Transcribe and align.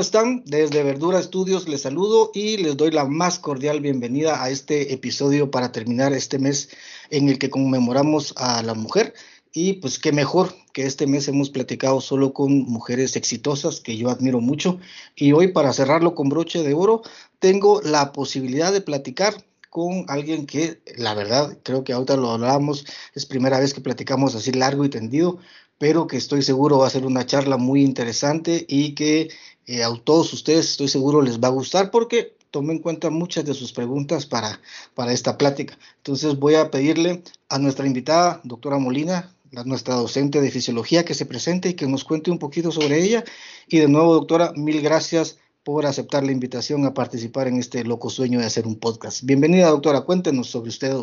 ¿cómo 0.00 0.06
están? 0.06 0.42
Desde 0.46 0.82
Verdura 0.82 1.20
Estudios 1.20 1.68
les 1.68 1.82
saludo 1.82 2.30
y 2.32 2.56
les 2.56 2.74
doy 2.74 2.90
la 2.90 3.04
más 3.04 3.38
cordial 3.38 3.82
bienvenida 3.82 4.42
a 4.42 4.48
este 4.48 4.94
episodio 4.94 5.50
para 5.50 5.72
terminar 5.72 6.14
este 6.14 6.38
mes 6.38 6.70
en 7.10 7.28
el 7.28 7.38
que 7.38 7.50
conmemoramos 7.50 8.32
a 8.38 8.62
la 8.62 8.72
mujer. 8.72 9.12
Y 9.52 9.74
pues 9.74 9.98
qué 9.98 10.10
mejor 10.12 10.54
que 10.72 10.86
este 10.86 11.06
mes 11.06 11.28
hemos 11.28 11.50
platicado 11.50 12.00
solo 12.00 12.32
con 12.32 12.60
mujeres 12.60 13.14
exitosas 13.14 13.80
que 13.80 13.98
yo 13.98 14.08
admiro 14.08 14.40
mucho. 14.40 14.78
Y 15.16 15.32
hoy 15.32 15.48
para 15.48 15.74
cerrarlo 15.74 16.14
con 16.14 16.30
broche 16.30 16.62
de 16.62 16.72
oro, 16.72 17.02
tengo 17.38 17.82
la 17.82 18.12
posibilidad 18.12 18.72
de 18.72 18.80
platicar 18.80 19.34
con 19.68 20.06
alguien 20.08 20.46
que 20.46 20.80
la 20.96 21.12
verdad 21.12 21.58
creo 21.62 21.84
que 21.84 21.92
ahorita 21.92 22.16
lo 22.16 22.30
hablamos, 22.30 22.86
es 23.14 23.26
primera 23.26 23.60
vez 23.60 23.74
que 23.74 23.82
platicamos 23.82 24.34
así 24.34 24.50
largo 24.50 24.82
y 24.86 24.88
tendido, 24.88 25.38
pero 25.80 26.06
que 26.06 26.18
estoy 26.18 26.42
seguro 26.42 26.76
va 26.76 26.88
a 26.88 26.90
ser 26.90 27.06
una 27.06 27.24
charla 27.24 27.56
muy 27.56 27.82
interesante 27.82 28.66
y 28.68 28.94
que 28.94 29.30
eh, 29.66 29.82
a 29.82 29.88
todos 30.04 30.30
ustedes 30.34 30.72
estoy 30.72 30.88
seguro 30.88 31.22
les 31.22 31.40
va 31.40 31.48
a 31.48 31.52
gustar 31.52 31.90
porque 31.90 32.36
tomé 32.50 32.74
en 32.74 32.80
cuenta 32.80 33.08
muchas 33.08 33.46
de 33.46 33.54
sus 33.54 33.72
preguntas 33.72 34.26
para, 34.26 34.60
para 34.94 35.14
esta 35.14 35.38
plática. 35.38 35.78
Entonces 35.96 36.38
voy 36.38 36.56
a 36.56 36.70
pedirle 36.70 37.22
a 37.48 37.58
nuestra 37.58 37.86
invitada, 37.86 38.42
doctora 38.44 38.76
Molina, 38.76 39.34
la, 39.52 39.64
nuestra 39.64 39.94
docente 39.94 40.42
de 40.42 40.50
fisiología, 40.50 41.06
que 41.06 41.14
se 41.14 41.24
presente 41.24 41.70
y 41.70 41.74
que 41.74 41.86
nos 41.86 42.04
cuente 42.04 42.30
un 42.30 42.38
poquito 42.38 42.70
sobre 42.70 43.02
ella. 43.02 43.24
Y 43.66 43.78
de 43.78 43.88
nuevo, 43.88 44.12
doctora, 44.12 44.52
mil 44.56 44.82
gracias 44.82 45.38
por 45.64 45.86
aceptar 45.86 46.24
la 46.24 46.32
invitación 46.32 46.84
a 46.84 46.92
participar 46.92 47.48
en 47.48 47.56
este 47.56 47.84
loco 47.84 48.10
sueño 48.10 48.38
de 48.38 48.44
hacer 48.44 48.66
un 48.66 48.76
podcast. 48.76 49.22
Bienvenida, 49.22 49.70
doctora. 49.70 50.02
Cuéntenos 50.02 50.50
sobre 50.50 50.68
usted. 50.68 50.94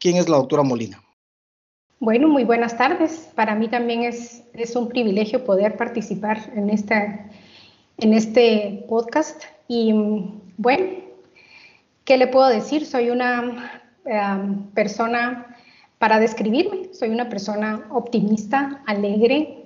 ¿Quién 0.00 0.16
es 0.16 0.28
la 0.28 0.38
doctora 0.38 0.64
Molina? 0.64 1.03
Bueno, 2.00 2.28
muy 2.28 2.44
buenas 2.44 2.76
tardes. 2.76 3.30
Para 3.34 3.54
mí 3.54 3.68
también 3.68 4.02
es, 4.02 4.42
es 4.52 4.76
un 4.76 4.88
privilegio 4.88 5.44
poder 5.44 5.76
participar 5.76 6.38
en 6.54 6.70
esta 6.70 7.30
en 7.98 8.12
este 8.12 8.84
podcast. 8.88 9.44
Y 9.68 9.92
bueno, 10.56 10.86
¿qué 12.04 12.16
le 12.16 12.26
puedo 12.26 12.48
decir? 12.48 12.86
Soy 12.86 13.10
una 13.10 13.82
em, 14.04 14.64
persona, 14.70 15.56
para 15.98 16.18
describirme, 16.18 16.92
soy 16.92 17.10
una 17.10 17.28
persona 17.28 17.86
optimista, 17.90 18.82
alegre, 18.86 19.60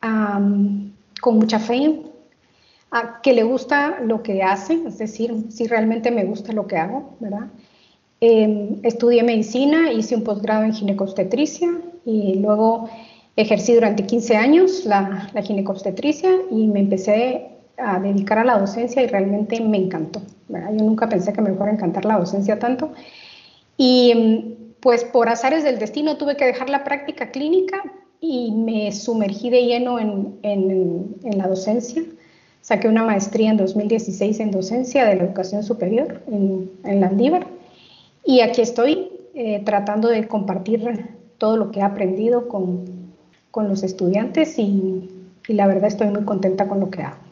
con 0.00 1.38
mucha 1.38 1.58
fe, 1.58 2.02
que 3.22 3.32
le 3.32 3.42
gusta 3.42 3.98
lo 4.00 4.22
que 4.22 4.42
hace, 4.42 4.74
es 4.86 4.98
decir, 4.98 5.34
si 5.50 5.66
realmente 5.66 6.12
me 6.12 6.24
gusta 6.24 6.52
lo 6.52 6.68
que 6.68 6.76
hago, 6.76 7.16
¿verdad? 7.18 7.48
Em, 8.20 8.80
estudié 8.82 9.22
medicina, 9.22 9.92
hice 9.92 10.16
un 10.16 10.24
posgrado 10.24 10.64
en 10.64 10.72
ginecobstetricia 10.72 11.68
y 12.04 12.36
luego 12.36 12.88
ejercí 13.36 13.74
durante 13.74 14.06
15 14.06 14.36
años 14.36 14.86
la, 14.86 15.28
la 15.34 15.42
ginecobstetricia 15.42 16.30
y 16.50 16.66
me 16.66 16.80
empecé 16.80 17.48
a 17.76 18.00
dedicar 18.00 18.38
a 18.38 18.44
la 18.44 18.58
docencia 18.58 19.02
y 19.02 19.06
realmente 19.06 19.60
me 19.60 19.76
encantó. 19.76 20.22
Yo 20.48 20.84
nunca 20.84 21.08
pensé 21.08 21.34
que 21.34 21.42
me 21.42 21.52
fuera 21.52 21.72
a 21.72 21.74
encantar 21.74 22.06
la 22.06 22.18
docencia 22.18 22.58
tanto. 22.58 22.92
Y 23.76 24.54
pues 24.80 25.04
por 25.04 25.28
azares 25.28 25.64
del 25.64 25.78
destino 25.78 26.16
tuve 26.16 26.36
que 26.36 26.46
dejar 26.46 26.70
la 26.70 26.84
práctica 26.84 27.30
clínica 27.30 27.82
y 28.20 28.52
me 28.52 28.92
sumergí 28.92 29.50
de 29.50 29.66
lleno 29.66 29.98
en, 29.98 30.38
en, 30.42 31.16
en 31.22 31.38
la 31.38 31.48
docencia. 31.48 32.02
Saqué 32.62 32.88
una 32.88 33.04
maestría 33.04 33.50
en 33.50 33.58
2016 33.58 34.40
en 34.40 34.50
docencia 34.50 35.04
de 35.04 35.16
la 35.16 35.24
educación 35.24 35.62
superior 35.62 36.22
en, 36.28 36.70
en 36.84 37.00
Landívar 37.00 37.46
y 38.26 38.40
aquí 38.40 38.60
estoy 38.60 39.08
eh, 39.34 39.62
tratando 39.64 40.08
de 40.08 40.26
compartir 40.26 41.08
todo 41.38 41.56
lo 41.56 41.70
que 41.70 41.80
he 41.80 41.82
aprendido 41.82 42.48
con, 42.48 43.12
con 43.50 43.68
los 43.68 43.82
estudiantes 43.82 44.58
y, 44.58 45.08
y 45.46 45.52
la 45.52 45.66
verdad 45.66 45.86
estoy 45.86 46.08
muy 46.08 46.24
contenta 46.24 46.68
con 46.68 46.80
lo 46.80 46.90
que 46.90 47.02
hago. 47.02 47.26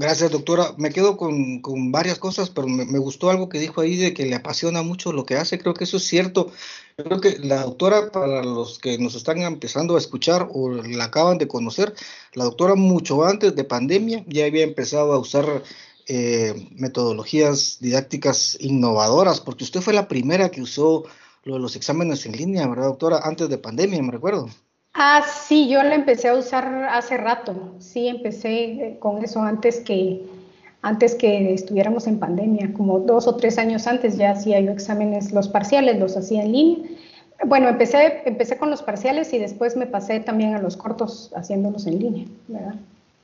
Gracias, 0.00 0.30
doctora. 0.30 0.74
Me 0.76 0.90
quedo 0.90 1.16
con, 1.16 1.60
varias 1.90 2.20
cosas, 2.20 2.50
pero 2.50 2.68
me, 2.68 2.98
gustó 3.00 3.30
algo 3.30 3.48
que 3.48 3.58
dijo 3.58 3.80
ahí 3.80 3.96
de 3.96 4.14
que 4.14 4.26
le 4.26 4.36
apasiona 4.36 4.82
mucho 4.82 5.12
lo 5.12 5.26
que 5.26 5.34
hace. 5.34 5.58
Creo 5.58 5.74
que 5.74 5.84
eso 5.84 5.96
es 5.96 6.04
cierto. 6.04 6.52
Creo 6.96 7.20
que 7.20 7.38
la 7.40 7.62
doctora, 7.64 8.12
para 8.12 8.44
los 8.44 8.78
que 8.78 8.96
nos 8.98 9.16
están 9.16 9.38
empezando 9.38 9.96
a 9.96 9.98
escuchar 9.98 10.48
o 10.52 10.70
la 10.70 11.04
acaban 11.04 11.38
de 11.38 11.48
conocer, 11.48 11.94
la 12.34 12.44
doctora 12.44 12.76
mucho 12.76 13.24
antes 13.24 13.56
de 13.56 13.64
pandemia 13.64 14.24
ya 14.28 14.44
había 14.44 14.62
empezado 14.62 15.12
a 15.12 15.18
usar 15.18 15.64
eh, 16.08 16.68
metodologías 16.74 17.78
didácticas 17.80 18.56
innovadoras, 18.60 19.40
porque 19.40 19.64
usted 19.64 19.80
fue 19.80 19.92
la 19.92 20.08
primera 20.08 20.48
que 20.48 20.62
usó 20.62 21.04
lo 21.44 21.54
de 21.54 21.60
los 21.60 21.76
exámenes 21.76 22.24
en 22.26 22.32
línea, 22.32 22.66
¿verdad, 22.66 22.86
doctora? 22.86 23.20
Antes 23.22 23.48
de 23.48 23.58
pandemia, 23.58 24.02
me 24.02 24.12
recuerdo. 24.12 24.48
Ah, 24.94 25.22
sí, 25.46 25.68
yo 25.68 25.82
la 25.82 25.94
empecé 25.94 26.28
a 26.28 26.34
usar 26.34 26.88
hace 26.90 27.16
rato. 27.16 27.74
Sí, 27.78 28.08
empecé 28.08 28.64
eh, 28.64 28.96
con 28.98 29.22
eso 29.22 29.42
antes 29.42 29.80
que, 29.80 30.26
antes 30.82 31.14
que 31.14 31.52
estuviéramos 31.52 32.06
en 32.06 32.18
pandemia, 32.18 32.72
como 32.72 33.00
dos 33.00 33.26
o 33.26 33.36
tres 33.36 33.58
años 33.58 33.86
antes 33.86 34.16
ya 34.16 34.32
hacía 34.32 34.60
yo 34.60 34.72
exámenes, 34.72 35.32
los 35.32 35.48
parciales 35.48 35.98
los 35.98 36.16
hacía 36.16 36.42
en 36.42 36.52
línea. 36.52 36.90
Bueno, 37.46 37.68
empecé, 37.68 38.22
empecé 38.24 38.58
con 38.58 38.70
los 38.70 38.82
parciales 38.82 39.32
y 39.32 39.38
después 39.38 39.76
me 39.76 39.86
pasé 39.86 40.20
también 40.20 40.54
a 40.54 40.60
los 40.60 40.76
cortos 40.76 41.30
haciéndolos 41.36 41.86
en 41.86 41.98
línea, 41.98 42.26
¿verdad? 42.48 42.74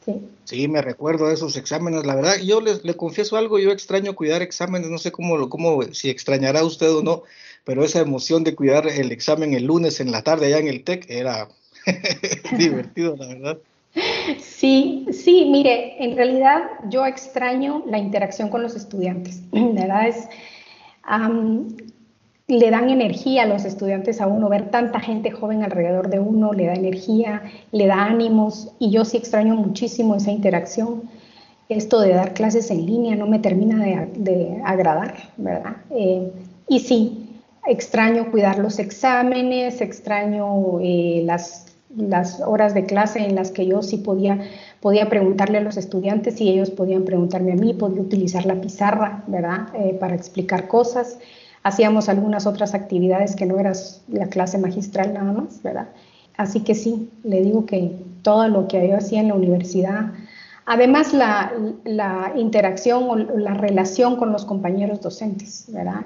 Sí. 0.05 0.21
sí, 0.45 0.69
me 0.69 0.83
recuerdo 0.83 1.29
de 1.29 1.35
esos 1.35 1.57
exámenes. 1.57 2.05
La 2.05 2.15
verdad, 2.15 2.37
yo 2.45 2.61
les, 2.61 2.85
le 2.85 2.95
confieso 2.95 3.37
algo, 3.37 3.59
yo 3.59 3.71
extraño 3.71 4.15
cuidar 4.15 4.43
exámenes, 4.43 4.91
no 4.91 4.99
sé 4.99 5.13
cómo, 5.13 5.49
cómo, 5.49 5.83
si 5.93 6.11
extrañará 6.11 6.63
usted 6.63 6.91
o 6.93 7.03
no, 7.03 7.23
pero 7.65 7.85
esa 7.85 8.01
emoción 8.01 8.45
de 8.45 8.55
cuidar 8.55 8.87
el 8.87 9.13
examen 9.13 9.55
el 9.55 9.65
lunes 9.65 10.01
en 10.01 10.13
la 10.13 10.23
tarde 10.23 10.47
allá 10.47 10.59
en 10.59 10.69
el 10.69 10.85
TEC 10.85 11.07
era 11.09 11.49
divertido, 12.59 13.17
la 13.17 13.29
verdad. 13.29 13.59
Sí, 14.41 15.07
sí, 15.13 15.49
mire, 15.51 16.03
en 16.05 16.17
realidad 16.17 16.63
yo 16.89 17.07
extraño 17.07 17.85
la 17.87 17.99
interacción 17.99 18.49
con 18.49 18.63
los 18.63 18.75
estudiantes, 18.75 19.41
¿verdad? 19.53 20.09
Es, 20.09 20.29
le 22.47 22.71
dan 22.71 22.91
energía 22.91 23.45
a 23.45 23.47
los 23.47 23.65
estudiantes 23.65 24.21
a 24.21 24.27
uno, 24.27 24.49
ver 24.49 24.71
tanta 24.71 25.01
gente 25.01 25.31
joven 25.31 25.63
alrededor 25.63 26.11
de 26.11 26.21
uno, 26.21 26.53
le 26.53 26.67
da 26.67 26.75
energía, 26.75 27.43
le 27.73 27.87
da 27.87 28.05
ánimos, 28.05 28.73
y 28.79 28.91
yo 28.91 29.05
sí 29.05 29.17
extraño 29.17 29.55
muchísimo 29.55 30.15
esa 30.15 30.31
interacción. 30.31 31.03
Esto 31.71 32.01
de 32.01 32.11
dar 32.11 32.35
clases 32.35 32.71
en 32.71 32.85
línea 32.85 33.17
no 33.17 33.27
me 33.27 33.39
termina 33.39 33.83
de, 33.83 34.61
agradar, 34.65 35.15
¿verdad? 35.39 35.77
Eh, 35.91 36.31
y 36.69 36.81
sí, 36.81 37.41
extraño 37.67 38.31
cuidar 38.31 38.59
los 38.59 38.79
exámenes, 38.79 39.81
extraño 39.81 40.81
eh, 40.83 41.23
las 41.25 42.43
horas 42.47 42.75
de 42.75 42.85
clase 42.85 43.21
en 43.21 43.35
las 43.35 43.51
que 43.51 43.67
yo 43.67 43.83
sí 43.83 43.97
podía, 43.97 44.41
podía 44.81 45.09
preguntarle 45.09 45.59
a 45.59 45.61
los 45.63 45.79
estudiantes 45.79 46.41
y 46.43 46.51
ellos 46.51 46.71
podían 46.71 47.05
preguntarme 47.05 47.53
a 47.53 47.57
mí, 47.57 47.73
podía 47.73 48.03
utilizar 48.03 48.45
la 48.45 48.61
pizarra, 48.61 49.25
¿verdad?, 49.27 49.69
eh, 49.75 49.97
para 49.99 50.15
explicar 50.15 50.69
cosas. 50.69 51.19
Hacíamos 51.65 52.09
algunas 52.09 52.47
otras 52.47 52.75
actividades 52.75 53.35
que 53.35 53.47
no 53.47 53.59
era 53.59 53.73
la 54.09 54.27
clase 54.29 54.59
magistral 54.59 55.13
nada 55.13 55.33
más, 55.33 55.63
¿verdad? 55.63 55.89
Así 56.37 56.61
que 56.61 56.75
sí, 56.75 57.11
le 57.25 57.41
digo 57.41 57.67
que 57.67 57.93
todo 58.23 58.49
lo 58.49 58.69
que 58.69 58.89
yo 58.89 58.97
hacía 58.97 59.21
en 59.21 59.29
la 59.29 59.35
universidad, 59.35 60.13
además 60.67 61.13
la, 61.13 61.53
interacción 62.37 63.09
o 63.09 63.17
la 63.17 63.55
relación 63.55 64.17
con 64.17 64.31
los 64.31 64.45
compañeros 64.45 65.01
docentes, 65.01 65.67
¿verdad? 65.69 66.03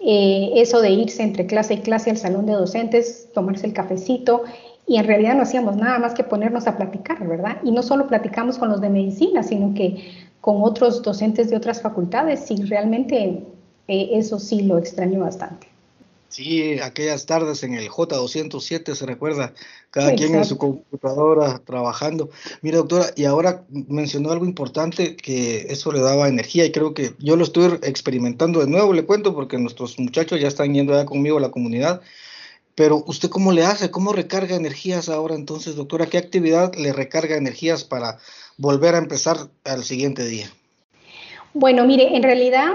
Eh, 0.00 0.52
eso 0.56 0.80
de 0.80 0.90
irse 0.90 1.22
entre 1.22 1.46
clase 1.46 1.74
y 1.74 1.78
clase 1.78 2.10
al 2.10 2.16
salón 2.16 2.46
de 2.46 2.52
docentes, 2.52 3.28
tomarse 3.32 3.66
el 3.66 3.72
cafecito 3.72 4.42
y 4.86 4.96
en 4.96 5.06
realidad 5.06 5.34
no 5.34 5.42
hacíamos 5.42 5.76
nada 5.76 5.98
más 5.98 6.14
que 6.14 6.24
ponernos 6.24 6.66
a 6.66 6.76
platicar, 6.76 7.26
¿verdad? 7.26 7.56
Y 7.62 7.70
no 7.70 7.82
solo 7.82 8.06
platicamos 8.06 8.58
con 8.58 8.68
los 8.68 8.80
de 8.80 8.90
medicina, 8.90 9.42
sino 9.42 9.74
que 9.74 10.12
con 10.40 10.62
otros 10.62 11.02
docentes 11.02 11.48
de 11.48 11.56
otras 11.56 11.80
facultades, 11.80 12.50
y 12.50 12.56
realmente 12.64 13.42
eh, 13.88 14.10
eso 14.12 14.38
sí 14.38 14.62
lo 14.62 14.78
extraño 14.78 15.20
bastante. 15.20 15.68
Sí, 16.34 16.80
aquellas 16.80 17.26
tardes 17.26 17.62
en 17.62 17.74
el 17.74 17.88
J207, 17.88 18.96
se 18.96 19.06
recuerda, 19.06 19.54
cada 19.92 20.16
quien 20.16 20.34
en 20.34 20.44
su 20.44 20.58
computadora 20.58 21.60
trabajando. 21.60 22.28
Mira, 22.60 22.78
doctora, 22.78 23.06
y 23.14 23.24
ahora 23.24 23.62
mencionó 23.70 24.32
algo 24.32 24.44
importante, 24.44 25.14
que 25.14 25.66
eso 25.68 25.92
le 25.92 26.00
daba 26.00 26.26
energía, 26.26 26.64
y 26.64 26.72
creo 26.72 26.92
que 26.92 27.14
yo 27.20 27.36
lo 27.36 27.44
estoy 27.44 27.78
experimentando 27.82 28.58
de 28.58 28.66
nuevo, 28.66 28.92
le 28.92 29.04
cuento, 29.04 29.32
porque 29.32 29.58
nuestros 29.58 29.96
muchachos 30.00 30.40
ya 30.40 30.48
están 30.48 30.74
yendo 30.74 30.92
ya 30.94 31.06
conmigo 31.06 31.38
a 31.38 31.40
la 31.40 31.52
comunidad, 31.52 32.00
pero 32.74 33.04
usted 33.06 33.28
cómo 33.28 33.52
le 33.52 33.64
hace, 33.64 33.92
cómo 33.92 34.12
recarga 34.12 34.56
energías 34.56 35.08
ahora 35.08 35.36
entonces, 35.36 35.76
doctora, 35.76 36.06
¿qué 36.06 36.18
actividad 36.18 36.74
le 36.74 36.92
recarga 36.92 37.36
energías 37.36 37.84
para 37.84 38.18
volver 38.56 38.96
a 38.96 38.98
empezar 38.98 39.36
al 39.62 39.84
siguiente 39.84 40.24
día? 40.24 40.50
Bueno, 41.52 41.86
mire, 41.86 42.16
en 42.16 42.24
realidad 42.24 42.72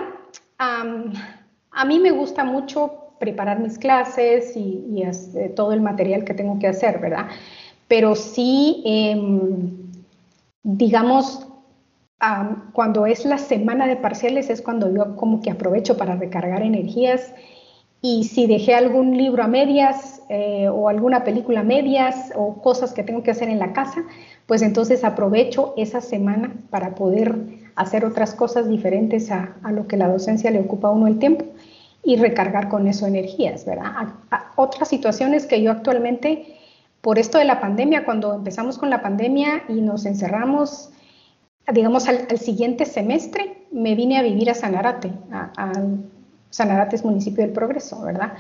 a 0.60 1.86
mí 1.86 2.00
me 2.00 2.12
gusta 2.12 2.44
mucho 2.44 3.14
preparar 3.20 3.60
mis 3.60 3.78
clases 3.78 4.56
y, 4.56 5.04
eh, 5.04 5.50
todo 5.56 5.74
el 5.74 5.82
material 5.82 6.24
que 6.24 6.34
tengo 6.34 6.60
que 6.60 6.68
hacer, 6.68 7.00
¿verdad? 7.00 7.28
Pero 7.88 8.16
sí, 8.16 8.82
em, 8.86 9.72
digamos, 10.64 11.46
cuando 12.74 13.06
es 13.06 13.24
la 13.26 13.38
semana 13.38 13.88
de 13.88 13.96
parciales 13.96 14.50
es 14.50 14.62
cuando 14.62 14.94
yo 14.94 15.16
como 15.16 15.42
que 15.42 15.52
aprovecho 15.52 15.96
para 15.96 16.16
recargar 16.18 16.62
energías 16.62 17.34
y 18.02 18.26
si 18.26 18.46
dejé 18.46 18.76
algún 18.76 19.18
libro 19.18 19.44
a 19.44 19.48
medias 19.48 20.22
eh, 20.30 20.68
o 20.70 20.90
alguna 20.90 21.24
película 21.24 21.62
a 21.62 21.64
medias 21.64 22.34
o 22.36 22.62
cosas 22.62 22.94
que 22.94 23.04
tengo 23.04 23.24
que 23.24 23.32
hacer 23.32 23.48
en 23.50 23.60
la 23.60 23.72
casa, 23.72 24.04
pues 24.48 24.62
entonces 24.62 25.04
aprovecho 25.06 25.74
esa 25.78 26.02
semana 26.02 26.54
para 26.70 26.96
poder 26.96 27.38
hacer 27.76 28.06
otras 28.06 28.34
cosas 28.34 28.68
diferentes 28.68 29.32
a, 29.32 29.56
lo 29.72 29.88
que 29.88 29.98
la 29.98 30.08
docencia 30.08 30.52
le 30.52 30.60
ocupa 30.60 30.90
a 30.90 30.92
uno 30.92 31.08
el 31.08 31.20
tiempo 31.20 31.46
y 32.04 32.16
recargar 32.16 32.70
con 32.70 32.88
eso 32.88 33.06
energías, 33.06 33.66
¿verdad? 33.66 34.14
otras 34.56 34.88
situaciones 34.88 35.46
que 35.46 35.62
yo 35.62 35.72
actualmente, 35.72 36.58
por 37.02 37.20
esto 37.20 37.38
de 37.38 37.46
la 37.46 37.60
pandemia, 37.60 38.06
cuando 38.06 38.34
empezamos 38.34 38.78
con 38.78 38.90
la 38.90 39.02
pandemia 39.02 39.64
y 39.68 39.82
nos 39.82 40.06
encerramos, 40.06 40.90
digamos, 41.72 42.08
al, 42.08 42.38
siguiente 42.38 42.86
semestre, 42.86 43.58
me 43.72 43.96
vine 43.96 44.18
a 44.18 44.24
vivir 44.24 44.50
a 44.50 44.54
Sanarate, 44.54 45.12
a, 45.32 45.74
Sanarate 46.50 46.96
es 46.96 47.06
municipio 47.06 47.44
del 47.44 47.54
Progreso, 47.54 48.02
¿verdad? 48.02 48.34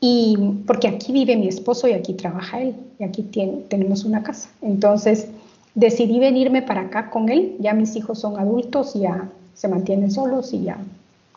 Y 0.00 0.36
porque 0.66 0.88
aquí 0.88 1.12
vive 1.12 1.36
mi 1.36 1.48
esposo 1.48 1.86
y 1.86 1.92
aquí 1.92 2.14
trabaja 2.14 2.60
él, 2.60 2.76
y 2.98 3.04
aquí 3.04 3.22
tenemos 3.68 4.04
una 4.04 4.22
casa. 4.22 4.48
Entonces 4.62 5.28
decidí 5.74 6.18
venirme 6.18 6.62
para 6.62 6.82
acá 6.82 7.10
con 7.10 7.28
él, 7.28 7.56
ya 7.58 7.72
mis 7.72 7.96
hijos 7.96 8.18
son 8.18 8.38
adultos, 8.38 8.94
ya 8.94 9.28
se 9.54 9.68
mantienen 9.68 10.10
solos 10.10 10.52
y 10.52 10.64
ya 10.64 10.78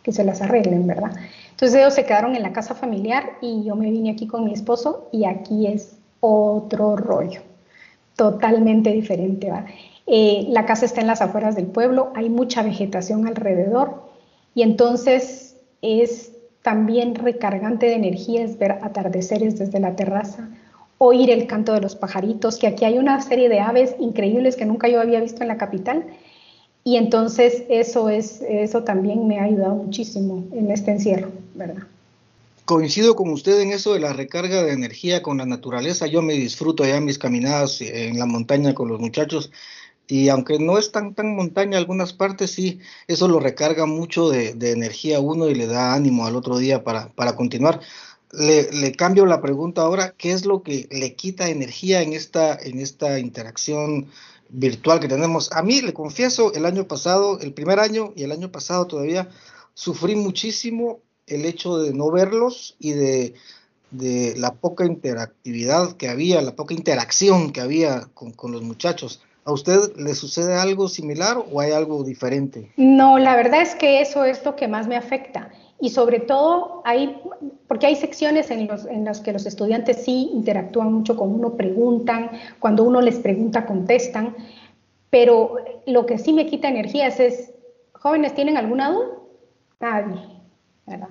que 0.03 0.11
se 0.11 0.23
las 0.23 0.41
arreglen, 0.41 0.85
¿verdad? 0.85 1.11
Entonces 1.51 1.79
ellos 1.79 1.95
se 1.95 2.05
quedaron 2.05 2.35
en 2.35 2.43
la 2.43 2.53
casa 2.53 2.75
familiar 2.75 3.37
y 3.41 3.63
yo 3.63 3.75
me 3.75 3.89
vine 3.89 4.11
aquí 4.11 4.27
con 4.27 4.45
mi 4.45 4.53
esposo 4.53 5.09
y 5.11 5.25
aquí 5.25 5.67
es 5.67 5.97
otro 6.19 6.95
rollo, 6.95 7.41
totalmente 8.15 8.91
diferente, 8.91 9.49
¿va? 9.49 9.65
Eh, 10.07 10.45
la 10.49 10.65
casa 10.67 10.85
está 10.85 11.01
en 11.01 11.07
las 11.07 11.21
afueras 11.21 11.55
del 11.55 11.65
pueblo, 11.65 12.11
hay 12.13 12.29
mucha 12.29 12.61
vegetación 12.61 13.25
alrededor 13.25 14.03
y 14.53 14.61
entonces 14.61 15.55
es 15.81 16.31
también 16.61 17.15
recargante 17.15 17.87
de 17.87 17.95
energías 17.95 18.59
ver 18.59 18.73
atardeceres 18.83 19.57
desde 19.57 19.79
la 19.79 19.95
terraza, 19.95 20.49
oír 20.97 21.29
el 21.29 21.47
canto 21.47 21.73
de 21.73 21.81
los 21.81 21.95
pajaritos, 21.95 22.57
que 22.57 22.67
aquí 22.67 22.85
hay 22.85 22.97
una 22.97 23.21
serie 23.21 23.49
de 23.49 23.59
aves 23.59 23.95
increíbles 23.99 24.55
que 24.55 24.65
nunca 24.65 24.87
yo 24.87 25.01
había 25.01 25.19
visto 25.19 25.41
en 25.41 25.49
la 25.49 25.57
capital. 25.57 26.05
Y 26.83 26.97
entonces 26.97 27.63
eso, 27.69 28.09
es, 28.09 28.41
eso 28.41 28.83
también 28.83 29.27
me 29.27 29.39
ha 29.39 29.43
ayudado 29.43 29.75
muchísimo 29.75 30.43
en 30.53 30.71
este 30.71 30.91
encierro, 30.91 31.29
¿verdad? 31.55 31.83
Coincido 32.65 33.15
con 33.15 33.29
usted 33.29 33.59
en 33.61 33.71
eso 33.71 33.93
de 33.93 33.99
la 33.99 34.13
recarga 34.13 34.63
de 34.63 34.71
energía 34.71 35.21
con 35.21 35.37
la 35.37 35.45
naturaleza. 35.45 36.07
Yo 36.07 36.21
me 36.21 36.33
disfruto 36.33 36.83
allá 36.83 36.99
mis 37.01 37.17
caminadas 37.17 37.81
en 37.81 38.17
la 38.17 38.25
montaña 38.25 38.73
con 38.73 38.87
los 38.87 38.99
muchachos 38.99 39.51
y 40.07 40.29
aunque 40.29 40.59
no 40.59 40.77
es 40.77 40.91
tan, 40.91 41.15
tan 41.15 41.35
montaña 41.35 41.77
algunas 41.77 42.13
partes, 42.13 42.51
sí, 42.51 42.79
eso 43.07 43.27
lo 43.27 43.39
recarga 43.39 43.85
mucho 43.85 44.29
de, 44.29 44.51
energía 44.71 45.17
a 45.17 45.21
uno 45.21 45.49
y 45.49 45.55
le 45.55 45.65
da 45.65 45.95
ánimo 45.95 46.27
al 46.27 46.35
otro 46.35 46.57
día 46.57 46.83
para, 46.83 47.09
para 47.09 47.35
continuar. 47.35 47.81
Le, 48.31 48.91
cambio 48.93 49.25
la 49.25 49.41
pregunta 49.41 49.81
ahora, 49.81 50.13
¿qué 50.17 50.31
es 50.31 50.45
lo 50.45 50.63
que 50.63 50.87
le 50.91 51.15
quita 51.15 51.49
energía 51.49 52.01
en 52.01 52.13
esta, 52.13 52.57
en 52.57 52.79
esta 52.79 53.19
interacción 53.19 54.07
virtual 54.49 54.99
que 54.99 55.07
tenemos? 55.07 55.51
A 55.51 55.61
mí, 55.61 55.81
le 55.81 55.93
confieso, 55.93 56.53
el 56.53 56.65
año 56.65 56.87
pasado, 56.87 57.39
el 57.39 57.53
primer 57.53 57.79
año 57.79 58.13
y 58.15 58.23
el 58.23 58.31
año 58.31 58.51
pasado 58.51 58.87
todavía, 58.87 59.29
sufrí 59.73 60.15
muchísimo 60.15 60.99
el 61.27 61.45
hecho 61.45 61.77
de 61.77 61.93
no 61.93 62.11
verlos 62.11 62.75
y 62.79 62.91
de, 62.91 63.33
la 64.35 64.53
poca 64.55 64.85
interactividad 64.85 65.93
que 65.93 66.09
había, 66.09 66.41
la 66.41 66.55
poca 66.55 66.73
interacción 66.73 67.53
que 67.53 67.61
había 67.61 68.09
con 68.13 68.51
los 68.51 68.61
muchachos. 68.61 69.21
¿A 69.45 69.51
usted 69.51 69.95
le 69.95 70.15
sucede 70.15 70.55
algo 70.55 70.87
similar 70.87 71.37
o 71.37 71.61
hay 71.61 71.71
algo 71.71 72.03
diferente? 72.03 72.71
No, 72.77 73.19
la 73.19 73.35
verdad 73.35 73.61
es 73.61 73.75
que 73.75 74.01
eso 74.01 74.25
es 74.25 74.43
lo 74.43 74.55
que 74.55 74.67
más 74.67 74.87
me 74.87 74.97
afecta. 74.97 75.51
Y 75.79 75.89
sobre 75.89 76.19
todo, 76.19 76.81
hay, 76.85 77.21
porque 77.67 77.87
hay 77.87 77.95
secciones 77.95 78.49
en, 78.49 78.67
los, 78.67 78.85
en 78.85 79.03
las 79.05 79.19
que 79.19 79.33
los 79.33 79.45
estudiantes 79.45 80.03
sí 80.03 80.29
interactúan 80.33 80.93
mucho 80.93 81.17
con 81.17 81.33
uno, 81.33 81.55
preguntan, 81.55 82.31
cuando 82.59 82.83
uno 82.83 83.01
les 83.01 83.19
pregunta 83.19 83.65
contestan, 83.65 84.35
pero 85.09 85.57
lo 85.85 86.05
que 86.05 86.17
sí 86.17 86.33
me 86.33 86.45
quita 86.45 86.69
energías 86.69 87.19
es, 87.19 87.53
jóvenes, 87.93 88.33
¿tienen 88.35 88.57
alguna 88.57 88.91
duda? 88.91 89.07
Nadie, 89.79 90.21
¿verdad? 90.85 91.09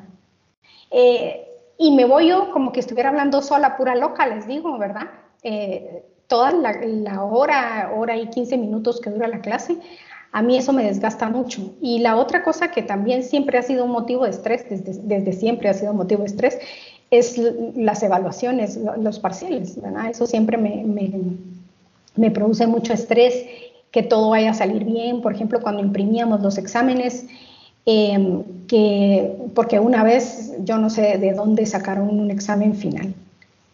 Eh, 0.90 1.48
y 1.78 1.94
me 1.94 2.04
voy 2.04 2.28
yo 2.28 2.50
como 2.52 2.72
que 2.72 2.80
estuviera 2.80 3.10
hablando 3.10 3.42
sola, 3.42 3.76
pura 3.76 3.94
loca, 3.94 4.26
les 4.26 4.46
digo, 4.46 4.78
¿verdad? 4.78 5.10
Eh, 5.42 6.04
toda 6.26 6.52
la, 6.52 7.22
hora, 7.24 7.92
hora 7.94 8.16
y 8.16 8.28
15 8.28 8.56
minutos 8.58 9.00
que 9.00 9.10
dura 9.10 9.28
la 9.28 9.40
clase, 9.40 9.76
a 10.34 10.42
mí 10.42 10.56
eso 10.56 10.72
me 10.72 10.82
desgasta 10.82 11.28
mucho. 11.28 11.74
Y 11.80 12.00
la 12.00 12.16
otra 12.16 12.42
cosa 12.42 12.72
que 12.72 12.82
también 12.82 13.22
siempre 13.22 13.56
ha 13.56 13.62
sido 13.62 13.84
un 13.84 13.92
motivo 13.92 14.24
de 14.24 14.30
estrés, 14.30 14.64
desde, 14.68 15.32
siempre 15.32 15.68
ha 15.68 15.74
sido 15.74 15.94
motivo 15.94 16.22
de 16.22 16.26
estrés, 16.26 16.58
es 17.12 17.40
las 17.76 18.02
evaluaciones, 18.02 18.76
los 18.98 19.20
parciales. 19.20 19.78
Eso 20.10 20.26
siempre 20.26 20.56
me, 20.56 20.82
me, 20.82 21.12
me 22.16 22.32
produce 22.32 22.66
mucho 22.66 22.92
estrés, 22.92 23.46
que 23.92 24.02
todo 24.02 24.30
vaya 24.30 24.50
a 24.50 24.54
salir 24.54 24.84
bien. 24.84 25.22
Por 25.22 25.32
ejemplo, 25.32 25.60
cuando 25.62 25.80
imprimíamos 25.80 26.40
los 26.40 26.58
exámenes, 26.58 27.26
em, 27.86 28.42
que, 28.66 29.36
porque 29.54 29.78
una 29.78 30.02
vez 30.02 30.52
yo 30.64 30.78
no 30.78 30.90
sé 30.90 31.16
de 31.18 31.32
dónde 31.32 31.64
sacaron 31.64 32.10
un 32.10 32.32
examen 32.32 32.74
final, 32.74 33.14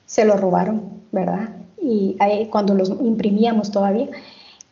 se 0.04 0.26
lo 0.26 0.36
robaron, 0.36 0.82
¿verdad? 1.10 1.48
y 1.82 2.18
cuando 2.50 2.74
los 2.74 2.90
imprimíamos 2.90 3.70
todavía, 3.70 4.08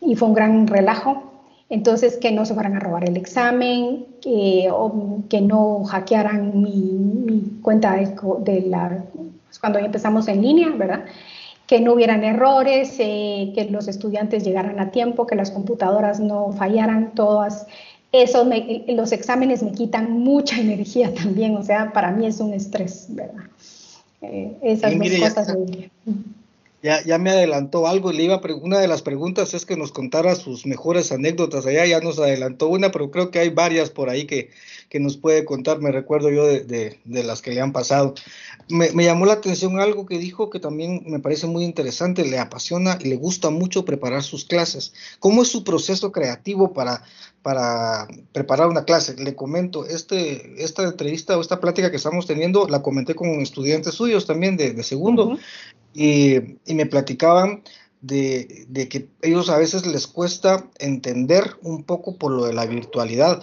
y 0.00 0.14
fue 0.14 0.28
un 0.28 0.34
gran 0.34 0.66
relajo. 0.66 1.27
Entonces, 1.70 2.16
que 2.16 2.32
no 2.32 2.46
se 2.46 2.54
fueran 2.54 2.76
a 2.76 2.80
robar 2.80 3.08
el 3.08 3.16
examen, 3.16 4.06
que, 4.22 4.70
que 5.28 5.40
no 5.42 5.84
hackearan 5.84 6.62
mi, 6.62 7.60
cuenta 7.62 7.94
de, 7.94 8.62
la, 8.62 9.04
pues, 9.44 9.58
cuando 9.58 9.78
empezamos 9.78 10.28
en 10.28 10.40
línea, 10.40 10.70
¿verdad? 10.70 11.04
Que 11.66 11.80
no 11.80 11.92
hubieran 11.92 12.24
errores, 12.24 12.96
eh, 12.98 13.52
que 13.54 13.66
los 13.70 13.86
estudiantes 13.86 14.44
llegaran 14.44 14.80
a 14.80 14.90
tiempo, 14.90 15.26
que 15.26 15.34
las 15.34 15.50
computadoras 15.50 16.20
no 16.20 16.52
fallaran 16.52 17.14
todas. 17.14 17.66
Eso 18.12 18.48
los 18.88 19.12
exámenes 19.12 19.62
me 19.62 19.72
quitan 19.72 20.10
mucha 20.20 20.58
energía 20.60 21.12
también, 21.14 21.54
o 21.56 21.62
sea, 21.62 21.92
para 21.92 22.12
mí 22.12 22.26
es 22.26 22.40
un 22.40 22.54
estrés, 22.54 23.08
¿verdad? 23.10 23.44
Eh, 24.22 24.56
esas 24.62 24.98
dos 24.98 25.08
cosas. 25.20 25.56
Ya, 26.06 26.14
ya 26.82 27.18
me 27.18 27.30
adelantó 27.30 27.88
algo, 27.88 28.12
le 28.12 28.22
iba 28.22 28.40
una 28.62 28.78
de 28.78 28.86
las 28.86 29.02
preguntas 29.02 29.52
es 29.52 29.66
que 29.66 29.76
nos 29.76 29.90
contara 29.90 30.36
sus 30.36 30.64
mejores 30.64 31.10
anécdotas 31.10 31.66
allá, 31.66 31.84
ya 31.86 32.00
nos 32.00 32.20
adelantó 32.20 32.68
una, 32.68 32.92
pero 32.92 33.10
creo 33.10 33.30
que 33.30 33.40
hay 33.40 33.50
varias 33.50 33.90
por 33.90 34.08
ahí 34.08 34.26
que, 34.26 34.50
que 34.88 35.00
nos 35.00 35.16
puede 35.16 35.44
contar, 35.44 35.80
me 35.80 35.90
recuerdo 35.90 36.30
yo 36.30 36.46
de, 36.46 36.96
de, 37.04 37.24
las 37.24 37.42
que 37.42 37.50
le 37.50 37.60
han 37.60 37.72
pasado. 37.72 38.14
Me, 38.68 38.92
me, 38.92 39.04
llamó 39.04 39.24
la 39.24 39.34
atención 39.34 39.80
algo 39.80 40.04
que 40.04 40.18
dijo 40.18 40.50
que 40.50 40.60
también 40.60 41.02
me 41.06 41.20
parece 41.20 41.46
muy 41.46 41.64
interesante, 41.64 42.24
le 42.24 42.38
apasiona 42.38 42.98
y 43.00 43.08
le 43.08 43.16
gusta 43.16 43.50
mucho 43.50 43.84
preparar 43.84 44.22
sus 44.22 44.44
clases. 44.44 44.92
¿Cómo 45.20 45.42
es 45.42 45.48
su 45.48 45.64
proceso 45.64 46.12
creativo 46.12 46.72
para, 46.72 47.02
para 47.42 48.06
preparar 48.32 48.68
una 48.68 48.84
clase? 48.84 49.16
Le 49.16 49.34
comento, 49.34 49.86
este, 49.86 50.62
esta 50.62 50.84
entrevista 50.84 51.38
o 51.38 51.40
esta 51.40 51.60
plática 51.60 51.90
que 51.90 51.96
estamos 51.96 52.26
teniendo 52.26 52.68
la 52.68 52.82
comenté 52.82 53.14
con 53.14 53.28
estudiantes 53.40 53.94
suyos 53.94 54.26
también 54.26 54.56
de, 54.56 54.72
de 54.72 54.82
segundo 54.82 55.38
y, 55.94 56.58
me 56.66 56.86
platicaban 56.86 57.62
de, 58.00 58.66
que 58.88 59.08
ellos 59.22 59.50
a 59.50 59.58
veces 59.58 59.86
les 59.86 60.06
cuesta 60.06 60.70
entender 60.78 61.56
un 61.62 61.82
poco 61.82 62.16
por 62.16 62.32
lo 62.32 62.44
de 62.44 62.52
la 62.52 62.66
virtualidad. 62.66 63.42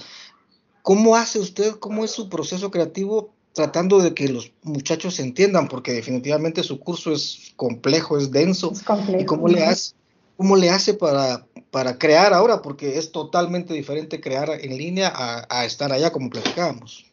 ¿Cómo 0.81 1.15
hace 1.15 1.39
usted, 1.39 1.73
cómo 1.73 2.05
es 2.05 2.11
su 2.11 2.29
proceso 2.29 2.71
creativo 2.71 3.33
tratando 3.55 3.99
de 3.99 4.13
que 4.13 4.27
los 4.27 4.51
muchachos 4.61 5.15
se 5.15 5.23
entiendan? 5.23 5.67
Porque 5.67 5.93
definitivamente 5.93 6.61
su 6.61 6.79
curso 6.79 7.11
es 7.11 7.53
complejo, 7.55 8.17
es 8.17 8.29
denso. 8.31 8.73
¿Y 9.17 9.25
cómo 9.25 9.47
le 9.47 9.63
hace, 9.63 9.95
cómo 10.37 10.55
le 10.55 10.69
hace 10.69 10.93
para, 10.93 11.47
para 11.71 11.97
crear 11.97 12.33
ahora? 12.33 12.61
Porque 12.61 12.99
es 12.99 13.11
totalmente 13.11 13.73
diferente 13.73 14.21
crear 14.21 14.49
en 14.61 14.77
línea 14.77 15.11
a, 15.49 15.65
estar 15.65 15.91
allá 15.91 16.11
como 16.11 16.29
platicábamos. 16.29 17.05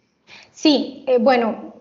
Sí, 0.52 1.04
eh, 1.06 1.18
bueno, 1.18 1.74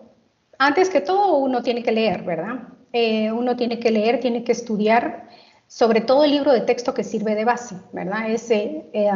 antes 0.58 0.88
que 0.88 1.00
todo 1.00 1.36
uno 1.36 1.62
tiene 1.62 1.82
que 1.82 1.92
leer, 1.92 2.22
¿verdad? 2.22 2.68
Eh, 2.92 3.32
uno 3.32 3.56
tiene 3.56 3.80
que 3.80 3.90
leer, 3.90 4.20
tiene 4.20 4.44
que 4.44 4.52
estudiar, 4.52 5.28
sobre 5.74 6.02
todo 6.02 6.24
el 6.24 6.32
libro 6.32 6.52
de 6.52 6.60
texto 6.60 6.92
que 6.92 7.02
sirve 7.02 7.34
de 7.34 7.46
base, 7.46 7.76
¿verdad? 7.94 8.28
Ese, 8.28 8.84
eh, 8.92 9.10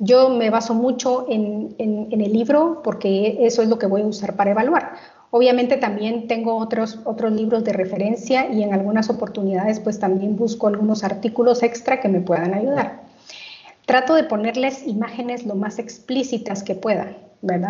yo 0.00 0.28
me 0.28 0.50
baso 0.50 0.74
mucho 0.74 1.24
en, 1.28 1.76
el 1.78 2.32
libro 2.32 2.80
porque 2.82 3.38
eso 3.46 3.62
es 3.62 3.68
lo 3.68 3.78
que 3.78 3.86
voy 3.86 4.02
a 4.02 4.06
usar 4.06 4.34
para 4.34 4.50
evaluar. 4.50 4.96
Obviamente 5.30 5.76
también 5.76 6.26
tengo 6.26 6.56
otros, 6.56 6.98
otros 7.04 7.30
libros 7.30 7.62
de 7.62 7.74
referencia 7.74 8.50
y 8.50 8.64
en 8.64 8.74
algunas 8.74 9.08
oportunidades 9.08 9.78
pues 9.78 10.00
también 10.00 10.34
busco 10.34 10.66
algunos 10.66 11.04
artículos 11.04 11.62
extra 11.62 12.00
que 12.00 12.08
me 12.08 12.20
puedan 12.20 12.54
ayudar. 12.54 13.04
Trato 13.86 14.14
de 14.14 14.24
ponerles 14.24 14.84
imágenes 14.88 15.46
lo 15.46 15.54
más 15.54 15.78
explícitas 15.78 16.64
que 16.64 16.74
pueda, 16.74 17.16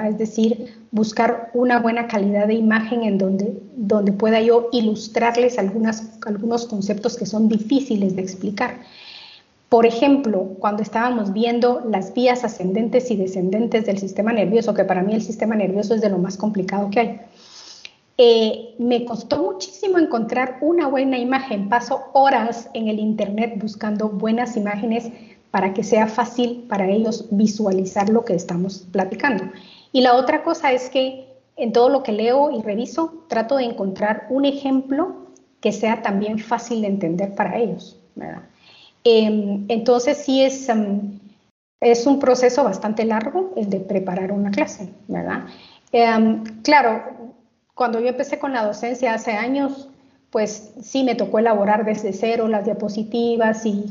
Es 0.09 0.19
decir, 0.19 0.73
buscar 0.91 1.51
una 1.55 1.81
buena 1.81 2.07
calidad 2.07 2.47
de 2.47 2.55
imagen 2.55 3.03
en 3.03 3.19
donde, 3.19 3.61
donde 3.77 4.13
pueda 4.13 4.41
yo 4.41 4.69
ilustrarles 4.73 5.59
algunas, 5.59 6.19
algunos 6.27 6.67
conceptos 6.67 7.17
que 7.17 7.27
son 7.27 7.49
difíciles 7.49 8.15
de 8.15 8.23
explicar. 8.23 8.77
Por 9.69 9.87
ejemplo, 9.87 10.55
cuando 10.61 10.83
estábamos 10.83 11.33
viendo 11.33 11.83
las 11.91 12.15
vías 12.15 12.45
ascendentes 12.45 13.11
y 13.11 13.17
descendentes 13.17 13.87
del 13.87 13.99
sistema 13.99 14.33
nervioso, 14.33 14.75
que 14.75 14.85
para 14.85 15.03
mí 15.03 15.15
el 15.15 15.23
sistema 15.23 15.57
nervioso 15.57 15.95
es 15.95 16.01
de 16.01 16.11
lo 16.11 16.19
más 16.19 16.37
complicado 16.37 16.91
que 16.91 17.01
hay, 17.01 17.21
Eh, 18.17 18.77
me 18.79 19.05
costó 19.05 19.43
muchísimo 19.43 19.99
encontrar 19.99 20.59
una 20.61 20.87
buena 20.87 21.19
imagen. 21.19 21.69
Paso 21.69 22.01
horas 22.13 22.71
en 22.73 22.87
el 22.87 23.01
Internet 23.01 23.55
buscando 23.61 24.09
buenas 24.09 24.57
imágenes 24.57 25.11
para 25.55 25.73
que 25.73 25.85
sea 25.85 26.09
fácil 26.09 26.67
para 26.69 26.89
ellos 26.89 27.29
visualizar 27.31 28.09
lo 28.09 28.25
que 28.25 28.35
estamos 28.35 28.89
platicando. 28.91 29.45
Y 29.93 30.01
la 30.01 30.17
otra 30.17 30.43
cosa 30.43 30.73
es 30.73 30.91
que 30.91 31.29
en 31.57 31.71
todo 31.71 31.91
lo 31.91 32.03
que 32.03 32.11
leo 32.11 32.51
y 32.51 32.61
reviso, 32.61 33.23
trato 33.29 33.59
de 33.59 33.63
encontrar 33.63 34.27
un 34.31 34.47
ejemplo 34.47 35.15
que 35.61 35.71
sea 35.71 36.03
también 36.03 36.41
fácil 36.41 36.81
de 36.81 36.89
entender 36.89 37.37
para 37.37 37.57
ellos. 37.57 37.97
Em, 39.05 39.65
entonces 39.69 40.19
sí 40.19 40.43
es, 40.43 40.69
em, 40.69 41.21
es 41.81 42.05
un 42.05 42.19
proceso 42.19 42.65
bastante 42.65 43.05
largo 43.05 43.53
el 43.55 43.71
de 43.71 43.79
preparar 43.79 44.33
una 44.33 44.51
clase, 44.51 44.93
¿verdad? 45.07 45.45
Em, 45.93 46.43
claro, 46.65 47.01
cuando 47.77 48.01
yo 48.01 48.09
empecé 48.09 48.41
con 48.41 48.53
la 48.53 48.65
docencia 48.65 49.15
hace 49.15 49.31
años, 49.31 49.89
pues 50.35 50.73
sí 50.83 51.05
me 51.05 51.15
tocó 51.15 51.39
elaborar 51.39 51.85
desde 51.85 52.13
cero 52.13 52.49
las 52.49 52.65
diapositivas 52.65 53.65
y 53.67 53.85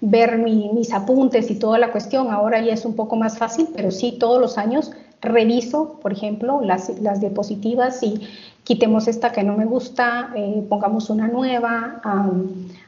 ver 0.00 0.38
mis 0.38 0.90
apuntes 0.94 1.50
y 1.50 1.56
toda 1.56 1.76
la 1.76 1.92
cuestión. 1.92 2.30
Ahora 2.30 2.62
ya 2.62 2.72
es 2.72 2.86
un 2.86 2.96
poco 2.96 3.16
más 3.16 3.36
fácil, 3.36 3.68
pero 3.76 3.90
sí 3.90 4.16
todos 4.18 4.40
los 4.40 4.56
años 4.56 4.90
reviso, 5.20 5.98
por 6.00 6.14
ejemplo, 6.14 6.62
las, 6.62 6.88
diapositivas 7.20 8.02
y 8.02 8.22
quitemos 8.64 9.06
esta 9.06 9.32
que 9.32 9.42
no 9.42 9.54
me 9.54 9.66
gusta, 9.66 10.32
eh, 10.34 10.64
pongamos 10.66 11.10
una 11.10 11.28
nueva, 11.28 12.00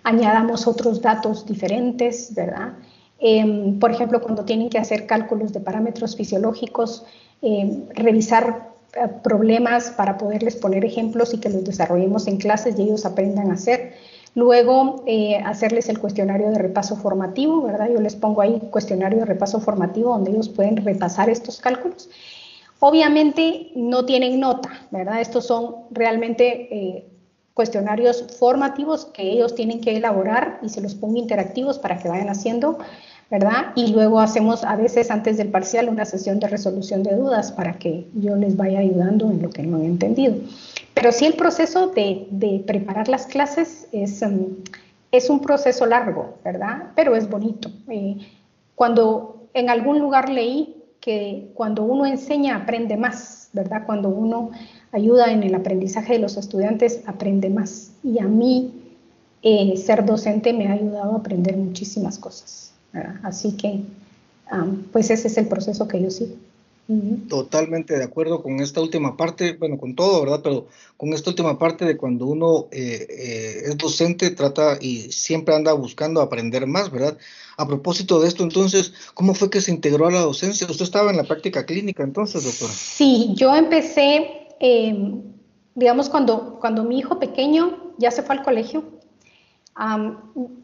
añadamos 0.03 0.67
otros 0.67 1.03
datos 1.03 1.45
diferentes, 1.45 2.35
¿verdad? 2.35 2.73
Em, 3.19 3.79
por 3.79 3.91
ejemplo, 3.91 4.23
cuando 4.23 4.47
tienen 4.47 4.71
que 4.71 4.79
hacer 4.79 5.05
cálculos 5.05 5.53
de 5.53 5.61
parámetros 5.61 6.17
fisiológicos, 6.17 7.05
em, 7.43 7.83
revisar 7.95 8.74
problemas 9.23 9.91
para 9.91 10.19
poderles 10.19 10.57
poner 10.57 10.85
ejemplos 10.85 11.35
y 11.35 11.39
que 11.39 11.49
los 11.49 11.65
desarrollemos 11.65 12.27
en 12.27 12.37
clases 12.37 12.79
y 12.79 12.83
ellos 12.83 13.05
aprendan 13.05 13.51
a 13.51 13.55
hacer. 13.55 13.95
Luego, 14.35 15.05
eh, 15.07 15.37
hacerles 15.45 15.89
el 15.89 16.01
cuestionario 16.01 16.51
de 16.51 16.59
repaso 16.59 16.97
formativo, 16.97 17.63
¿verdad? 17.63 17.89
Yo 17.93 18.01
les 18.01 18.17
pongo 18.17 18.41
ahí 18.41 18.61
cuestionario 18.71 19.21
de 19.21 19.25
repaso 19.27 19.61
formativo 19.61 20.11
donde 20.11 20.33
ellos 20.33 20.49
pueden 20.49 20.77
repasar 20.77 21.31
estos 21.31 21.61
cálculos. 21.61 22.09
Obviamente 22.81 23.71
no 23.77 24.05
tienen 24.05 24.41
nota, 24.41 24.69
¿verdad? 24.91 25.21
Estos 25.21 25.47
son 25.47 25.77
realmente 25.91 26.69
eh, 26.75 27.09
cuestionarios 27.55 28.25
formativos 28.39 29.07
que 29.07 29.23
ellos 29.23 29.55
tienen 29.55 29.81
que 29.81 29.97
elaborar 29.97 30.59
y 30.63 30.69
se 30.69 30.81
los 30.81 30.97
pongo 30.97 31.17
interactivos 31.17 31.79
para 31.79 31.99
que 31.99 32.09
vayan 32.09 32.29
haciendo 32.29 32.79
Y 33.75 33.89
luego 33.89 34.21
hacemos 34.21 34.63
a 34.65 34.77
veces 34.77 35.11
antes 35.11 35.37
del 35.37 35.49
parcial 35.49 35.89
una 35.89 36.05
sesión 36.05 36.39
de 36.39 36.47
resolución 36.47 37.03
de 37.03 37.17
dudas 37.17 37.51
para 37.51 37.73
que 37.79 38.07
yo 38.15 38.37
les 38.37 38.57
vaya 38.57 38.79
ayudando 38.79 39.31
en 39.31 39.43
lo 39.43 39.51
que 39.51 39.63
no 39.65 39.79
han 39.79 39.85
entendido. 39.85 40.37
Pero 40.95 41.11
sí 41.11 41.27
el 41.27 41.35
proceso 41.35 41.89
de, 41.89 42.63
preparar 42.67 43.09
las 43.09 43.27
clases 43.27 43.89
es, 43.91 44.23
um, 44.23 44.57
es, 45.11 45.31
un 45.31 45.41
proceso 45.41 45.85
largo, 45.87 46.35
¿verdad? 46.45 46.93
Pero 46.95 47.17
es 47.17 47.29
bonito. 47.29 47.71
Eh, 47.89 48.19
cuando 48.77 49.49
en 49.53 49.69
algún 49.69 49.99
lugar 49.99 50.29
leí 50.29 50.77
que 51.01 51.51
cuando 51.55 51.83
uno 51.83 52.07
enseña 52.07 52.57
aprende 52.57 52.97
más, 52.97 53.49
¿verdad? 53.53 53.85
Cuando 53.85 54.09
uno 54.11 54.51
ayuda 54.93 55.33
en 55.33 55.43
el 55.43 55.55
aprendizaje 55.55 56.15
de 56.15 56.19
los 56.21 56.37
estudiantes 56.37 57.03
aprende 57.07 57.51
más. 57.51 57.93
Y 58.05 58.21
a 58.21 58.25
mí 58.27 58.73
eh, 59.43 59.77
ser 59.77 60.05
docente 60.05 60.53
me 60.53 60.69
ha 60.69 60.73
ayudado 60.73 61.15
a 61.15 61.17
aprender 61.17 61.57
muchísimas 61.57 62.19
cosas. 62.19 62.74
Así 63.23 63.57
que, 63.57 63.83
pues 64.93 65.11
ese 65.11 65.29
es 65.29 65.37
el 65.39 65.49
proceso 65.49 65.89
que 65.89 66.03
yo 66.03 66.11
sigo. 66.11 66.35
Totalmente 67.31 67.97
de 67.97 68.05
acuerdo 68.05 68.43
con 68.43 68.61
esta 68.61 68.83
última 68.83 69.17
parte, 69.17 69.55
bueno, 69.55 69.79
con 69.79 69.95
todo, 69.95 70.21
¿verdad? 70.21 70.41
Pero 70.43 70.67
con 70.99 71.15
esta 71.15 71.31
última 71.31 71.59
parte 71.59 71.87
de 71.87 71.97
cuando 71.97 72.27
uno 72.27 72.67
eh, 72.73 73.07
eh, 73.09 73.63
es 73.69 73.79
docente, 73.79 74.31
trata 74.31 74.77
y 74.79 75.11
siempre 75.11 75.55
anda 75.55 75.73
buscando 75.73 76.21
aprender 76.21 76.67
más, 76.67 76.91
¿verdad? 76.91 77.17
A 77.57 77.67
propósito 77.67 78.21
de 78.21 78.29
esto, 78.29 78.43
entonces, 78.43 78.93
¿cómo 79.15 79.33
fue 79.33 79.49
que 79.49 79.63
se 79.63 79.71
integró 79.71 80.09
a 80.09 80.11
la 80.11 80.21
docencia? 80.21 80.67
¿Usted 80.71 80.85
estaba 80.85 81.11
en 81.11 81.17
la 81.17 81.25
práctica 81.25 81.65
clínica 81.65 82.03
entonces, 82.03 82.45
doctora? 82.45 82.73
Sí, 82.75 83.33
yo 83.35 83.55
empecé, 83.55 84.49
em, 84.61 85.23
digamos, 85.75 86.11
cuando, 86.11 86.59
cuando 86.61 86.85
mi 86.85 86.99
hijo 86.99 87.19
pequeño 87.19 87.95
ya 87.97 88.11
se 88.11 88.23
fue 88.23 88.37
al 88.37 88.45
colegio, 88.45 88.85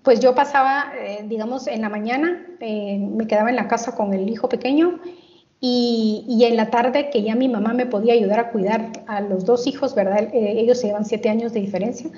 pues 0.02 0.20
yo 0.20 0.34
pasaba, 0.34 0.92
eh, 0.96 1.24
digamos, 1.24 1.66
en 1.66 1.80
la 1.80 1.88
mañana, 1.88 2.46
eh, 2.60 2.98
me 2.98 3.26
quedaba 3.26 3.50
en 3.50 3.56
la 3.56 3.66
casa 3.66 3.94
con 3.96 4.14
el 4.14 4.28
hijo 4.28 4.48
pequeño 4.48 5.00
y, 5.60 6.42
en 6.44 6.56
la 6.56 6.70
tarde 6.70 7.10
que 7.10 7.22
ya 7.22 7.34
mi 7.34 7.48
mamá 7.48 7.74
me 7.74 7.86
podía 7.86 8.14
ayudar 8.14 8.40
a 8.40 8.50
cuidar 8.50 8.92
a 9.06 9.20
los 9.20 9.44
dos 9.44 9.66
hijos, 9.66 9.94
¿verdad? 9.94 10.28
Eh, 10.32 10.60
ellos 10.60 10.78
se 10.78 10.86
llevan 10.86 11.04
siete 11.04 11.28
años 11.28 11.52
de 11.52 11.60
diferencia. 11.60 12.10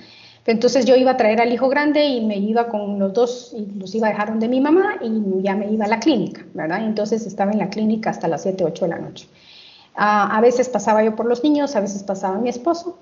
Entonces 0.45 0.85
yo 0.85 0.97
iba 0.97 1.13
a 1.13 1.17
traer 1.17 1.41
al 1.41 1.53
hijo 1.53 1.69
grande 1.69 2.05
y 2.05 2.21
me 2.21 2.37
iba 2.37 2.69
con 2.69 2.99
los 2.99 3.13
dos 3.13 3.55
y 3.57 3.79
los 3.79 3.95
iba 3.95 4.09
a 4.09 4.11
dejar 4.11 4.29
donde 4.29 4.49
mi 4.49 4.61
mamá 4.61 4.97
y 5.01 5.43
ya 5.43 5.55
me 5.55 5.71
iba 5.71 5.85
a 5.85 5.89
la 5.89 6.01
clínica, 6.01 6.45
¿verdad? 6.53 6.85
Entonces 6.85 7.27
estaba 7.27 7.53
en 7.53 7.59
la 7.59 7.71
clínica 7.71 8.11
hasta 8.11 8.29
las 8.29 8.43
7, 8.43 8.65
8 8.65 8.85
de 8.85 8.91
la 8.91 8.99
noche. 8.99 9.29
a 9.95 10.41
veces 10.41 10.69
pasaba 10.69 11.05
yo 11.05 11.15
por 11.15 11.27
los 11.27 11.45
niños, 11.45 11.77
a 11.77 11.81
veces 11.81 12.03
pasaba 12.03 12.39
mi 12.39 12.49
esposo. 12.49 12.99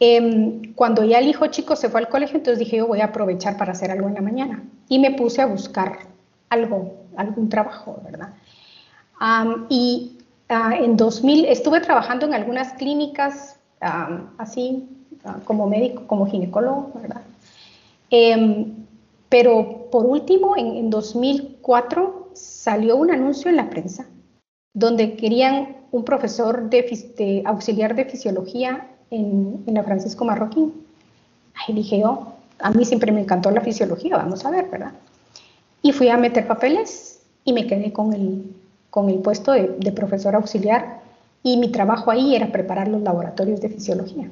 Em, 0.00 0.74
cuando 0.74 1.02
ya 1.04 1.18
el 1.18 1.26
hijo 1.26 1.46
chico 1.48 1.74
se 1.74 1.88
fue 1.88 2.00
al 2.00 2.08
colegio, 2.08 2.36
entonces 2.36 2.60
dije 2.60 2.76
yo 2.76 2.86
voy 2.86 3.00
a 3.00 3.06
aprovechar 3.06 3.56
para 3.56 3.72
hacer 3.72 3.90
algo 3.90 4.08
en 4.08 4.14
la 4.14 4.20
mañana 4.20 4.62
y 4.88 4.98
me 5.00 5.10
puse 5.12 5.42
a 5.42 5.46
buscar 5.46 5.98
algo, 6.50 6.94
algún 7.16 7.48
trabajo, 7.48 8.00
¿verdad? 8.04 8.30
y 9.68 10.12
ah, 10.48 10.76
en 10.76 10.96
2000 10.96 11.46
estuve 11.46 11.80
trabajando 11.80 12.26
en 12.26 12.34
algunas 12.34 12.72
clínicas 12.74 13.58
así 13.80 14.88
ah, 15.24 15.38
como 15.44 15.66
médico, 15.66 16.04
como 16.06 16.26
ginecólogo, 16.26 16.92
¿verdad? 16.94 17.22
Em, 18.10 18.74
pero 19.28 19.88
por 19.90 20.06
último, 20.06 20.56
en, 20.56 20.76
en 20.76 20.90
2004 20.90 22.30
salió 22.34 22.96
un 22.96 23.10
anuncio 23.10 23.50
en 23.50 23.56
la 23.56 23.68
prensa 23.68 24.06
donde 24.72 25.16
querían 25.16 25.76
un 25.90 26.04
profesor 26.04 26.70
de 26.70 27.42
auxiliar 27.44 27.96
de 27.96 28.04
fisiología 28.04 28.86
en, 29.10 29.62
la 29.66 29.82
Francisco 29.82 30.24
Marroquín. 30.24 30.72
Ahí 31.54 31.74
dije 31.74 32.00
yo, 32.00 32.34
a 32.60 32.70
mí 32.70 32.84
siempre 32.84 33.12
me 33.12 33.20
encantó 33.20 33.50
la 33.50 33.60
fisiología, 33.60 34.16
vamos 34.16 34.44
a 34.44 34.50
ver, 34.50 34.68
¿verdad? 34.70 34.92
Y 35.82 35.92
fui 35.92 36.08
a 36.08 36.16
meter 36.16 36.46
papeles 36.46 37.20
y 37.44 37.52
me 37.52 37.66
quedé 37.66 37.92
con 37.92 38.12
el, 38.12 38.54
con 38.90 39.08
el 39.08 39.18
puesto 39.18 39.52
de, 39.52 39.68
de 39.78 39.92
profesor 39.92 40.34
auxiliar 40.34 41.00
y 41.42 41.56
mi 41.56 41.70
trabajo 41.70 42.10
ahí 42.10 42.34
era 42.34 42.50
preparar 42.50 42.88
los 42.88 43.02
laboratorios 43.02 43.60
de 43.60 43.68
fisiología. 43.68 44.28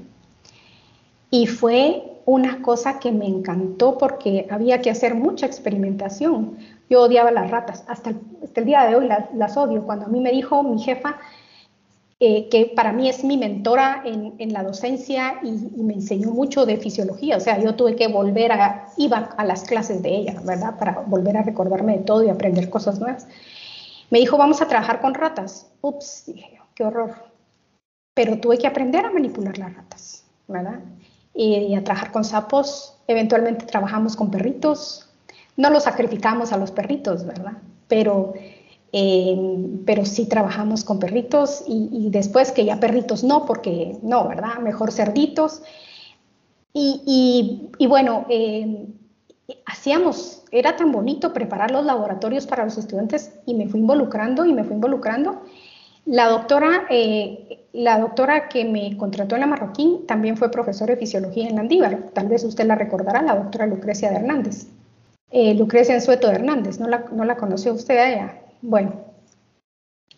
Y 1.30 1.46
fue 1.46 2.16
una 2.26 2.60
cosa 2.60 2.98
que 2.98 3.12
me 3.12 3.26
encantó 3.26 3.96
porque 3.98 4.46
había 4.50 4.80
que 4.82 4.90
hacer 4.90 5.14
mucha 5.14 5.46
experimentación. 5.46 6.58
Yo 6.90 7.02
odiaba 7.02 7.30
las 7.30 7.50
ratas, 7.50 7.84
hasta 7.86 8.10
el, 8.10 8.16
hasta 8.42 8.60
el 8.60 8.66
día 8.66 8.84
de 8.84 8.96
hoy 8.96 9.06
las, 9.06 9.32
las, 9.34 9.56
odio. 9.56 9.84
Cuando 9.84 10.06
a 10.06 10.08
mí 10.08 10.20
me 10.20 10.32
dijo 10.32 10.62
mi 10.64 10.80
jefa, 10.80 11.18
eh, 12.18 12.48
que 12.48 12.72
para 12.74 12.92
mí 12.92 13.10
es 13.10 13.24
mi 13.24 13.36
mentora 13.36 14.02
en, 14.04 14.52
la 14.52 14.62
docencia 14.62 15.38
y, 15.42 15.50
me 15.82 15.94
enseñó 15.94 16.30
mucho 16.30 16.64
de 16.64 16.78
fisiología. 16.78 17.36
O 17.36 17.40
sea, 17.40 17.58
yo 17.58 17.74
tuve 17.74 17.94
que 17.94 18.08
volver 18.08 18.52
a, 18.52 18.88
iba 18.96 19.18
a 19.36 19.44
las 19.44 19.64
clases 19.64 20.02
de 20.02 20.16
ella, 20.16 20.40
¿verdad? 20.44 20.78
Para 20.78 21.00
volver 21.00 21.36
a 21.36 21.42
recordarme 21.42 21.98
de 21.98 22.04
todo 22.04 22.24
y 22.24 22.30
aprender 22.30 22.70
cosas 22.70 23.00
nuevas. 23.00 23.26
Me 24.10 24.18
dijo, 24.18 24.38
vamos 24.38 24.62
a 24.62 24.68
trabajar 24.68 25.00
con 25.00 25.12
ratas. 25.12 25.70
Ups, 25.82 26.24
dije 26.26 26.58
qué 26.74 26.84
horror. 26.84 27.14
Pero 28.14 28.38
tuve 28.38 28.58
que 28.58 28.66
aprender 28.66 29.04
a 29.04 29.10
manipular 29.10 29.58
las 29.58 29.74
ratas, 29.74 30.24
¿verdad? 30.46 30.80
Y, 31.34 31.74
a 31.74 31.84
trabajar 31.84 32.12
con 32.12 32.24
sapos. 32.24 32.96
Eventualmente 33.08 33.66
trabajamos 33.66 34.16
con 34.16 34.30
perritos. 34.30 35.10
No 35.56 35.68
los 35.68 35.84
sacrificamos 35.84 36.52
a 36.52 36.56
los 36.56 36.70
perritos, 36.70 37.26
¿verdad? 37.26 37.58
Pero 37.88 38.34
Em, 38.92 39.84
pero 39.84 40.04
sí 40.04 40.26
trabajamos 40.26 40.84
con 40.84 40.98
perritos 40.98 41.64
y, 41.66 42.08
después 42.10 42.52
que 42.52 42.64
ya 42.64 42.80
perritos 42.80 43.24
no, 43.24 43.44
porque 43.44 43.98
no, 44.02 44.28
¿verdad? 44.28 44.58
Mejor 44.62 44.92
cerditos. 44.92 45.62
Y, 46.72 47.86
bueno, 47.88 48.26
em, 48.28 48.86
hacíamos, 49.64 50.44
era 50.50 50.76
tan 50.76 50.92
bonito 50.92 51.32
preparar 51.32 51.70
los 51.70 51.84
laboratorios 51.84 52.46
para 52.46 52.64
los 52.64 52.76
estudiantes 52.78 53.32
y 53.46 53.54
me 53.54 53.68
fui 53.68 53.80
involucrando 53.80 54.44
y 54.44 54.52
me 54.52 54.64
fui 54.64 54.74
involucrando. 54.74 55.42
La 56.04 56.28
doctora, 56.28 56.86
eh, 56.90 57.66
la 57.72 57.98
doctora 57.98 58.48
que 58.48 58.64
me 58.64 58.96
contrató 58.96 59.34
en 59.34 59.40
la 59.42 59.46
Marroquín 59.46 60.06
también 60.06 60.36
fue 60.36 60.50
profesora 60.50 60.94
de 60.94 61.00
fisiología 61.00 61.48
en 61.48 61.56
Landívar. 61.56 62.10
Tal 62.12 62.28
vez 62.28 62.44
usted 62.44 62.66
la 62.66 62.76
recordará, 62.76 63.22
la 63.22 63.36
doctora 63.36 63.66
Lucrecia 63.66 64.10
de 64.10 64.16
Hernández. 64.16 64.66
Eh, 65.30 65.54
Lucrecia 65.54 65.94
Ensueto 65.94 66.28
de 66.28 66.34
Hernández, 66.36 66.78
¿no 66.78 66.88
la, 66.88 67.06
no 67.12 67.24
la 67.24 67.36
conoció 67.36 67.72
usted 67.74 67.98
a 67.98 68.12
ella? 68.12 68.45
Bueno, 68.62 68.92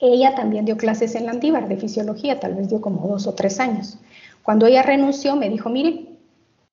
ella 0.00 0.34
también 0.34 0.64
dio 0.64 0.76
clases 0.76 1.14
en 1.14 1.26
Landívar 1.26 1.68
de 1.68 1.76
fisiología, 1.76 2.38
tal 2.38 2.54
vez 2.54 2.68
dio 2.68 2.80
como 2.80 3.06
dos 3.08 3.26
o 3.26 3.34
tres 3.34 3.58
años. 3.60 3.98
Cuando 4.42 4.66
ella 4.66 4.82
renunció, 4.82 5.36
me 5.36 5.48
dijo, 5.48 5.68
mire, 5.68 6.06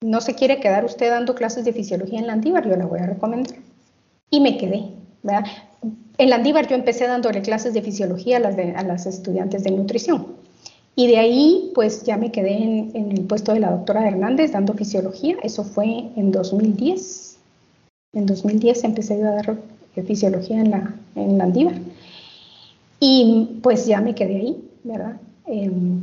no 0.01 0.21
se 0.21 0.35
quiere 0.35 0.59
quedar 0.59 0.85
usted 0.85 1.09
dando 1.09 1.35
clases 1.35 1.65
de 1.65 1.73
fisiología 1.73 2.19
en 2.19 2.27
Landívar, 2.27 2.67
yo 2.67 2.75
la 2.75 2.85
voy 2.85 2.99
a 2.99 3.07
recomendar. 3.07 3.55
Y 4.29 4.39
me 4.39 4.57
quedé. 4.57 4.91
En 6.17 6.29
Landívar 6.29 6.67
yo 6.67 6.75
empecé 6.75 7.07
dándole 7.07 7.41
clases 7.41 7.73
de 7.73 7.81
fisiología 7.81 8.37
a 8.37 8.83
las, 8.83 9.05
estudiantes 9.05 9.63
de 9.63 9.71
nutrición. 9.71 10.27
Y 10.95 11.07
de 11.07 11.17
ahí, 11.17 11.71
pues 11.75 12.03
ya 12.03 12.15
me 12.15 12.31
quedé 12.31 12.53
en, 12.53 13.11
el 13.11 13.25
puesto 13.25 13.53
de 13.53 13.59
la 13.59 13.71
doctora 13.71 14.07
Hernández 14.07 14.51
dando 14.51 14.73
fisiología. 14.73 15.35
Eso 15.43 15.63
fue 15.63 16.09
en 16.15 16.31
2010. 16.31 17.37
En 18.13 18.25
2010 18.25 18.83
empecé 18.85 19.21
a 19.21 19.31
dar 19.31 19.57
fisiología 20.03 20.59
en 20.59 20.71
la, 20.71 20.93
en 21.15 21.37
Landívar. 21.37 21.75
Y 22.99 23.59
pues 23.61 23.85
ya 23.85 24.01
me 24.01 24.15
quedé 24.15 24.37
ahí, 24.37 24.69
¿verdad? 24.83 25.17
Em, 25.45 26.01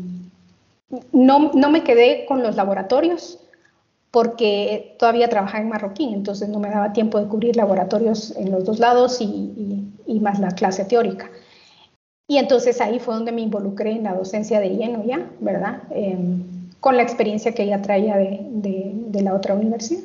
no, 1.13 1.51
no 1.53 1.71
me 1.71 1.83
quedé 1.85 2.27
con 2.27 2.43
los 2.43 2.57
laboratorios 2.57 3.39
porque 4.11 4.95
todavía 4.99 5.31
trabajaba 5.31 5.63
en 5.63 5.71
Marroquín, 5.71 6.13
entonces 6.13 6.49
no 6.51 6.59
me 6.59 6.69
daba 6.69 6.93
tiempo 6.93 7.19
de 7.19 7.29
cubrir 7.29 7.57
laboratorios 7.57 8.37
en 8.37 8.51
los 8.51 8.65
dos 8.65 8.79
lados 8.79 9.21
y, 9.23 9.89
y 10.07 10.21
más 10.21 10.39
la 10.39 10.51
clase 10.51 10.85
teórica. 10.85 11.31
Y 12.29 12.39
entonces 12.39 12.81
ahí 12.81 12.99
fue 12.99 13.15
donde 13.15 13.33
me 13.33 13.43
involucré 13.43 13.93
en 13.93 14.05
la 14.05 14.15
docencia 14.15 14.61
de 14.61 14.71
lleno 14.71 15.05
ya, 15.05 15.29
¿verdad? 15.41 15.83
Em, 15.91 16.45
con 16.81 16.97
la 16.97 17.03
experiencia 17.03 17.53
que 17.53 17.65
ella 17.65 17.83
traía 17.83 18.17
de, 18.17 18.41
de, 18.51 19.23
la 19.23 19.35
otra 19.35 19.55
universidad. 19.55 20.03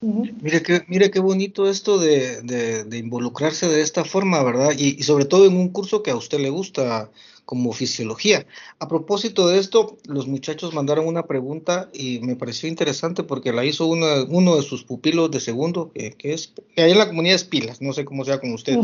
Mire, 0.00 0.62
qué, 0.62 0.82
mire 0.88 1.10
qué 1.10 1.20
bonito 1.20 1.68
esto 1.68 1.98
de, 1.98 2.42
de 2.42 2.98
involucrarse 2.98 3.68
de 3.68 3.80
esta 3.80 4.04
forma, 4.04 4.42
¿verdad? 4.42 4.72
Y, 4.76 4.98
y, 4.98 5.02
sobre 5.02 5.24
todo 5.24 5.46
en 5.46 5.56
un 5.56 5.70
curso 5.70 6.02
que 6.02 6.10
a 6.10 6.16
usted 6.16 6.40
le 6.40 6.50
gusta, 6.50 7.10
como 7.44 7.72
fisiología. 7.72 8.46
A 8.78 8.88
propósito 8.88 9.48
de 9.48 9.58
esto, 9.58 9.98
los 10.06 10.26
muchachos 10.26 10.74
mandaron 10.74 11.06
una 11.06 11.26
pregunta 11.26 11.90
y 11.92 12.20
me 12.20 12.36
pareció 12.36 12.68
interesante 12.68 13.22
porque 13.22 13.52
la 13.52 13.64
hizo 13.64 13.86
uno 13.86 14.56
de 14.56 14.62
sus 14.62 14.84
pupilos 14.84 15.30
de 15.30 15.40
segundo, 15.40 15.92
que, 15.92 16.14
es, 16.32 16.52
que 16.74 16.82
ahí 16.82 16.92
en 16.92 16.98
la 16.98 17.08
comunidad 17.08 17.36
es 17.36 17.44
pilas, 17.44 17.80
no 17.80 17.92
sé 17.92 18.04
cómo 18.04 18.24
sea 18.24 18.40
con 18.40 18.52
usted, 18.52 18.78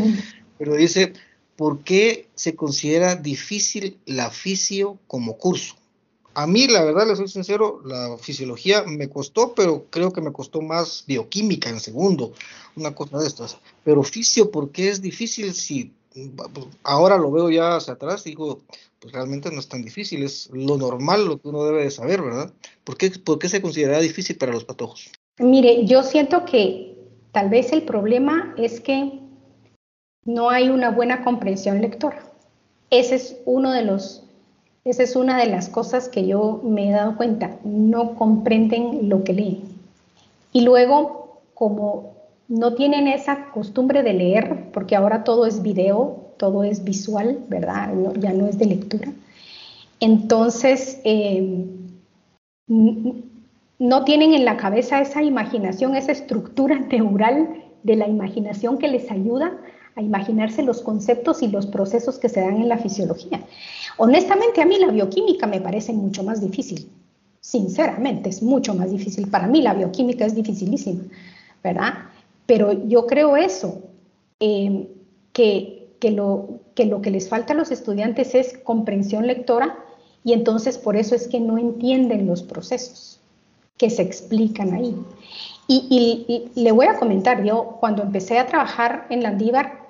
pero 0.57 0.75
dice, 0.75 1.13
¿por 1.55 1.83
qué 1.83 2.27
se 2.35 2.55
considera 2.55 3.15
difícil 3.15 3.97
la 4.05 4.29
fisio 4.29 4.99
como 5.07 5.37
curso? 5.37 5.75
A 6.33 6.47
mí, 6.47 6.67
la 6.67 6.83
verdad, 6.83 7.07
le 7.07 7.15
soy 7.15 7.27
sincero, 7.27 7.81
la 7.85 8.17
fisiología 8.17 8.83
me 8.83 9.09
costó, 9.09 9.53
pero 9.53 9.85
creo 9.89 10.13
que 10.13 10.21
me 10.21 10.31
costó 10.31 10.61
más 10.61 11.03
bioquímica 11.07 11.69
en 11.69 11.79
segundo, 11.79 12.33
una 12.75 12.95
cosa 12.95 13.17
de 13.19 13.27
estas. 13.27 13.57
Pero 13.83 14.03
fisio, 14.03 14.49
¿por 14.49 14.71
qué 14.71 14.89
es 14.89 15.01
difícil 15.01 15.53
si 15.53 15.91
ahora 16.83 17.17
lo 17.17 17.31
veo 17.31 17.49
ya 17.49 17.77
hacia 17.77 17.93
atrás 17.93 18.23
digo, 18.23 18.59
pues 18.99 19.13
realmente 19.13 19.49
no 19.51 19.59
es 19.59 19.67
tan 19.67 19.81
difícil, 19.81 20.23
es 20.23 20.49
lo 20.51 20.77
normal, 20.77 21.25
lo 21.25 21.39
que 21.39 21.47
uno 21.47 21.63
debe 21.63 21.83
de 21.83 21.91
saber, 21.91 22.21
¿verdad? 22.21 22.51
¿Por 22.83 22.97
qué, 22.97 23.11
por 23.11 23.39
qué 23.39 23.49
se 23.49 23.61
considera 23.61 23.99
difícil 23.99 24.37
para 24.37 24.51
los 24.51 24.65
patojos? 24.65 25.09
Mire, 25.39 25.85
yo 25.85 26.03
siento 26.03 26.45
que 26.45 26.97
tal 27.31 27.49
vez 27.49 27.71
el 27.71 27.83
problema 27.83 28.53
es 28.57 28.79
que 28.79 29.19
no 30.25 30.49
hay 30.49 30.69
una 30.69 30.91
buena 30.91 31.23
comprensión 31.23 31.81
lectora. 31.81 32.31
Ese 32.89 33.15
es 33.15 33.37
uno 33.45 33.71
de 33.71 33.83
los, 33.83 34.23
esa 34.83 35.03
es 35.03 35.15
una 35.15 35.37
de 35.37 35.47
las 35.47 35.69
cosas 35.69 36.09
que 36.09 36.25
yo 36.25 36.61
me 36.63 36.89
he 36.89 36.91
dado 36.91 37.15
cuenta. 37.15 37.57
No 37.63 38.15
comprenden 38.15 39.09
lo 39.09 39.23
que 39.23 39.33
leen. 39.33 39.61
Y 40.53 40.61
luego, 40.61 41.41
como 41.53 42.13
no 42.47 42.73
tienen 42.73 43.07
esa 43.07 43.51
costumbre 43.51 44.03
de 44.03 44.13
leer, 44.13 44.71
porque 44.73 44.95
ahora 44.95 45.23
todo 45.23 45.45
es 45.45 45.61
video, 45.61 46.33
todo 46.37 46.63
es 46.63 46.83
visual, 46.83 47.39
¿verdad? 47.47 47.93
ya 48.19 48.33
no 48.33 48.47
es 48.47 48.57
de 48.57 48.65
lectura. 48.65 49.11
Entonces, 49.99 50.99
eh, 51.03 51.65
no 52.67 54.03
tienen 54.03 54.33
en 54.33 54.45
la 54.45 54.57
cabeza 54.57 54.99
esa 54.99 55.21
imaginación, 55.21 55.95
esa 55.95 56.11
estructura 56.11 56.79
neural 56.91 57.63
de 57.83 57.95
la 57.95 58.07
imaginación 58.07 58.77
que 58.79 58.87
les 58.87 59.09
ayuda 59.11 59.53
a 59.95 60.01
imaginarse 60.01 60.63
los 60.63 60.81
conceptos 60.81 61.41
y 61.41 61.47
los 61.47 61.67
procesos 61.67 62.17
que 62.17 62.29
se 62.29 62.41
dan 62.41 62.57
en 62.57 62.69
la 62.69 62.77
fisiología. 62.77 63.41
Honestamente, 63.97 64.61
a 64.61 64.65
mí 64.65 64.77
la 64.79 64.87
bioquímica 64.87 65.47
me 65.47 65.61
parece 65.61 65.93
mucho 65.93 66.23
más 66.23 66.41
difícil. 66.41 66.89
Sinceramente, 67.39 68.29
es 68.29 68.41
mucho 68.41 68.73
más 68.73 68.91
difícil. 68.91 69.27
Para 69.29 69.47
mí 69.47 69.61
la 69.61 69.73
bioquímica 69.73 70.25
es 70.25 70.35
dificilísima, 70.35 71.03
¿verdad? 71.63 71.93
Pero 72.45 72.87
yo 72.87 73.05
creo 73.07 73.35
eso, 73.37 73.81
em, 74.39 74.87
que, 75.33 75.89
que, 75.99 76.11
lo, 76.11 76.59
que 76.75 76.85
lo 76.85 77.01
que 77.01 77.11
les 77.11 77.29
falta 77.29 77.53
a 77.53 77.55
los 77.55 77.71
estudiantes 77.71 78.35
es 78.35 78.57
comprensión 78.63 79.27
lectora 79.27 79.77
y 80.23 80.33
entonces 80.33 80.77
por 80.77 80.95
eso 80.95 81.15
es 81.15 81.27
que 81.27 81.39
no 81.39 81.57
entienden 81.57 82.27
los 82.27 82.43
procesos 82.43 83.19
que 83.77 83.89
se 83.89 84.03
explican 84.03 84.73
ahí. 84.73 84.95
Y, 85.67 86.25
y, 86.27 86.61
le 86.61 86.71
voy 86.71 86.85
a 86.87 86.99
comentar, 86.99 87.43
yo 87.43 87.77
cuando 87.79 88.03
empecé 88.03 88.37
a 88.37 88.45
trabajar 88.45 89.07
en 89.09 89.23
Landívar, 89.23 89.80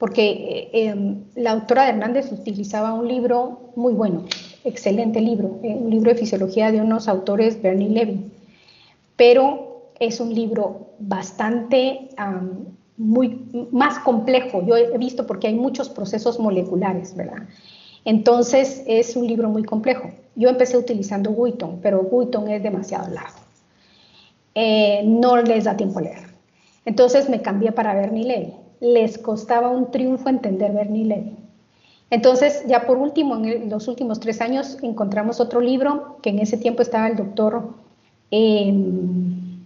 porque 0.00 0.30
eh, 0.30 0.88
em, 0.88 1.24
la 1.34 1.50
autora 1.50 1.86
Hernández 1.90 2.32
utilizaba 2.32 2.94
un 2.94 3.06
libro 3.06 3.72
muy 3.76 3.92
bueno, 3.92 4.24
excelente 4.64 5.20
libro, 5.20 5.60
eh, 5.62 5.74
un 5.74 5.90
libro 5.90 6.10
de 6.10 6.18
fisiología 6.18 6.72
de 6.72 6.80
unos 6.80 7.06
autores, 7.06 7.60
Bernie 7.60 7.90
Levy, 7.90 8.32
pero 9.16 9.92
es 10.00 10.18
un 10.18 10.34
libro 10.34 10.94
bastante 10.98 12.08
muy 12.96 13.68
más 13.72 13.98
complejo. 13.98 14.64
Yo 14.66 14.74
he 14.74 14.96
visto 14.96 15.26
porque 15.26 15.48
hay 15.48 15.54
muchos 15.54 15.90
procesos 15.90 16.40
moleculares, 16.40 17.14
¿verdad? 17.14 17.42
Entonces 18.06 18.82
es 18.86 19.14
un 19.16 19.26
libro 19.26 19.50
muy 19.50 19.64
complejo. 19.64 20.10
Yo 20.34 20.48
empecé 20.48 20.78
utilizando 20.78 21.30
Wheaton, 21.30 21.80
pero 21.82 22.00
Wheaton 22.00 22.48
es 22.48 22.62
demasiado 22.62 23.12
largo. 23.12 23.40
Eh, 24.54 25.02
no 25.04 25.36
les 25.36 25.64
da 25.64 25.76
tiempo 25.76 25.98
a 25.98 26.02
leer. 26.02 26.30
Entonces 26.86 27.28
me 27.28 27.42
cambié 27.42 27.72
para 27.72 27.92
Bernie 27.92 28.24
Levy 28.24 28.59
les 28.80 29.18
costaba 29.18 29.68
un 29.68 29.90
triunfo 29.90 30.28
entender 30.28 30.72
Bernie 30.72 31.04
Levy. 31.04 31.36
Entonces, 32.10 32.64
ya 32.66 32.86
por 32.86 32.96
último, 32.96 33.36
en 33.36 33.70
los 33.70 33.86
últimos 33.86 34.18
tres 34.18 34.40
años 34.40 34.78
encontramos 34.82 35.38
otro 35.38 35.60
libro 35.60 36.16
que 36.22 36.30
en 36.30 36.40
ese 36.40 36.56
tiempo 36.56 36.82
estaba 36.82 37.06
el 37.06 37.16
doctor, 37.16 37.68
em, 38.32 39.60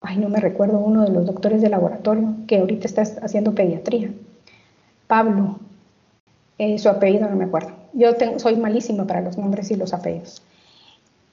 ay, 0.00 0.16
no 0.16 0.28
me 0.30 0.40
recuerdo, 0.40 0.78
uno 0.78 1.02
de 1.02 1.10
los 1.10 1.26
doctores 1.26 1.60
de 1.60 1.68
laboratorio 1.68 2.34
que 2.46 2.58
ahorita 2.58 2.86
está 2.86 3.02
haciendo 3.22 3.54
pediatría, 3.54 4.10
Pablo, 5.06 5.58
eh, 6.58 6.78
su 6.78 6.88
apellido 6.88 7.28
no 7.28 7.36
me 7.36 7.44
acuerdo. 7.44 7.70
Yo 7.92 8.10
soy 8.36 8.56
malísima 8.56 9.06
para 9.06 9.20
los 9.20 9.36
nombres 9.36 9.70
y 9.70 9.76
los 9.76 9.92
apellidos. 9.92 10.42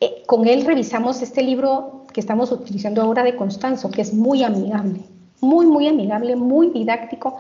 Eh, 0.02 0.24
con 0.26 0.48
él 0.48 0.66
revisamos 0.66 1.22
este 1.22 1.44
libro 1.44 2.04
que 2.14 2.20
estamos 2.20 2.52
utilizando 2.52 3.02
ahora 3.02 3.24
de 3.24 3.36
Constanzo, 3.36 3.90
que 3.92 4.02
es 4.02 4.14
muy 4.14 4.44
amigable 4.44 5.02
muy, 5.42 5.66
muy 5.66 5.88
amigable, 5.88 6.36
muy 6.36 6.70
didáctico, 6.70 7.38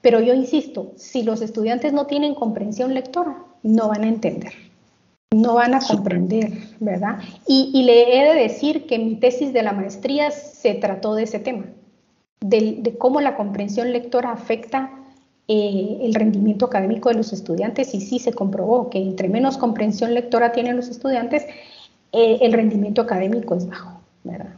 pero 0.00 0.20
yo 0.20 0.34
insisto, 0.34 0.92
si 0.96 1.22
los 1.22 1.40
estudiantes 1.42 1.92
no 1.92 2.06
tienen 2.06 2.34
comprensión 2.34 2.94
lectora, 2.94 3.44
no 3.62 3.88
van 3.88 4.04
a 4.04 4.08
entender, 4.08 4.52
no 5.34 5.54
van 5.54 5.74
a 5.74 5.80
comprender, 5.80 6.52
¿verdad? 6.80 7.18
Y, 7.46 7.82
le 7.82 8.18
he 8.18 8.34
de 8.34 8.40
decir 8.40 8.86
que 8.86 8.98
mi 8.98 9.16
tesis 9.16 9.52
de 9.52 9.62
la 9.62 9.72
maestría 9.72 10.30
se 10.30 10.74
trató 10.74 11.14
de 11.14 11.24
ese 11.24 11.38
tema, 11.40 11.66
de, 12.40 12.94
cómo 12.98 13.20
la 13.20 13.36
comprensión 13.36 13.92
lectora 13.92 14.30
afecta 14.30 14.92
eh, 15.48 15.98
el 16.02 16.14
rendimiento 16.14 16.66
académico 16.66 17.08
de 17.08 17.16
los 17.16 17.32
estudiantes 17.32 17.94
y 17.94 18.00
sí 18.00 18.18
se 18.18 18.32
comprobó 18.32 18.90
que 18.90 18.98
entre 18.98 19.28
menos 19.28 19.56
comprensión 19.56 20.14
lectora 20.14 20.52
tienen 20.52 20.76
los 20.76 20.88
estudiantes, 20.88 21.44
eh, 22.12 22.38
el 22.40 22.52
rendimiento 22.52 23.02
académico 23.02 23.56
es 23.56 23.66
bajo, 23.66 24.00
¿verdad? 24.24 24.57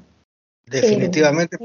Definitivamente. 0.71 1.59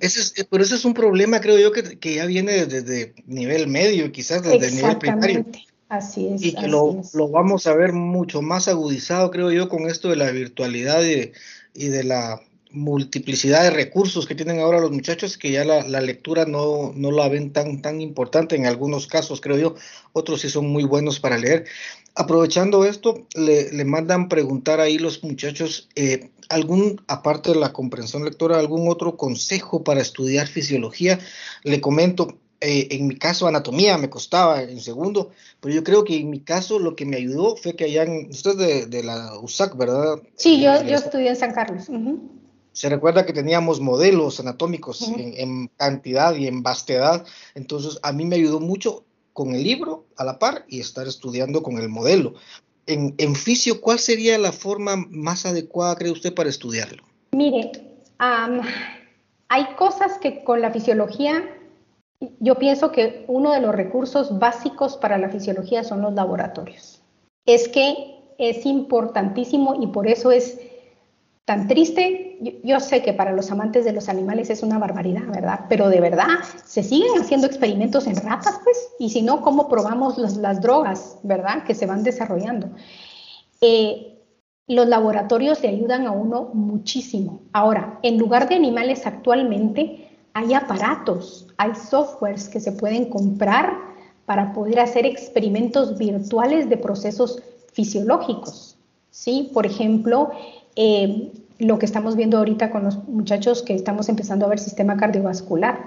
ese 0.00 0.20
es, 0.20 0.46
pero 0.50 0.62
ese 0.62 0.74
es 0.74 0.84
un 0.84 0.94
problema, 0.94 1.40
creo 1.40 1.58
yo, 1.58 1.70
que, 1.70 1.98
que 1.98 2.16
ya 2.16 2.26
viene 2.26 2.66
desde 2.66 3.14
nivel 3.26 3.68
medio, 3.68 4.10
quizás 4.10 4.42
desde 4.42 4.66
el 4.66 4.76
nivel 4.76 4.98
primario. 4.98 5.46
Así 5.88 6.28
es. 6.28 6.42
Y 6.42 6.54
que 6.54 6.68
lo, 6.68 7.02
lo, 7.14 7.28
vamos 7.28 7.66
a 7.66 7.74
ver 7.74 7.92
mucho 7.92 8.42
más 8.42 8.68
agudizado, 8.68 9.30
creo 9.30 9.50
yo, 9.50 9.68
con 9.68 9.88
esto 9.88 10.08
de 10.08 10.16
la 10.16 10.30
virtualidad 10.30 11.02
y, 11.04 11.32
y 11.74 11.88
de 11.88 12.04
la 12.04 12.40
multiplicidad 12.72 13.64
de 13.64 13.70
recursos 13.70 14.26
que 14.26 14.34
tienen 14.34 14.60
ahora 14.60 14.80
los 14.80 14.92
muchachos, 14.92 15.36
que 15.36 15.50
ya 15.50 15.64
la, 15.64 15.82
la, 15.86 16.00
lectura 16.00 16.44
no, 16.44 16.92
no 16.94 17.10
la 17.10 17.28
ven 17.28 17.52
tan, 17.52 17.82
tan 17.82 18.00
importante 18.00 18.56
en 18.56 18.66
algunos 18.66 19.06
casos, 19.06 19.40
creo 19.40 19.58
yo, 19.58 19.74
otros 20.12 20.40
sí 20.40 20.48
son 20.48 20.68
muy 20.68 20.84
buenos 20.84 21.20
para 21.20 21.38
leer. 21.38 21.66
Aprovechando 22.14 22.84
esto, 22.84 23.26
le, 23.34 23.72
le 23.72 23.84
mandan 23.84 24.28
preguntar 24.28 24.80
ahí 24.80 24.98
los 24.98 25.22
muchachos, 25.22 25.88
eh, 25.96 26.30
algún, 26.50 27.00
aparte 27.06 27.50
de 27.52 27.60
la 27.60 27.72
comprensión 27.72 28.24
lectora, 28.24 28.58
algún 28.58 28.90
otro 28.90 29.16
consejo 29.16 29.82
para 29.82 30.00
estudiar 30.00 30.48
fisiología. 30.48 31.18
Le 31.62 31.80
comento, 31.80 32.38
eh, 32.60 32.88
en 32.90 33.06
mi 33.06 33.16
caso 33.16 33.46
anatomía 33.46 33.96
me 33.96 34.10
costaba 34.10 34.62
en 34.62 34.80
segundo, 34.80 35.30
pero 35.60 35.74
yo 35.74 35.84
creo 35.84 36.04
que 36.04 36.18
en 36.18 36.28
mi 36.28 36.40
caso 36.40 36.78
lo 36.78 36.96
que 36.96 37.06
me 37.06 37.16
ayudó 37.16 37.56
fue 37.56 37.76
que 37.76 37.84
allá, 37.84 38.04
usted 38.28 38.56
de, 38.56 38.86
de 38.86 39.02
la 39.04 39.38
USAC, 39.40 39.76
¿verdad? 39.76 40.20
Sí, 40.34 40.60
yo, 40.60 40.82
yo 40.82 40.96
estudié 40.96 41.28
en 41.28 41.36
San 41.36 41.54
Carlos. 41.54 41.88
Se 42.72 42.88
recuerda 42.88 43.24
que 43.24 43.32
teníamos 43.32 43.80
modelos 43.80 44.40
anatómicos 44.40 45.08
en, 45.08 45.34
en, 45.36 45.68
cantidad 45.76 46.34
y 46.34 46.48
en 46.48 46.62
vastedad, 46.62 47.24
entonces 47.54 47.98
a 48.02 48.12
mí 48.12 48.26
me 48.26 48.36
ayudó 48.36 48.60
mucho 48.60 49.04
con 49.32 49.54
el 49.54 49.62
libro 49.62 50.06
a 50.16 50.24
la 50.24 50.38
par 50.38 50.64
y 50.68 50.80
estar 50.80 51.06
estudiando 51.06 51.62
con 51.62 51.78
el 51.78 51.88
modelo 51.88 52.34
en, 52.90 53.34
fisio, 53.36 53.80
¿cuál 53.80 53.98
sería 53.98 54.38
la 54.38 54.52
forma 54.52 54.96
más 54.96 55.46
adecuada, 55.46 55.96
cree 55.96 56.12
usted, 56.12 56.34
para 56.34 56.48
estudiarlo? 56.48 57.02
Mire, 57.32 57.72
hay 58.18 59.64
cosas 59.76 60.18
que 60.18 60.44
con 60.44 60.60
la 60.60 60.70
fisiología, 60.70 61.44
yo 62.40 62.56
pienso 62.56 62.92
que 62.92 63.24
uno 63.28 63.52
de 63.52 63.60
los 63.60 63.74
recursos 63.74 64.38
básicos 64.38 64.96
para 64.96 65.18
la 65.18 65.28
fisiología 65.28 65.84
son 65.84 66.02
los 66.02 66.14
laboratorios. 66.14 67.00
Es 67.46 67.68
que 67.68 68.18
es 68.38 68.66
importantísimo 68.66 69.76
y 69.80 69.86
por 69.88 70.08
eso 70.08 70.30
es 70.30 70.58
tan 71.44 71.68
triste. 71.68 72.60
Yo, 72.62 72.80
sé 72.80 73.02
que 73.02 73.12
para 73.12 73.32
los 73.32 73.50
amantes 73.50 73.84
de 73.84 73.92
los 73.92 74.08
animales 74.08 74.50
es 74.50 74.62
una 74.62 74.78
barbaridad, 74.78 75.26
¿verdad? 75.26 75.66
Pero 75.68 75.88
de 75.88 76.00
verdad, 76.00 76.28
se 76.64 76.82
siguen 76.82 77.20
haciendo 77.20 77.46
experimentos 77.46 78.06
en 78.06 78.16
ratas, 78.16 78.60
pues, 78.64 78.90
y 78.98 79.10
si 79.10 79.22
no, 79.22 79.42
¿cómo 79.42 79.68
probamos 79.68 80.16
las, 80.16 80.60
drogas, 80.60 81.18
¿verdad? 81.22 81.64
Que 81.64 81.74
se 81.74 81.86
van 81.86 82.02
desarrollando. 82.02 82.70
Eh, 83.60 84.18
los 84.68 84.86
laboratorios 84.86 85.60
le 85.62 85.68
ayudan 85.68 86.06
a 86.06 86.12
uno 86.12 86.50
muchísimo. 86.54 87.42
Ahora, 87.52 87.98
en 88.02 88.18
lugar 88.18 88.48
de 88.48 88.54
animales 88.54 89.06
actualmente, 89.06 90.08
hay 90.32 90.54
aparatos, 90.54 91.48
hay 91.56 91.74
softwares 91.74 92.48
que 92.48 92.60
se 92.60 92.72
pueden 92.72 93.06
comprar 93.06 93.76
para 94.26 94.52
poder 94.52 94.78
hacer 94.78 95.06
experimentos 95.06 95.98
virtuales 95.98 96.68
de 96.68 96.76
procesos 96.76 97.42
fisiológicos. 97.72 98.76
¿sí? 99.10 99.50
Por 99.52 99.66
ejemplo, 99.66 100.30
eh, 100.82 101.30
lo 101.58 101.78
que 101.78 101.84
estamos 101.84 102.16
viendo 102.16 102.38
ahorita 102.38 102.70
con 102.70 102.84
los 102.84 103.06
muchachos 103.06 103.60
que 103.60 103.74
estamos 103.74 104.08
empezando 104.08 104.46
a 104.46 104.48
ver 104.48 104.58
sistema 104.58 104.96
cardiovascular. 104.96 105.78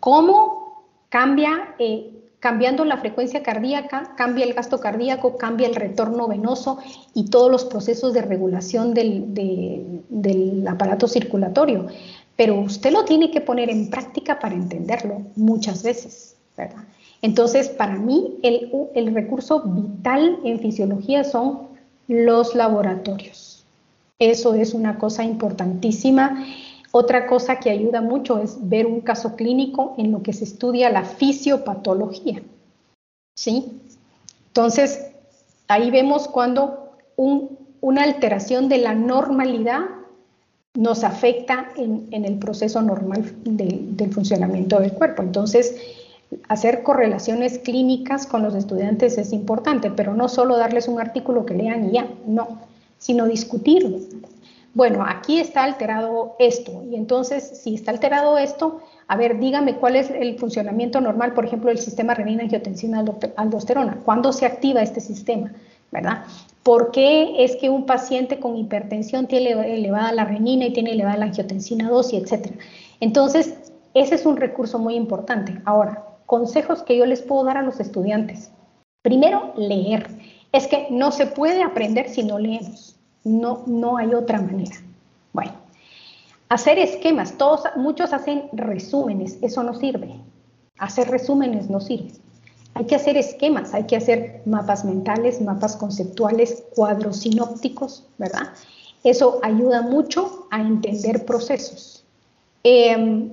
¿Cómo 0.00 0.86
cambia, 1.10 1.74
eh, 1.78 2.10
cambiando 2.40 2.86
la 2.86 2.96
frecuencia 2.96 3.42
cardíaca, 3.42 4.14
cambia 4.16 4.46
el 4.46 4.54
gasto 4.54 4.80
cardíaco, 4.80 5.36
cambia 5.36 5.68
el 5.68 5.74
retorno 5.74 6.28
venoso 6.28 6.78
y 7.12 7.26
todos 7.26 7.50
los 7.50 7.66
procesos 7.66 8.14
de 8.14 8.22
regulación 8.22 8.94
del, 8.94 10.64
aparato 10.66 11.08
circulatorio? 11.08 11.88
Pero 12.34 12.58
usted 12.58 12.90
lo 12.90 13.04
tiene 13.04 13.30
que 13.30 13.42
poner 13.42 13.68
en 13.68 13.90
práctica 13.90 14.38
para 14.38 14.54
entenderlo 14.54 15.24
muchas 15.36 15.82
veces, 15.82 16.36
¿verdad? 16.56 16.84
Entonces, 17.20 17.68
para 17.68 17.96
mí, 17.96 18.38
el, 18.42 18.72
el 18.94 19.12
recurso 19.12 19.60
vital 19.60 20.38
en 20.42 20.58
fisiología 20.58 21.22
son 21.22 21.68
los 22.06 22.54
laboratorios. 22.54 23.47
Eso 24.18 24.54
es 24.54 24.74
una 24.74 24.98
cosa 24.98 25.24
importantísima. 25.24 26.44
Otra 26.90 27.26
cosa 27.26 27.60
que 27.60 27.70
ayuda 27.70 28.00
mucho 28.00 28.38
es 28.38 28.56
ver 28.68 28.86
un 28.86 29.00
caso 29.00 29.36
clínico 29.36 29.94
en 29.98 30.10
lo 30.10 30.22
que 30.22 30.32
se 30.32 30.44
estudia 30.44 30.90
la 30.90 31.04
fisiopatología. 31.04 32.42
¿Sí? 33.36 33.80
Entonces, 34.48 35.06
ahí 35.68 35.90
vemos 35.90 36.26
cuando 36.26 36.92
una 37.16 38.02
alteración 38.02 38.68
de 38.68 38.78
la 38.78 38.94
normalidad 38.94 39.82
nos 40.74 41.04
afecta 41.04 41.68
en, 41.76 42.08
el 42.12 42.38
proceso 42.38 42.82
normal 42.82 43.24
del 43.44 44.12
funcionamiento 44.12 44.80
del 44.80 44.92
cuerpo. 44.92 45.22
Entonces, 45.22 45.76
hacer 46.48 46.82
correlaciones 46.82 47.58
clínicas 47.58 48.26
con 48.26 48.42
los 48.42 48.54
estudiantes 48.54 49.18
es 49.18 49.32
importante, 49.32 49.90
pero 49.90 50.14
no 50.14 50.28
solo 50.28 50.56
darles 50.56 50.88
un 50.88 51.00
artículo 51.00 51.46
que 51.46 51.54
lean 51.54 51.88
y 51.88 51.92
ya, 51.92 52.08
no, 52.26 52.67
sino 52.98 53.26
discutirlo. 53.26 53.98
Bueno, 54.74 55.04
aquí 55.06 55.40
está 55.40 55.64
alterado 55.64 56.36
esto, 56.38 56.84
y 56.90 56.94
entonces 56.94 57.62
si 57.62 57.74
está 57.74 57.90
alterado 57.90 58.38
esto, 58.38 58.80
a 59.08 59.16
ver, 59.16 59.40
dígame 59.40 59.76
cuál 59.76 59.96
es 59.96 60.10
el 60.10 60.38
funcionamiento 60.38 61.00
normal, 61.00 61.32
por 61.32 61.46
ejemplo, 61.46 61.70
del 61.70 61.78
sistema 61.78 62.14
renina-angiotensina-aldosterona. 62.14 64.02
¿Cuándo 64.04 64.32
se 64.32 64.44
activa 64.44 64.82
este 64.82 65.00
sistema? 65.00 65.52
¿Verdad? 65.90 66.24
¿Por 66.62 66.90
qué 66.90 67.42
es 67.42 67.56
que 67.56 67.70
un 67.70 67.86
paciente 67.86 68.38
con 68.38 68.54
hipertensión 68.56 69.26
tiene 69.26 69.52
elevada 69.74 70.12
la 70.12 70.26
renina 70.26 70.66
y 70.66 70.72
tiene 70.74 70.92
elevada 70.92 71.16
la 71.16 71.24
angiotensina 71.24 71.88
2 71.88 72.12
y 72.12 72.16
etcétera? 72.18 72.56
Entonces, 73.00 73.72
ese 73.94 74.16
es 74.16 74.26
un 74.26 74.36
recurso 74.36 74.78
muy 74.78 74.94
importante. 74.94 75.58
Ahora, 75.64 76.04
consejos 76.26 76.82
que 76.82 76.98
yo 76.98 77.06
les 77.06 77.22
puedo 77.22 77.44
dar 77.44 77.56
a 77.56 77.62
los 77.62 77.80
estudiantes. 77.80 78.52
Primero, 79.02 79.54
leer. 79.56 80.06
Es 80.52 80.66
que 80.66 80.88
no 80.90 81.12
se 81.12 81.26
puede 81.26 81.62
aprender 81.62 82.08
si 82.08 82.22
no 82.22 82.38
leemos. 82.38 82.96
No, 83.24 83.64
no 83.66 83.96
hay 83.98 84.14
otra 84.14 84.40
manera. 84.40 84.76
Bueno, 85.32 85.52
hacer 86.48 86.78
esquemas. 86.78 87.36
Todos, 87.36 87.62
muchos 87.76 88.12
hacen 88.12 88.48
resúmenes. 88.52 89.38
Eso 89.42 89.62
no 89.62 89.74
sirve. 89.74 90.20
Hacer 90.78 91.10
resúmenes 91.10 91.68
no 91.68 91.80
sirve. 91.80 92.12
Hay 92.74 92.84
que 92.84 92.94
hacer 92.94 93.16
esquemas, 93.16 93.74
hay 93.74 93.84
que 93.84 93.96
hacer 93.96 94.42
mapas 94.46 94.84
mentales, 94.84 95.40
mapas 95.40 95.76
conceptuales, 95.76 96.62
cuadros 96.76 97.18
sinópticos, 97.18 98.04
¿verdad? 98.18 98.50
Eso 99.02 99.40
ayuda 99.42 99.82
mucho 99.82 100.46
a 100.52 100.60
entender 100.60 101.24
procesos. 101.24 102.04
Em, 102.62 103.30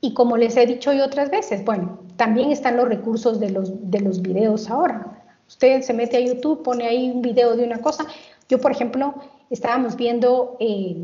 y 0.00 0.14
como 0.14 0.36
les 0.36 0.56
he 0.56 0.66
dicho 0.66 0.92
yo 0.92 1.04
otras 1.04 1.30
veces, 1.30 1.64
bueno, 1.64 2.00
también 2.16 2.50
están 2.50 2.76
los 2.76 2.88
recursos 2.88 3.38
de 3.38 3.50
los, 3.50 3.90
de 3.90 4.00
los 4.00 4.20
videos 4.20 4.68
ahora. 4.68 5.17
Usted 5.48 5.82
se 5.82 5.94
mete 5.94 6.16
a 6.16 6.20
YouTube, 6.20 6.62
pone 6.62 6.86
ahí 6.86 7.10
un 7.10 7.22
video 7.22 7.56
de 7.56 7.64
una 7.64 7.78
cosa. 7.78 8.06
Yo, 8.48 8.60
por 8.60 8.70
ejemplo, 8.70 9.14
estábamos 9.50 9.96
viendo 9.96 10.56
eh, 10.60 10.96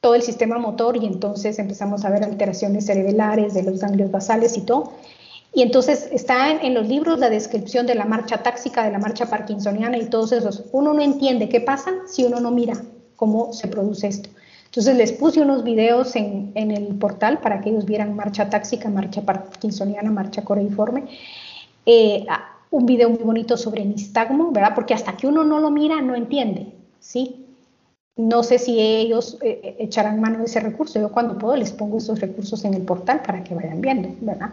todo 0.00 0.14
el 0.14 0.22
sistema 0.22 0.58
motor 0.58 0.96
y 0.96 1.04
entonces 1.04 1.58
empezamos 1.58 2.04
a 2.04 2.10
ver 2.10 2.24
alteraciones 2.24 2.86
cerebrales 2.86 3.54
de 3.54 3.64
los 3.64 3.80
ganglios 3.80 4.10
basales 4.10 4.56
y 4.56 4.62
todo. 4.62 4.92
Y 5.52 5.62
entonces 5.62 6.08
está 6.12 6.50
en, 6.50 6.64
en, 6.64 6.74
los 6.74 6.86
libros 6.86 7.18
la 7.18 7.30
descripción 7.30 7.86
de 7.86 7.94
la 7.94 8.04
marcha 8.04 8.42
táxica, 8.42 8.84
de 8.84 8.92
la 8.92 8.98
marcha 8.98 9.26
parkinsoniana 9.26 9.98
y 9.98 10.06
todos 10.06 10.32
esos. 10.32 10.64
Uno 10.72 10.92
no 10.94 11.02
entiende 11.02 11.48
qué 11.48 11.60
pasa 11.60 11.92
si 12.06 12.24
uno 12.24 12.40
no 12.40 12.50
mira 12.50 12.74
cómo 13.16 13.52
se 13.52 13.68
produce 13.68 14.08
esto. 14.08 14.28
Entonces 14.66 14.96
les 14.96 15.12
puse 15.12 15.40
unos 15.40 15.64
videos 15.64 16.14
en, 16.16 16.52
el 16.54 16.96
portal 16.96 17.40
para 17.40 17.60
que 17.62 17.70
ellos 17.70 17.86
vieran 17.86 18.14
marcha 18.14 18.50
táxica, 18.50 18.90
marcha 18.90 19.22
parkinsoniana, 19.22 20.10
marcha 20.10 20.44
coreiforme. 20.44 21.04
Eh, 21.86 22.26
un 22.76 22.86
video 22.86 23.08
muy 23.08 23.22
bonito 23.22 23.56
sobre 23.56 23.84
nistagmo, 23.84 24.52
¿verdad? 24.52 24.74
Porque 24.74 24.94
hasta 24.94 25.16
que 25.16 25.26
uno 25.26 25.44
no 25.44 25.60
lo 25.60 25.70
mira, 25.70 26.02
no 26.02 26.14
entiende, 26.14 26.74
¿sí? 27.00 27.46
No 28.16 28.42
sé 28.42 28.58
si 28.58 28.78
ellos 28.80 29.38
eh, 29.42 29.60
eh, 29.62 29.76
echarán 29.80 30.20
mano 30.20 30.38
de 30.38 30.44
ese 30.44 30.60
recurso. 30.60 31.00
Yo 31.00 31.10
cuando 31.10 31.38
puedo 31.38 31.56
les 31.56 31.72
pongo 31.72 31.98
esos 31.98 32.20
recursos 32.20 32.64
en 32.64 32.74
el 32.74 32.82
portal 32.82 33.22
para 33.22 33.42
que 33.42 33.54
vayan 33.54 33.80
viendo, 33.80 34.10
¿verdad? 34.20 34.50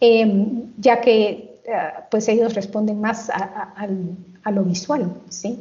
Em, 0.00 0.72
ya 0.78 1.00
que 1.00 1.54
pues 2.12 2.28
ellos 2.28 2.54
responden 2.54 3.00
más 3.00 3.28
a, 3.28 3.74
a 4.44 4.50
lo 4.52 4.62
visual, 4.62 5.12
¿sí? 5.28 5.60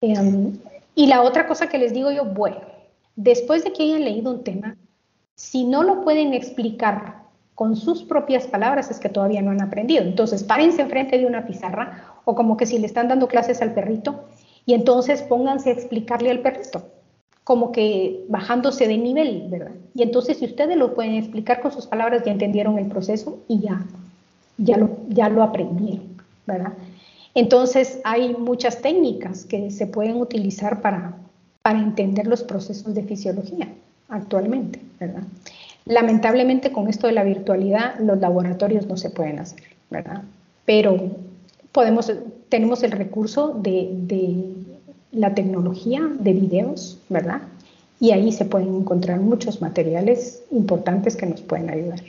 Em, 0.00 0.56
y 0.94 1.06
la 1.06 1.22
otra 1.22 1.48
cosa 1.48 1.68
que 1.68 1.78
les 1.78 1.92
digo 1.92 2.12
yo, 2.12 2.24
bueno, 2.24 2.60
después 3.16 3.64
de 3.64 3.72
que 3.72 3.82
hayan 3.82 4.04
leído 4.04 4.30
un 4.30 4.44
tema, 4.44 4.76
si 5.34 5.64
no 5.64 5.82
lo 5.82 6.04
pueden 6.04 6.34
explicar 6.34 7.27
con 7.58 7.74
sus 7.74 8.04
propias 8.04 8.46
palabras, 8.46 8.88
es 8.88 9.00
que 9.00 9.08
todavía 9.08 9.42
no 9.42 9.50
han 9.50 9.60
aprendido. 9.60 10.04
Entonces, 10.04 10.44
párense 10.44 10.80
enfrente 10.80 11.18
de 11.18 11.26
una 11.26 11.44
pizarra 11.44 12.04
o 12.24 12.36
como 12.36 12.56
que 12.56 12.66
si 12.66 12.78
le 12.78 12.86
están 12.86 13.08
dando 13.08 13.26
clases 13.26 13.60
al 13.60 13.74
perrito 13.74 14.26
y 14.64 14.74
entonces 14.74 15.22
pónganse 15.22 15.70
a 15.70 15.72
explicarle 15.72 16.30
al 16.30 16.38
perrito, 16.38 16.84
como 17.42 17.72
que 17.72 18.24
bajándose 18.28 18.86
de 18.86 18.96
nivel, 18.96 19.48
¿verdad? 19.48 19.72
Y 19.92 20.02
entonces, 20.02 20.38
si 20.38 20.44
ustedes 20.44 20.76
lo 20.76 20.94
pueden 20.94 21.14
explicar 21.14 21.60
con 21.60 21.72
sus 21.72 21.88
palabras, 21.88 22.22
ya 22.24 22.30
entendieron 22.30 22.78
el 22.78 22.86
proceso 22.86 23.40
y 23.48 23.58
ya, 23.58 23.84
ya 24.56 24.76
lo, 24.76 24.90
ya 25.08 25.28
lo 25.28 25.42
aprendieron, 25.42 26.06
¿verdad? 26.46 26.74
Entonces, 27.34 27.98
hay 28.04 28.36
muchas 28.36 28.80
técnicas 28.80 29.44
que 29.44 29.72
se 29.72 29.88
pueden 29.88 30.18
utilizar 30.18 30.80
para, 30.80 31.16
para 31.62 31.80
entender 31.80 32.28
los 32.28 32.44
procesos 32.44 32.94
de 32.94 33.02
fisiología 33.02 33.66
actualmente, 34.08 34.80
¿verdad? 35.00 35.24
Lamentablemente 35.84 36.72
con 36.72 36.88
esto 36.88 37.06
de 37.06 37.14
la 37.14 37.24
virtualidad 37.24 37.98
los 38.00 38.18
laboratorios 38.18 38.86
no 38.86 38.96
se 38.96 39.10
pueden 39.10 39.38
hacer, 39.38 39.62
¿verdad? 39.90 40.22
Pero 40.64 41.16
podemos, 41.72 42.12
tenemos 42.48 42.82
el 42.82 42.92
recurso 42.92 43.58
de, 43.62 43.88
de 43.92 44.44
la 45.12 45.34
tecnología 45.34 46.02
de 46.18 46.32
videos, 46.32 46.98
¿verdad? 47.08 47.42
Y 48.00 48.12
ahí 48.12 48.32
se 48.32 48.44
pueden 48.44 48.74
encontrar 48.76 49.18
muchos 49.20 49.60
materiales 49.60 50.42
importantes 50.50 51.16
que 51.16 51.26
nos 51.26 51.40
pueden 51.40 51.70
ayudar. 51.70 52.00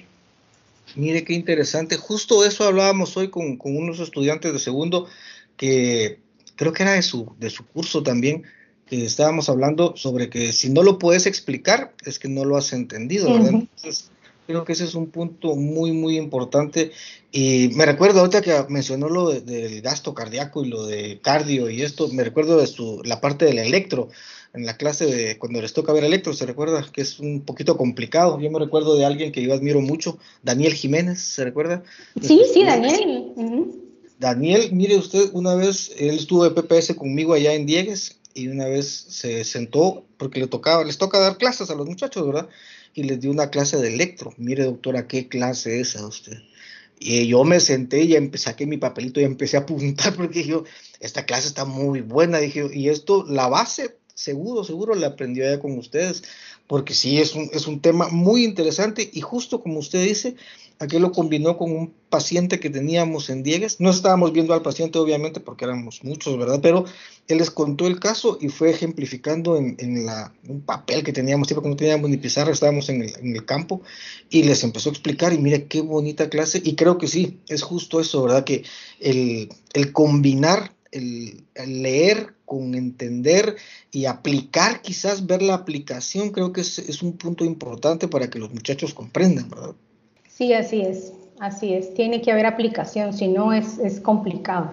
Mire 0.96 1.24
qué 1.24 1.34
interesante. 1.34 1.98
Justo 1.98 2.44
eso 2.46 2.64
hablábamos 2.66 3.16
hoy 3.18 3.30
con, 3.30 3.58
con 3.58 3.76
unos 3.76 4.00
estudiantes 4.00 4.52
de 4.54 4.60
segundo 4.60 5.08
que 5.56 6.20
creo 6.56 6.74
que 6.74 6.84
era 6.84 6.94
de 6.94 7.02
su, 7.02 7.34
de 7.40 7.50
su 7.50 7.66
curso 7.66 8.04
también, 8.04 8.44
que 8.90 9.06
estábamos 9.06 9.50
hablando 9.50 9.96
sobre 9.96 10.30
que 10.30 10.52
si 10.52 10.70
no 10.70 10.82
lo 10.82 10.98
puedes 10.98 11.26
explicar, 11.28 11.94
es 12.06 12.18
que 12.18 12.28
no 12.28 12.44
lo 12.44 12.58
has 12.58 12.74
entendido, 12.74 13.32
¿verdad? 13.32 13.52
Entonces, 13.54 14.10
creo 14.48 14.66
que 14.66 14.74
ese 14.74 14.86
es 14.86 14.96
un 14.96 15.12
punto 15.12 15.56
muy, 15.56 15.92
muy 15.92 16.18
importante. 16.18 16.92
Y 17.32 17.70
me 17.76 17.86
recuerdo 17.86 18.20
ahorita 18.20 18.42
que 18.42 18.66
mencionó 18.68 19.08
lo 19.08 19.30
del 19.30 19.82
gasto 19.82 20.16
cardíaco 20.16 20.66
y 20.66 20.70
lo 20.70 20.88
de 20.88 21.20
cardio 21.22 21.70
y 21.70 21.84
esto, 21.84 22.08
me 22.08 22.24
recuerdo 22.24 22.58
de 22.58 22.66
su, 22.66 23.02
la 23.06 23.22
parte 23.22 23.46
del 23.46 23.60
electro, 23.60 24.10
en 24.56 24.66
la 24.66 24.76
clase 24.76 25.06
de 25.06 25.38
cuando 25.38 25.62
les 25.62 25.74
toca 25.74 25.94
ver 25.94 26.04
electro, 26.04 26.34
se 26.34 26.48
recuerda 26.48 26.84
que 26.92 27.02
es 27.02 27.20
un 27.20 27.42
poquito 27.42 27.78
complicado. 27.78 28.40
Yo 28.40 28.50
me 28.50 28.58
recuerdo 28.58 28.96
de 28.96 29.06
alguien 29.06 29.32
que 29.32 29.44
yo 29.44 29.54
admiro 29.54 29.82
mucho, 29.82 30.18
Daniel 30.42 30.74
Jiménez, 30.74 31.20
¿se 31.22 31.44
recuerda? 31.44 31.84
Sí, 32.20 32.42
sí, 32.52 32.64
Daniel. 32.64 33.34
Daniel, 34.18 34.70
mire 34.74 34.98
usted, 34.98 35.30
una 35.34 35.54
vez 35.54 35.94
él 35.98 36.16
estuvo 36.16 36.44
de 36.44 36.60
PPS 36.60 36.96
conmigo 36.96 37.34
allá 37.34 37.54
en 37.54 37.68
Diegues 37.68 38.19
y 38.34 38.48
una 38.48 38.66
vez 38.66 38.88
se 38.88 39.44
sentó, 39.44 40.06
porque 40.18 40.40
le 40.40 40.48
tocaba, 40.48 40.84
les 40.84 40.98
toca 40.98 41.20
dar 41.20 41.38
clases 41.38 41.70
a 41.70 41.76
los 41.76 41.88
muchachos, 41.88 42.26
¿verdad? 42.26 42.50
Y 42.94 43.04
les 43.04 43.20
dio 43.20 43.32
una 43.32 43.50
clase 43.50 43.78
de 43.78 43.94
electro. 43.94 44.34
Mire, 44.38 44.64
doctora, 44.64 45.08
qué 45.08 45.28
clase 45.28 45.80
es 45.80 45.96
a 45.96 46.06
usted. 46.06 46.38
Y 47.00 47.28
yo 47.28 47.44
me 47.46 47.60
senté 47.60 48.04
y 48.04 48.16
empecé, 48.16 48.46
saqué 48.46 48.66
mi 48.66 48.78
papelito 48.78 49.22
y 49.22 49.24
empecé 49.24 49.58
a 49.58 49.62
apuntar 49.62 50.16
porque 50.18 50.46
yo, 50.46 50.66
esta 51.00 51.26
clase 51.26 51.48
está 51.48 51.66
muy 51.66 52.02
buena, 52.02 52.40
dije, 52.40 52.70
y 52.74 52.90
esto, 52.90 53.26
la 53.28 53.48
base, 53.48 53.98
seguro, 54.14 54.64
seguro 54.64 54.96
la 54.96 55.08
aprendió 55.08 55.46
ya 55.46 55.60
con 55.60 55.78
ustedes, 55.78 56.24
porque 56.68 56.94
sí, 56.94 57.20
es 57.20 57.36
un, 57.36 57.50
es 57.54 57.68
un 57.68 57.80
tema 57.82 58.10
muy 58.10 58.44
interesante 58.44 59.10
y 59.12 59.22
justo 59.22 59.62
como 59.62 59.80
usted 59.80 60.04
dice, 60.04 60.36
Aquí 60.82 60.98
lo 60.98 61.12
combinó 61.12 61.58
con 61.58 61.72
un 61.74 61.94
paciente 62.10 62.62
que 62.62 62.70
teníamos 62.70 63.30
en 63.30 63.44
Diegues. 63.44 63.82
No 63.82 63.90
estábamos 63.90 64.32
viendo 64.32 64.54
al 64.54 64.62
paciente, 64.62 64.98
obviamente, 64.98 65.42
porque 65.42 65.66
éramos 65.66 66.06
muchos, 66.06 66.38
¿verdad? 66.38 66.62
Pero 66.62 66.86
él 67.28 67.40
les 67.40 67.52
contó 67.52 67.86
el 67.86 68.00
caso 68.00 68.38
y 68.40 68.48
fue 68.48 68.70
ejemplificando 68.70 69.58
en, 69.58 70.06
la, 70.06 70.34
un 70.48 70.62
papel 70.62 71.04
que 71.04 71.12
teníamos, 71.12 71.50
tipo 71.50 71.62
que 71.62 71.68
no 71.68 71.76
teníamos 71.76 72.10
ni 72.10 72.16
pizarra, 72.16 72.54
estábamos 72.54 72.88
en 72.88 73.02
el, 73.04 73.46
campo, 73.46 73.82
y 74.30 74.44
les 74.44 74.64
empezó 74.64 74.88
a 74.88 74.94
explicar, 74.94 75.34
y 75.34 75.38
mire 75.38 75.66
qué 75.66 75.82
bonita 75.82 76.30
clase. 76.30 76.62
Y 76.64 76.76
creo 76.76 76.98
que 76.98 77.10
sí, 77.10 77.42
es 77.50 77.62
justo 77.62 78.00
eso, 78.00 78.24
¿verdad? 78.24 78.46
Que 78.46 78.64
el, 79.02 79.50
combinar, 79.92 80.74
el, 80.92 81.44
el 81.56 81.84
leer 81.84 82.36
con 82.46 82.74
entender 82.74 83.58
y 83.92 84.06
aplicar, 84.06 84.82
quizás 84.82 85.28
ver 85.28 85.42
la 85.42 85.56
aplicación, 85.56 86.30
creo 86.30 86.54
que 86.54 86.62
es, 86.62 86.80
es 86.80 87.02
un 87.02 87.18
punto 87.18 87.44
importante 87.44 88.08
para 88.08 88.30
que 88.30 88.40
los 88.40 88.54
muchachos 88.54 88.94
comprendan, 88.94 89.50
¿verdad? 89.50 89.76
Sí, 90.40 90.54
así 90.54 90.80
es, 90.80 91.14
así 91.42 91.74
es. 91.74 91.94
Tiene 91.96 92.22
que 92.22 92.32
haber 92.32 92.46
aplicación, 92.46 93.12
si 93.12 93.28
no 93.28 93.52
es, 93.52 93.78
es 93.78 94.00
complicado. 94.00 94.70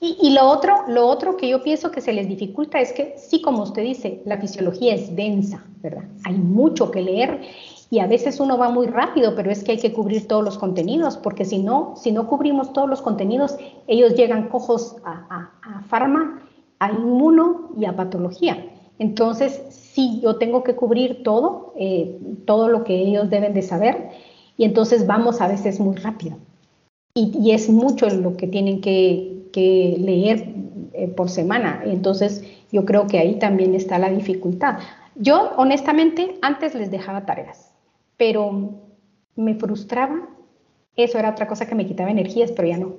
Y, 0.00 0.16
y, 0.20 0.30
lo, 0.30 0.48
otro, 0.48 0.74
lo 0.88 1.06
otro 1.06 1.36
que 1.36 1.48
yo 1.48 1.62
pienso 1.62 1.92
que 1.92 2.00
se 2.00 2.12
les 2.12 2.26
dificulta 2.26 2.80
es 2.80 2.92
que, 2.92 3.14
sí, 3.16 3.42
como 3.42 3.62
usted 3.62 3.84
dice, 3.84 4.20
la 4.24 4.38
fisiología 4.38 4.92
es 4.92 5.14
densa, 5.14 5.64
¿verdad? 5.80 6.02
Hay 6.24 6.34
mucho 6.34 6.90
que 6.90 7.00
leer 7.00 7.42
y 7.90 8.00
a 8.00 8.08
veces 8.08 8.40
uno 8.40 8.58
va 8.58 8.70
muy 8.70 8.88
rápido, 8.88 9.36
pero 9.36 9.52
es 9.52 9.62
que 9.62 9.70
hay 9.70 9.78
que 9.78 9.92
cubrir 9.92 10.26
todos 10.26 10.42
los 10.42 10.58
contenidos, 10.58 11.16
porque 11.16 11.44
si 11.44 11.58
no, 11.58 11.94
si 11.94 12.10
no 12.10 12.26
cubrimos 12.26 12.72
todos 12.72 12.90
los 12.90 13.02
contenidos, 13.02 13.56
ellos 13.86 14.16
llegan 14.16 14.48
cojos 14.48 14.96
a, 15.04 15.28
a, 15.30 15.76
a 15.76 15.82
farma, 15.82 16.42
a 16.80 16.90
inmuno 16.90 17.70
y 17.78 17.84
a 17.84 17.94
patología. 17.94 18.66
Entonces, 18.98 19.62
sí, 19.70 20.18
yo 20.24 20.38
tengo 20.38 20.64
que 20.64 20.74
cubrir 20.74 21.22
todo, 21.22 21.72
eh, 21.76 22.18
todo 22.46 22.66
lo 22.66 22.82
que 22.82 22.96
ellos 22.96 23.30
deben 23.30 23.54
de 23.54 23.62
saber 23.62 24.10
y 24.60 24.66
entonces 24.66 25.06
vamos 25.06 25.40
a 25.40 25.48
veces 25.48 25.80
muy 25.80 25.96
rápido. 25.96 26.36
Y, 27.14 27.50
es 27.52 27.70
mucho 27.70 28.10
lo 28.10 28.36
que 28.36 28.46
tienen 28.46 28.82
que, 28.82 29.48
leer 29.54 30.54
eh, 30.92 31.08
por 31.08 31.30
semana. 31.30 31.80
Entonces 31.86 32.44
yo 32.70 32.84
creo 32.84 33.06
que 33.06 33.18
ahí 33.18 33.38
también 33.38 33.74
está 33.74 33.98
la 33.98 34.10
dificultad. 34.10 34.78
Yo 35.14 35.52
honestamente 35.56 36.36
antes 36.42 36.74
les 36.74 36.90
dejaba 36.90 37.24
tareas, 37.24 37.72
pero 38.18 38.74
me 39.34 39.54
frustraba. 39.54 40.28
Eso 40.94 41.18
era 41.18 41.30
otra 41.30 41.48
cosa 41.48 41.66
que 41.66 41.74
me 41.74 41.86
quitaba 41.86 42.10
energías, 42.10 42.52
pero 42.52 42.68
ya 42.68 42.76
no. 42.76 42.96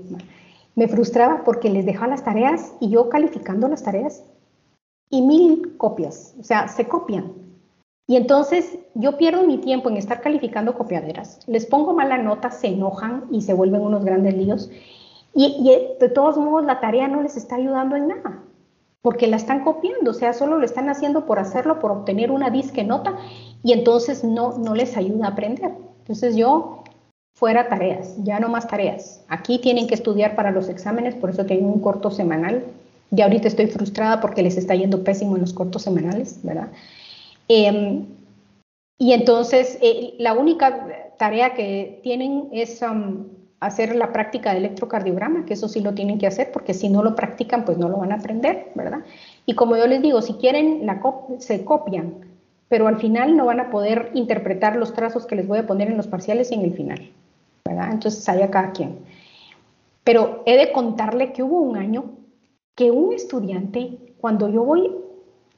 Me 0.73 0.87
frustraba 0.87 1.43
porque 1.43 1.69
les 1.69 1.85
dejaba 1.85 2.07
las 2.07 2.23
tareas 2.23 2.73
y 2.79 2.89
yo 2.89 3.07
calificando 3.07 3.67
las 3.67 3.83
tareas 3.83 4.23
y 5.11 5.21
mil 5.21 5.77
copias, 5.77 6.33
o 6.39 6.43
sea, 6.43 6.67
se 6.67 6.87
copian. 6.87 7.33
Y 8.07 8.17
entonces 8.17 8.77
yo 8.93 9.17
pierdo 9.17 9.45
mi 9.45 9.57
tiempo 9.57 9.89
en 9.89 9.97
estar 9.97 10.21
calificando 10.21 10.73
copiaderas, 10.73 11.39
les 11.47 11.65
pongo 11.65 11.93
mala 11.93 12.17
nota, 12.17 12.51
se 12.51 12.67
enojan 12.67 13.25
y 13.31 13.41
se 13.41 13.53
vuelven 13.53 13.81
unos 13.81 14.03
grandes 14.03 14.35
líos. 14.35 14.69
Y, 15.33 15.63
de 15.99 16.09
todos 16.09 16.37
modos 16.37 16.65
la 16.65 16.81
tarea 16.81 17.07
no 17.07 17.21
les 17.21 17.37
está 17.37 17.55
ayudando 17.55 17.95
en 17.95 18.09
nada, 18.09 18.43
porque 19.01 19.27
la 19.27 19.37
están 19.37 19.63
copiando, 19.63 20.11
o 20.11 20.13
sea, 20.13 20.33
solo 20.33 20.57
lo 20.57 20.65
están 20.65 20.89
haciendo 20.89 21.25
por 21.25 21.39
hacerlo, 21.39 21.79
por 21.79 21.91
obtener 21.91 22.31
una 22.31 22.49
disque 22.49 22.83
nota, 22.83 23.15
y 23.63 23.71
entonces 23.71 24.25
no, 24.25 24.57
no 24.57 24.75
les 24.75 24.97
ayuda 24.97 25.27
a 25.27 25.29
aprender. 25.29 25.71
Entonces 25.99 26.35
yo, 26.35 26.83
fuera 27.33 27.69
tareas, 27.69 28.15
ya 28.23 28.39
no 28.39 28.49
más 28.49 28.67
tareas. 28.67 29.23
Aquí 29.29 29.59
tienen 29.59 29.87
que 29.87 29.95
estudiar 29.95 30.35
para 30.35 30.51
los 30.51 30.67
exámenes, 30.67 31.15
por 31.15 31.29
eso 31.29 31.45
hay 31.49 31.59
un 31.59 31.79
corto 31.79 32.11
semanal. 32.11 32.65
Ya 33.09 33.25
ahorita 33.25 33.47
estoy 33.47 33.67
frustrada 33.67 34.19
porque 34.19 34.43
les 34.43 34.57
está 34.57 34.75
yendo 34.75 35.03
pésimo 35.03 35.35
en 35.35 35.41
los 35.41 35.53
cortos 35.53 35.83
semanales, 35.83 36.39
¿verdad? 36.43 36.67
Em, 37.53 38.05
y 38.97 39.11
entonces, 39.11 39.77
eh, 39.81 40.13
la 40.19 40.33
única 40.33 40.87
tarea 41.17 41.53
que 41.53 41.99
tienen 42.01 42.47
es 42.53 42.81
um, 42.81 43.27
hacer 43.59 43.93
la 43.93 44.13
práctica 44.13 44.51
de 44.51 44.59
electrocardiograma, 44.59 45.43
que 45.45 45.55
eso 45.55 45.67
sí 45.67 45.81
lo 45.81 45.93
tienen 45.93 46.17
que 46.17 46.27
hacer, 46.27 46.53
porque 46.53 46.73
si 46.73 46.87
no 46.87 47.03
lo 47.03 47.13
practican, 47.13 47.65
pues 47.65 47.77
no 47.77 47.89
lo 47.89 47.97
van 47.97 48.13
a 48.13 48.15
aprender, 48.15 48.71
¿verdad? 48.73 48.99
Y 49.45 49.55
como 49.55 49.75
yo 49.75 49.85
les 49.85 50.01
digo, 50.01 50.21
si 50.21 50.35
quieren, 50.35 50.87
se 51.39 51.65
copian, 51.65 52.13
pero 52.69 52.87
al 52.87 52.99
final 53.01 53.35
no 53.35 53.47
van 53.47 53.59
a 53.59 53.69
poder 53.69 54.11
interpretar 54.13 54.77
los 54.77 54.93
trazos 54.93 55.25
que 55.25 55.35
les 55.35 55.45
voy 55.45 55.59
a 55.59 55.67
poner 55.67 55.89
en 55.89 55.97
los 55.97 56.07
parciales 56.07 56.51
y 56.51 56.55
en 56.55 56.61
el 56.61 56.73
final, 56.73 57.11
¿verdad? 57.65 57.91
Entonces, 57.91 58.29
a 58.29 58.49
cada 58.49 58.71
quien. 58.71 58.99
Pero 60.05 60.41
he 60.45 60.55
de 60.55 60.71
contarle 60.71 61.33
que 61.33 61.43
hubo 61.43 61.59
un 61.59 61.75
año 61.75 62.05
que 62.75 62.91
un 62.91 63.11
estudiante, 63.11 63.97
cuando 64.21 64.47
yo 64.47 64.63
voy 64.63 65.00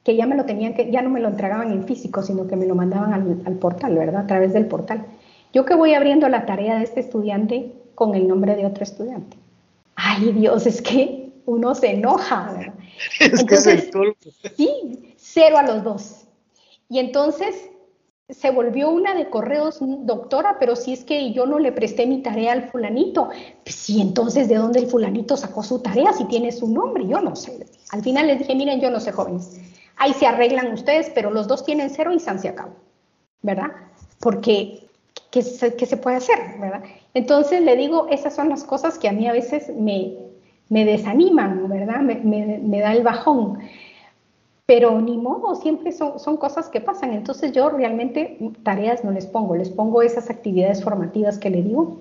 que 0.04 0.14
ya 0.14 0.26
me 0.26 0.36
lo 0.36 0.44
tenían 0.44 0.74
que, 0.74 0.90
ya 0.90 1.02
no 1.02 1.08
me 1.08 1.18
lo 1.18 1.28
entregaban 1.28 1.72
en 1.72 1.84
físico, 1.84 2.22
sino 2.22 2.46
que 2.46 2.56
me 2.56 2.66
lo 2.66 2.74
mandaban 2.74 3.42
al, 3.44 3.54
portal, 3.54 3.96
¿verdad? 3.96 4.22
A 4.22 4.26
través 4.26 4.52
del 4.52 4.66
portal. 4.66 5.06
Yo 5.52 5.64
que 5.64 5.74
voy 5.74 5.94
abriendo 5.94 6.28
la 6.28 6.44
tarea 6.46 6.76
de 6.76 6.84
este 6.84 7.00
estudiante 7.00 7.72
con 7.94 8.14
el 8.14 8.28
nombre 8.28 8.54
de 8.54 8.66
otro 8.66 8.84
estudiante. 8.84 9.38
Ay, 9.96 10.32
Dios, 10.32 10.66
es 10.66 10.82
que 10.82 11.32
uno 11.46 11.74
se 11.74 11.92
enoja, 11.92 12.52
¿verdad? 12.52 12.74
Es 13.20 13.44
que 13.44 13.54
es 13.54 13.90
Sí, 14.56 15.14
cero 15.16 15.58
a 15.58 15.62
los 15.62 15.82
dos. 15.82 16.24
Y 16.88 16.98
entonces 16.98 17.70
se 18.28 18.50
volvió 18.50 18.90
una 18.90 19.14
de 19.14 19.28
correos, 19.30 19.78
doctora, 19.80 20.56
pero 20.58 20.76
si 20.76 20.92
es 20.92 21.04
que 21.04 21.32
yo 21.32 21.46
no 21.46 21.58
le 21.58 21.72
presté 21.72 22.06
mi 22.06 22.22
tarea 22.22 22.52
al 22.52 22.68
fulanito, 22.68 23.30
pues 23.64 23.74
sí, 23.74 24.00
entonces, 24.00 24.48
¿de 24.48 24.56
dónde 24.56 24.80
el 24.80 24.86
fulanito 24.86 25.36
sacó 25.36 25.62
su 25.62 25.80
tarea 25.80 26.12
si 26.12 26.24
tiene 26.24 26.52
su 26.52 26.68
nombre? 26.68 27.06
Yo 27.06 27.20
no 27.20 27.36
sé. 27.36 27.66
Al 27.90 28.02
final 28.02 28.26
les 28.26 28.38
dije, 28.38 28.54
miren, 28.54 28.80
yo 28.80 28.90
no 28.90 29.00
sé, 29.00 29.12
jóvenes, 29.12 29.60
ahí 29.96 30.12
se 30.14 30.26
arreglan 30.26 30.72
ustedes, 30.72 31.10
pero 31.14 31.30
los 31.30 31.46
dos 31.46 31.64
tienen 31.64 31.90
cero 31.90 32.12
y 32.12 32.20
se 32.20 32.48
acabó, 32.48 32.74
¿verdad? 33.42 33.70
Porque, 34.20 34.88
¿qué 35.30 35.42
se, 35.42 35.96
puede 35.96 36.16
hacer, 36.16 36.38
verdad? 36.58 36.82
Entonces 37.14 37.62
le 37.62 37.76
digo, 37.76 38.08
esas 38.10 38.34
son 38.34 38.48
las 38.48 38.64
cosas 38.64 38.98
que 38.98 39.08
a 39.08 39.12
mí 39.12 39.26
a 39.26 39.32
veces 39.32 39.70
me, 39.76 40.14
me 40.68 40.84
desaniman, 40.84 41.68
¿verdad? 41.68 42.00
Me, 42.00 42.80
da 42.80 42.92
el 42.92 43.02
bajón. 43.02 43.58
Pero 44.66 44.98
ni 45.00 45.18
modo, 45.18 45.56
siempre 45.56 45.92
son, 45.92 46.36
cosas 46.38 46.68
que 46.68 46.80
pasan. 46.80 47.12
Entonces 47.12 47.52
yo 47.52 47.68
realmente 47.68 48.38
tareas 48.62 49.04
no 49.04 49.10
les 49.10 49.26
pongo, 49.26 49.56
les 49.56 49.68
pongo 49.68 50.00
esas 50.02 50.30
actividades 50.30 50.82
formativas 50.82 51.38
que 51.38 51.50
le 51.50 51.62
digo. 51.62 51.98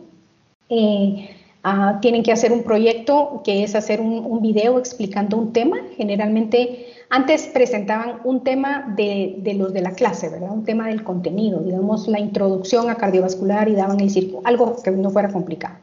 Eh, 0.69 1.29
ah, 1.63 1.99
tienen 2.01 2.23
que 2.23 2.31
hacer 2.31 2.53
un 2.53 2.63
proyecto 2.63 3.41
que 3.43 3.63
es 3.63 3.75
hacer 3.75 3.99
un 3.99 4.41
video 4.41 4.79
explicando 4.79 5.37
un 5.37 5.51
tema. 5.51 5.77
Generalmente 5.97 6.87
antes 7.13 7.45
presentaban 7.45 8.21
un 8.23 8.43
tema 8.43 8.91
de, 8.97 9.39
los 9.55 9.71
de 9.71 9.81
la 9.81 9.91
clase, 9.91 10.29
¿verdad? 10.29 10.49
Un 10.51 10.63
tema 10.63 10.87
del 10.87 11.03
contenido, 11.03 11.59
digamos, 11.59 12.07
la 12.07 12.19
introducción 12.19 12.89
a 12.89 12.95
cardiovascular 12.95 13.69
y 13.69 13.75
daban 13.75 13.99
el 13.99 14.09
círculo, 14.09 14.41
algo 14.45 14.81
que 14.81 14.89
no 14.89 15.11
fuera 15.11 15.29
complicado. 15.29 15.75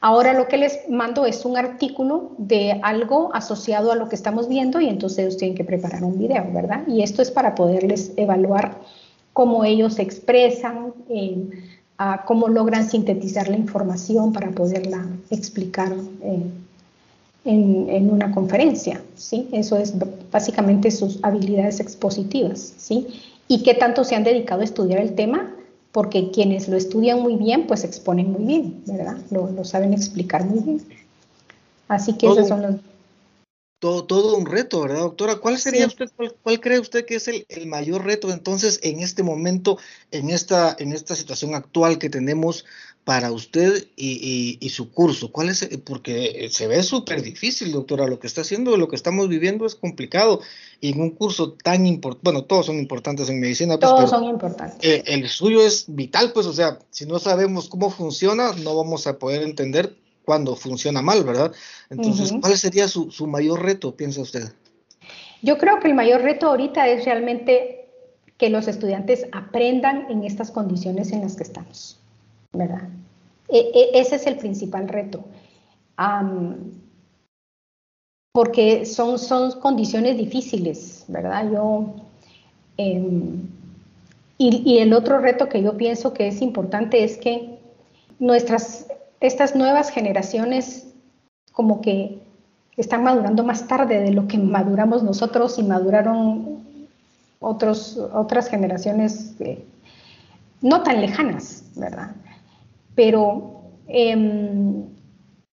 Ahora 0.00 0.32
lo 0.32 0.48
que 0.48 0.56
les 0.56 0.80
mando 0.90 1.26
es 1.26 1.44
un 1.44 1.56
artículo 1.56 2.32
de 2.38 2.80
algo 2.82 3.32
asociado 3.34 3.92
a 3.92 3.94
lo 3.94 4.08
que 4.08 4.16
estamos 4.16 4.48
viendo 4.48 4.80
y 4.80 4.88
entonces 4.88 5.20
ellos 5.20 5.36
tienen 5.36 5.56
que 5.56 5.62
preparar 5.62 6.02
un 6.02 6.18
video, 6.18 6.44
¿verdad? 6.52 6.82
Y 6.88 7.02
esto 7.02 7.22
es 7.22 7.30
para 7.30 7.54
poderles 7.54 8.12
evaluar 8.16 8.76
cómo 9.32 9.64
ellos 9.64 9.94
se 9.94 10.02
expresan, 10.02 10.92
eh, 11.08 11.50
cómo 12.26 12.48
logran 12.48 12.90
sintetizar 12.90 13.48
la 13.48 13.56
información 13.56 14.32
para 14.32 14.50
poderla 14.50 15.06
explicar 15.30 15.92
eh, 16.20 16.42
en, 17.44 18.10
una 18.10 18.32
conferencia, 18.32 19.02
¿sí? 19.16 19.48
Eso 19.52 19.76
es 19.76 19.94
básicamente 20.30 20.90
sus 20.90 21.18
habilidades 21.22 21.80
expositivas, 21.80 22.74
¿sí? 22.78 23.08
Y 23.48 23.62
qué 23.62 23.74
tanto 23.74 24.04
se 24.04 24.14
han 24.14 24.24
dedicado 24.24 24.62
a 24.62 24.64
estudiar 24.64 25.00
el 25.00 25.14
tema, 25.14 25.54
porque 25.92 26.30
quienes 26.30 26.68
lo 26.68 26.76
estudian 26.76 27.20
muy 27.20 27.36
bien, 27.36 27.66
pues 27.66 27.84
exponen 27.84 28.32
muy 28.32 28.44
bien, 28.44 28.82
¿verdad? 28.86 29.18
Lo, 29.30 29.64
saben 29.64 29.92
explicar 29.92 30.44
muy 30.44 30.60
bien. 30.60 30.82
Así 31.88 32.14
que 32.14 32.26
esos 32.26 32.48
son 32.48 32.62
los... 32.62 32.76
Todo, 33.84 34.04
todo, 34.06 34.38
un 34.38 34.46
reto, 34.46 34.80
¿verdad, 34.80 35.00
doctora? 35.00 35.36
¿Cuál 35.36 35.58
sería 35.58 35.86
usted, 35.86 36.10
cuál, 36.42 36.58
cree 36.58 36.78
usted 36.78 37.04
que 37.04 37.16
es 37.16 37.28
el, 37.28 37.44
el, 37.50 37.66
mayor 37.66 38.02
reto 38.02 38.32
entonces 38.32 38.80
en 38.82 39.00
este 39.00 39.22
momento, 39.22 39.76
en 40.10 40.30
esta, 40.30 40.74
en 40.78 40.94
esta 40.94 41.14
situación 41.14 41.54
actual 41.54 41.98
que 41.98 42.08
tenemos 42.08 42.64
para 43.04 43.30
usted 43.30 43.86
y, 43.94 44.66
su 44.70 44.90
curso? 44.90 45.30
¿Cuál 45.30 45.50
es? 45.50 45.68
Porque 45.84 46.48
se 46.50 46.66
ve 46.66 46.82
súper 46.82 47.20
difícil, 47.20 47.72
doctora. 47.72 48.06
Lo 48.06 48.18
que 48.18 48.26
está 48.26 48.40
haciendo, 48.40 48.78
lo 48.78 48.88
que 48.88 48.96
estamos 48.96 49.28
viviendo 49.28 49.66
es 49.66 49.74
complicado. 49.74 50.40
Y 50.80 50.92
en 50.92 51.02
un 51.02 51.10
curso 51.10 51.52
tan 51.52 51.86
importante, 51.86 52.24
bueno, 52.24 52.44
todos 52.44 52.64
son 52.64 52.78
importantes 52.78 53.28
en 53.28 53.38
medicina. 53.38 53.78
Pues, 53.78 53.90
todos 53.90 54.08
son 54.08 54.24
importantes. 54.24 54.78
Eh, 54.80 55.02
el 55.08 55.28
suyo 55.28 55.60
es 55.60 55.84
vital, 55.88 56.32
pues, 56.32 56.46
o 56.46 56.54
sea, 56.54 56.78
si 56.88 57.04
no 57.04 57.18
sabemos 57.18 57.68
cómo 57.68 57.90
funciona, 57.90 58.54
no 58.54 58.74
vamos 58.74 59.06
a 59.06 59.18
poder 59.18 59.42
entender 59.42 59.94
cuándo 60.24 60.56
funciona 60.56 61.02
mal, 61.02 61.24
¿verdad? 61.24 61.52
Entonces, 61.90 62.32
¿cuál 62.40 62.56
sería 62.56 62.88
su, 62.88 63.10
su 63.10 63.26
mayor 63.26 63.62
reto, 63.62 63.94
piensa 63.94 64.22
usted? 64.22 64.52
Yo 65.42 65.58
creo 65.58 65.80
que 65.80 65.88
el 65.88 65.94
mayor 65.94 66.22
reto 66.22 66.48
ahorita 66.48 66.88
es 66.88 67.04
realmente 67.04 67.88
que 68.38 68.50
los 68.50 68.66
estudiantes 68.66 69.26
aprendan 69.32 70.10
en 70.10 70.24
estas 70.24 70.50
condiciones 70.50 71.12
en 71.12 71.20
las 71.20 71.36
que 71.36 71.44
estamos. 71.44 71.98
¿verdad? 72.54 72.88
E, 73.48 73.58
e, 73.58 74.00
ese 74.00 74.16
es 74.16 74.26
el 74.26 74.36
principal 74.36 74.88
reto. 74.88 75.24
porque 78.32 78.84
son, 78.84 79.18
son 79.18 79.60
condiciones 79.60 80.16
difíciles, 80.16 81.04
¿verdad? 81.06 81.52
Yo, 81.52 81.94
em, 82.76 83.46
y, 84.38 84.62
y, 84.64 84.78
el 84.78 84.92
otro 84.92 85.18
reto 85.20 85.48
que 85.48 85.62
yo 85.62 85.76
pienso 85.76 86.12
que 86.12 86.26
es 86.26 86.42
importante 86.42 87.04
es 87.04 87.16
que 87.16 87.60
nuestras, 88.18 88.88
estas 89.20 89.56
nuevas 89.56 89.90
generaciones 89.90 90.88
como 91.52 91.80
que 91.80 92.22
están 92.76 93.04
madurando 93.04 93.44
más 93.44 93.66
tarde 93.68 94.00
de 94.00 94.10
lo 94.10 94.26
que 94.26 94.38
maduramos 94.38 95.02
nosotros 95.02 95.58
y 95.58 95.62
maduraron 95.62 96.64
otros, 97.40 97.96
otras 98.12 98.48
generaciones 98.48 99.34
eh, 99.40 99.64
no 100.60 100.82
tan 100.82 101.00
lejanas, 101.00 101.64
¿verdad? 101.76 102.12
Pero 102.94 103.62
em, 103.86 104.84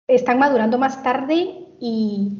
están 0.07 0.39
madurando 0.39 0.77
más 0.77 1.01
tarde 1.03 1.65
y, 1.79 2.37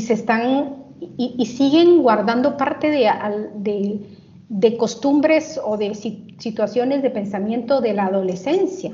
se 0.00 0.14
están 0.14 0.76
y, 1.18 1.44
siguen 1.46 2.02
guardando 2.02 2.56
parte 2.56 2.90
de, 2.90 4.00
de, 4.48 4.76
costumbres 4.76 5.60
o 5.62 5.76
de 5.76 5.94
situaciones 5.94 7.02
de 7.02 7.10
pensamiento 7.10 7.80
de 7.80 7.92
la 7.92 8.06
adolescencia. 8.06 8.92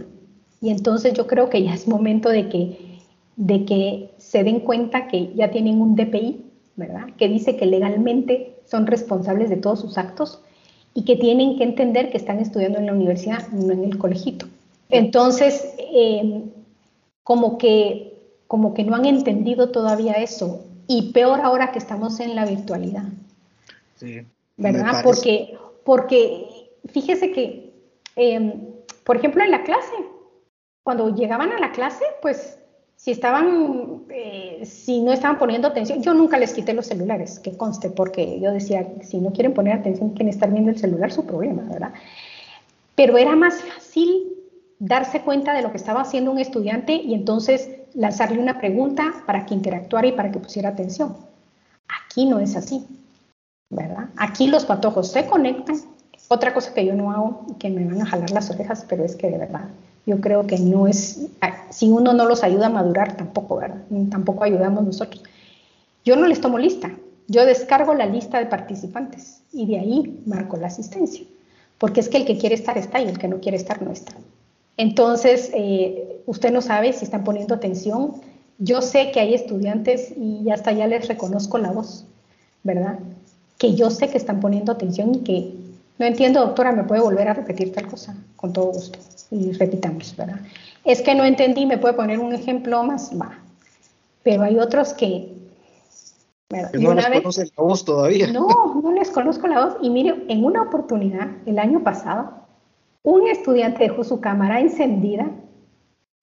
Y 0.60 0.70
entonces 0.70 1.14
yo 1.14 1.26
creo 1.26 1.50
que 1.50 1.62
ya 1.62 1.74
es 1.74 1.86
momento 1.86 2.28
de 2.28 2.48
que, 2.48 2.98
de 3.36 3.64
que 3.64 4.10
se 4.18 4.42
den 4.42 4.60
cuenta 4.60 5.06
que 5.08 5.32
ya 5.34 5.50
tienen 5.50 5.80
un 5.80 5.94
DPI, 5.94 6.44
¿verdad? 6.76 7.06
Que 7.16 7.28
dice 7.28 7.56
que 7.56 7.66
legalmente 7.66 8.56
son 8.64 8.86
responsables 8.86 9.50
de 9.50 9.56
todos 9.56 9.80
sus 9.80 9.98
actos 9.98 10.40
y 10.94 11.04
que 11.04 11.16
tienen 11.16 11.56
que 11.56 11.64
entender 11.64 12.10
que 12.10 12.16
están 12.16 12.40
estudiando 12.40 12.78
en 12.78 12.86
la 12.86 12.92
universidad, 12.92 13.48
no 13.48 13.72
en 13.72 13.84
el 13.84 13.98
colegito. 13.98 14.46
Entonces, 14.90 15.74
eh, 15.78 16.42
como, 17.22 17.58
que, 17.58 18.18
como 18.46 18.74
que 18.74 18.84
no 18.84 18.96
han 18.96 19.04
entendido 19.04 19.70
todavía 19.70 20.14
eso, 20.14 20.64
y 20.86 21.12
peor 21.12 21.40
ahora 21.42 21.70
que 21.70 21.78
estamos 21.78 22.18
en 22.18 22.34
la 22.34 22.46
virtualidad. 22.46 23.04
Sí, 23.96 24.22
¿Verdad? 24.56 25.02
Porque, 25.04 25.56
porque 25.84 26.70
fíjese 26.90 27.30
que, 27.30 27.72
em, 28.16 28.54
por 29.04 29.16
ejemplo, 29.16 29.44
en 29.44 29.50
la 29.50 29.62
clase, 29.62 29.94
cuando 30.88 31.14
llegaban 31.14 31.52
a 31.52 31.58
la 31.58 31.70
clase, 31.72 32.02
pues 32.22 32.58
si 32.96 33.10
estaban, 33.10 34.04
eh, 34.08 34.62
si 34.64 35.02
no 35.02 35.12
estaban 35.12 35.38
poniendo 35.38 35.68
atención, 35.68 36.00
yo 36.00 36.14
nunca 36.14 36.38
les 36.38 36.54
quité 36.54 36.72
los 36.72 36.86
celulares, 36.86 37.38
que 37.40 37.58
conste, 37.58 37.90
porque 37.90 38.40
yo 38.40 38.52
decía, 38.52 38.88
si 39.02 39.18
no 39.18 39.30
quieren 39.30 39.52
poner 39.52 39.74
atención, 39.74 40.14
quieren 40.14 40.28
estar 40.28 40.50
viendo 40.50 40.70
el 40.70 40.78
celular, 40.78 41.12
su 41.12 41.26
problema, 41.26 41.64
¿verdad? 41.70 41.92
Pero 42.94 43.18
era 43.18 43.36
más 43.36 43.60
fácil 43.60 44.32
darse 44.78 45.20
cuenta 45.20 45.52
de 45.52 45.60
lo 45.60 45.72
que 45.72 45.76
estaba 45.76 46.00
haciendo 46.00 46.30
un 46.30 46.38
estudiante 46.38 46.94
y 46.94 47.12
entonces 47.12 47.68
lanzarle 47.92 48.38
una 48.38 48.58
pregunta 48.58 49.12
para 49.26 49.44
que 49.44 49.52
interactuara 49.52 50.06
y 50.06 50.12
para 50.12 50.30
que 50.30 50.38
pusiera 50.38 50.70
atención. 50.70 51.18
Aquí 52.06 52.24
no 52.24 52.38
es 52.38 52.56
así, 52.56 52.86
¿verdad? 53.68 54.08
Aquí 54.16 54.46
los 54.46 54.64
patojos 54.64 55.12
se 55.12 55.26
conectan. 55.26 55.76
Otra 56.28 56.54
cosa 56.54 56.72
que 56.72 56.86
yo 56.86 56.94
no 56.94 57.10
hago 57.10 57.44
que 57.58 57.68
me 57.68 57.84
van 57.84 58.00
a 58.00 58.06
jalar 58.06 58.30
las 58.30 58.48
orejas, 58.48 58.86
pero 58.88 59.04
es 59.04 59.16
que 59.16 59.30
de 59.30 59.36
verdad 59.36 59.68
yo 60.08 60.22
creo 60.22 60.46
que 60.46 60.58
no 60.58 60.88
es, 60.88 61.28
si 61.68 61.90
uno 61.90 62.14
no 62.14 62.24
los 62.24 62.42
ayuda 62.42 62.68
a 62.68 62.70
madurar, 62.70 63.18
tampoco, 63.18 63.56
¿verdad? 63.56 63.82
Tampoco 64.10 64.42
ayudamos 64.42 64.82
nosotros. 64.82 65.22
Yo 66.02 66.16
no 66.16 66.26
les 66.26 66.40
tomo 66.40 66.58
lista, 66.58 66.90
yo 67.26 67.44
descargo 67.44 67.92
la 67.92 68.06
lista 68.06 68.38
de 68.38 68.46
participantes 68.46 69.42
y 69.52 69.66
de 69.66 69.78
ahí 69.78 70.22
marco 70.24 70.56
la 70.56 70.68
asistencia, 70.68 71.26
porque 71.76 72.00
es 72.00 72.08
que 72.08 72.16
el 72.16 72.24
que 72.24 72.38
quiere 72.38 72.54
estar 72.54 72.78
está 72.78 73.02
y 73.02 73.06
el 73.06 73.18
que 73.18 73.28
no 73.28 73.38
quiere 73.40 73.58
estar 73.58 73.82
no 73.82 73.92
está. 73.92 74.14
Entonces, 74.78 75.50
eh, 75.52 76.22
usted 76.24 76.52
no 76.52 76.62
sabe 76.62 76.94
si 76.94 77.04
están 77.04 77.22
poniendo 77.22 77.54
atención. 77.54 78.14
Yo 78.56 78.80
sé 78.80 79.10
que 79.10 79.20
hay 79.20 79.34
estudiantes 79.34 80.14
y 80.16 80.48
hasta 80.50 80.72
ya 80.72 80.86
les 80.86 81.06
reconozco 81.06 81.58
la 81.58 81.70
voz, 81.70 82.06
¿verdad? 82.62 82.98
Que 83.58 83.74
yo 83.74 83.90
sé 83.90 84.08
que 84.08 84.16
están 84.16 84.40
poniendo 84.40 84.72
atención 84.72 85.16
y 85.16 85.18
que 85.18 85.54
no 85.98 86.06
entiendo, 86.06 86.40
doctora, 86.40 86.72
¿me 86.72 86.84
puede 86.84 87.00
volver 87.00 87.28
a 87.28 87.34
repetir 87.34 87.72
tal 87.72 87.88
cosa? 87.88 88.16
Con 88.36 88.52
todo 88.52 88.66
gusto. 88.66 88.98
Y 89.30 89.52
repitamos, 89.52 90.14
¿verdad? 90.16 90.40
Es 90.84 91.02
que 91.02 91.14
no 91.14 91.24
entendí, 91.24 91.66
¿me 91.66 91.78
puede 91.78 91.94
poner 91.94 92.20
un 92.20 92.32
ejemplo 92.32 92.82
más? 92.84 93.10
Va. 93.20 93.38
Pero 94.22 94.42
hay 94.42 94.58
otros 94.58 94.94
que... 94.94 95.34
no 96.50 96.94
les 96.94 97.06
conocen 97.06 97.50
la 97.56 97.62
voz 97.62 97.84
todavía. 97.84 98.32
No, 98.32 98.80
no 98.80 98.92
les 98.92 99.10
conozco 99.10 99.48
la 99.48 99.66
voz. 99.66 99.76
Y 99.82 99.90
mire, 99.90 100.24
en 100.28 100.44
una 100.44 100.62
oportunidad, 100.62 101.28
el 101.46 101.58
año 101.58 101.82
pasado, 101.82 102.30
un 103.02 103.26
estudiante 103.26 103.84
dejó 103.84 104.04
su 104.04 104.20
cámara 104.20 104.60
encendida 104.60 105.26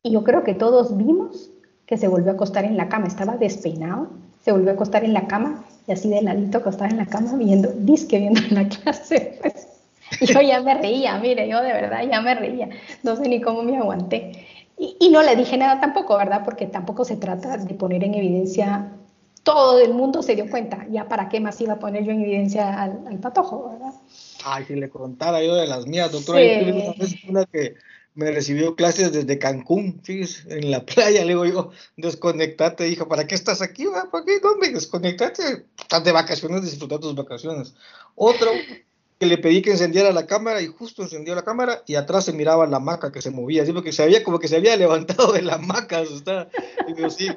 y 0.04 0.12
yo 0.12 0.24
creo 0.24 0.44
que 0.44 0.54
todos 0.54 0.96
vimos 0.96 1.52
que 1.86 1.98
se 1.98 2.08
volvió 2.08 2.32
a 2.32 2.36
acostar 2.36 2.64
en 2.64 2.78
la 2.78 2.88
cama. 2.88 3.08
Estaba 3.08 3.36
despeinado, 3.38 4.08
se 4.42 4.52
volvió 4.52 4.70
a 4.70 4.74
acostar 4.74 5.04
en 5.04 5.14
la 5.14 5.28
cama 5.28 5.66
y 5.88 5.92
así 5.92 6.10
de 6.10 6.22
ladito 6.22 6.58
acostada 6.60 6.90
en 6.90 6.98
la 6.98 7.06
cama 7.06 7.36
viendo, 7.36 7.70
disque 7.78 8.20
viendo 8.20 8.42
la 8.52 8.68
clase. 8.68 9.40
Pues. 9.42 9.68
Yo 10.22 10.42
ya 10.42 10.62
me 10.62 10.76
reía, 10.76 11.18
mire, 11.18 11.48
yo 11.48 11.62
de 11.62 11.74
verdad 11.74 12.04
ya 12.10 12.22
me 12.22 12.36
reía, 12.36 12.70
no 13.04 13.16
sé 13.16 13.28
ni 13.28 13.42
cómo 13.42 13.64
me 13.64 13.78
aguanté. 13.78 14.46
Y, 14.78 15.10
no 15.10 15.24
le 15.24 15.38
dije 15.38 15.58
nada 15.58 15.80
tampoco, 15.80 16.18
¿verdad? 16.18 16.42
Porque 16.44 16.66
tampoco 16.66 17.06
se 17.06 17.16
trata 17.16 17.58
de 17.58 17.74
poner 17.76 18.04
en 18.04 18.14
evidencia, 18.14 18.92
todo 19.44 19.80
el 19.80 19.94
mundo 19.94 20.22
se 20.22 20.36
dio 20.36 20.50
cuenta, 20.50 20.86
ya 20.90 21.08
para 21.08 21.30
qué 21.30 21.40
más 21.40 21.60
iba 21.62 21.74
a 21.74 21.80
poner 21.80 22.04
yo 22.04 22.12
en 22.12 22.22
evidencia 22.22 22.84
al, 22.84 23.20
patojo, 23.22 23.70
¿verdad? 23.70 23.94
Ay, 24.44 24.66
si 24.66 24.76
le 24.76 24.90
contara 24.90 25.42
yo 25.42 25.56
de 25.56 25.68
las 25.68 25.88
mías, 25.88 26.12
doctora, 26.12 26.40
sí. 26.40 27.22
una 27.30 27.46
que 27.46 27.76
me 28.16 28.32
recibió 28.32 28.76
clases 28.76 29.12
desde 29.12 29.38
Cancún, 29.38 30.00
fíjese, 30.02 30.58
en 30.58 30.72
la 30.72 30.86
playa, 30.86 31.22
le 31.22 31.34
digo 31.34 31.46
yo, 31.46 31.72
desconectate, 31.98 32.90
hija, 32.90 33.08
¿para 33.08 33.28
qué 33.28 33.36
estás 33.36 33.62
aquí? 33.62 33.86
¿Para 34.12 34.26
qué? 34.26 34.40
¿Dónde? 34.40 34.72
Desconectate, 34.72 35.66
estás 35.80 36.04
de 36.04 36.12
vacaciones, 36.12 36.64
disfrutar 36.64 37.00
tus 37.00 37.14
vacaciones. 37.14 37.76
Otro, 38.16 38.52
que 39.20 39.26
le 39.26 39.38
pedí 39.38 39.62
que 39.62 39.72
encendiera 39.72 40.12
la 40.12 40.26
cámara 40.26 40.62
y 40.62 40.68
justo 40.68 41.04
encendió 41.04 41.36
la 41.36 41.44
cámara 41.44 41.84
y 41.86 41.96
atrás 41.96 42.26
se 42.26 42.34
miraba 42.34 42.66
la 42.68 42.80
maca 42.80 43.12
que 43.12 43.22
se 43.22 43.32
movía, 43.32 43.64
así 43.64 43.74
porque 43.74 43.92
se 43.92 44.04
había, 44.04 44.24
como 44.24 44.40
que 44.40 44.48
se 44.48 44.56
había 44.56 44.76
levantado 44.78 45.34
de 45.34 45.42
la 45.42 45.58
maca, 45.58 46.04
y 46.04 46.94
digo, 46.94 47.10
sí, 47.10 47.30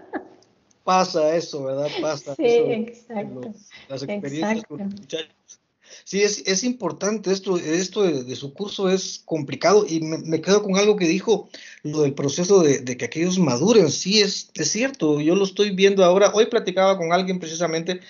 pasa 0.84 1.34
eso, 1.34 1.64
¿verdad? 1.64 1.88
Pasa 2.00 2.34
sí, 2.36 2.44
exacto. 2.44 3.52
las 3.88 4.02
experiencias 4.04 4.64
con 4.66 4.78
los 4.78 4.88
muchachos. 4.88 5.60
Sí, 6.08 6.22
es, 6.22 6.42
es 6.46 6.64
importante 6.64 7.30
esto, 7.30 7.58
esto 7.58 8.02
de, 8.02 8.34
su 8.34 8.54
curso 8.54 8.88
es 8.88 9.20
complicado 9.26 9.84
y 9.86 10.00
me, 10.00 10.40
quedo 10.40 10.62
con 10.62 10.78
algo 10.78 10.96
que 10.96 11.04
dijo, 11.06 11.50
lo 11.82 12.00
del 12.00 12.14
proceso 12.14 12.62
de, 12.62 12.96
que 12.96 13.04
aquellos 13.04 13.38
maduren, 13.38 13.90
sí, 13.90 14.22
es, 14.22 14.50
es 14.54 14.70
cierto, 14.70 15.20
yo 15.20 15.34
lo 15.34 15.44
estoy 15.44 15.68
viendo 15.72 16.02
ahora, 16.02 16.30
hoy 16.32 16.46
platicaba 16.46 16.96
con 16.96 17.12
alguien 17.12 17.38
precisamente 17.38 18.00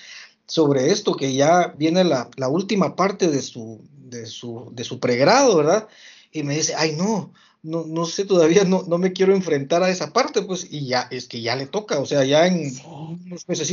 sobre 0.46 0.92
esto, 0.92 1.16
que 1.16 1.34
ya 1.34 1.74
viene 1.76 2.04
la, 2.04 2.30
la 2.36 2.46
última 2.48 2.94
parte 2.94 3.26
de 3.26 3.42
su, 3.42 3.80
de, 3.96 4.26
su, 4.26 4.70
de 4.70 4.84
su 4.84 5.00
pregrado, 5.00 5.56
¿verdad? 5.56 5.88
Y 6.30 6.44
me 6.44 6.54
dice, 6.54 6.76
ay 6.76 6.94
no, 6.94 7.32
no, 7.62 7.84
no 7.86 8.04
sé, 8.04 8.24
todavía 8.24 8.64
no, 8.64 8.84
no 8.86 8.98
me 8.98 9.12
quiero 9.12 9.34
enfrentar 9.34 9.82
a 9.82 9.90
esa 9.90 10.12
parte, 10.12 10.42
pues, 10.42 10.68
y 10.70 10.86
ya, 10.86 11.08
es 11.10 11.26
que 11.26 11.40
ya 11.40 11.56
le 11.56 11.66
toca, 11.66 11.98
o 11.98 12.06
sea, 12.06 12.24
ya 12.24 12.46
en 12.46 12.72
unos 12.86 13.48
meses 13.48 13.68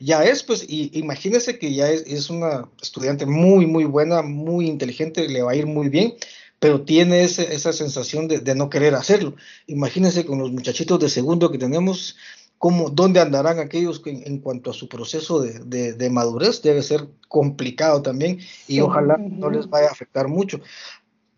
ya 0.00 0.24
es, 0.24 0.42
pues, 0.42 0.64
y 0.68 0.90
imagínese 0.98 1.58
que 1.58 1.72
ya 1.74 1.88
es, 1.90 2.30
una 2.30 2.68
estudiante 2.82 3.26
muy, 3.26 3.66
muy 3.66 3.84
buena, 3.84 4.22
muy 4.22 4.66
inteligente, 4.66 5.28
le 5.28 5.42
va 5.42 5.52
a 5.52 5.56
ir 5.56 5.66
muy 5.66 5.88
bien, 5.88 6.14
pero 6.58 6.82
tiene 6.82 7.22
esa 7.22 7.72
sensación 7.72 8.26
de, 8.26 8.54
no 8.54 8.70
querer 8.70 8.94
hacerlo. 8.94 9.36
Imagínese 9.66 10.24
con 10.24 10.38
los 10.38 10.50
muchachitos 10.50 10.98
de 10.98 11.10
segundo 11.10 11.52
que 11.52 11.58
tenemos, 11.58 12.16
cómo, 12.58 12.88
dónde 12.90 13.20
andarán 13.20 13.58
aquellos 13.58 14.00
que 14.00 14.10
en, 14.10 14.38
cuanto 14.38 14.70
a 14.70 14.74
su 14.74 14.88
proceso 14.88 15.40
de, 15.40 16.10
madurez 16.10 16.62
debe 16.62 16.82
ser 16.82 17.06
complicado 17.28 18.02
también 18.02 18.40
y 18.66 18.80
ojalá 18.80 19.18
no 19.18 19.50
les 19.50 19.68
vaya 19.68 19.88
a 19.88 19.92
afectar 19.92 20.26
mucho. 20.26 20.60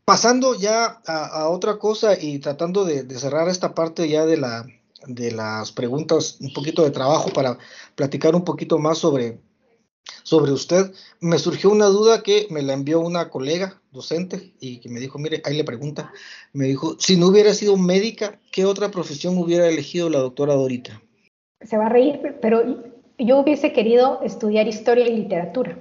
Pasando 0.07 0.54
ya 0.54 1.00
a, 1.04 1.48
otra 1.48 1.78
cosa 1.78 2.16
y 2.16 2.38
tratando 2.38 2.84
de, 2.84 3.02
cerrar 3.18 3.48
esta 3.48 3.74
parte 3.74 4.09
ya 4.09 4.24
de, 4.24 4.36
la, 4.36 4.64
de 5.09 5.32
las 5.32 5.72
preguntas, 5.72 6.38
un 6.40 6.52
poquito 6.52 6.84
de 6.84 6.92
trabajo 6.92 7.30
para 7.30 7.59
platicar 7.96 8.36
un 8.36 8.44
poquito 8.44 8.78
más 8.78 8.98
sobre, 8.98 9.40
sobre 10.22 10.52
usted, 10.52 10.92
me 11.18 11.40
surgió 11.40 11.70
una 11.70 11.86
duda 11.86 12.22
que 12.22 12.46
me 12.50 12.62
la 12.62 12.74
envió 12.74 13.00
una 13.00 13.30
colega 13.30 13.82
docente 13.90 14.52
y 14.61 14.78
que 14.78 14.88
me 14.88 15.00
dijo, 15.00 15.18
mire, 15.18 15.42
ahí 15.44 15.57
le 15.57 15.64
pregunta, 15.64 16.12
me 16.52 16.66
dijo, 16.66 16.94
si 17.00 17.16
no 17.16 17.26
hubiera 17.26 17.52
sido 17.52 17.76
médica, 17.76 18.38
¿qué 18.52 18.64
otra 18.64 18.92
profesión 18.92 19.36
hubiera 19.36 19.68
elegido 19.68 20.09
la 20.09 20.20
doctora 20.20 20.54
Dorita? 20.54 21.02
Se 21.62 21.76
va 21.76 21.86
a 21.86 21.88
reír, 21.88 22.36
pero 22.40 22.62
yo 23.18 23.38
hubiese 23.38 23.72
querido 23.72 24.20
estudiar 24.22 24.68
historia 24.68 25.09
y 25.09 25.16
literatura. 25.16 25.76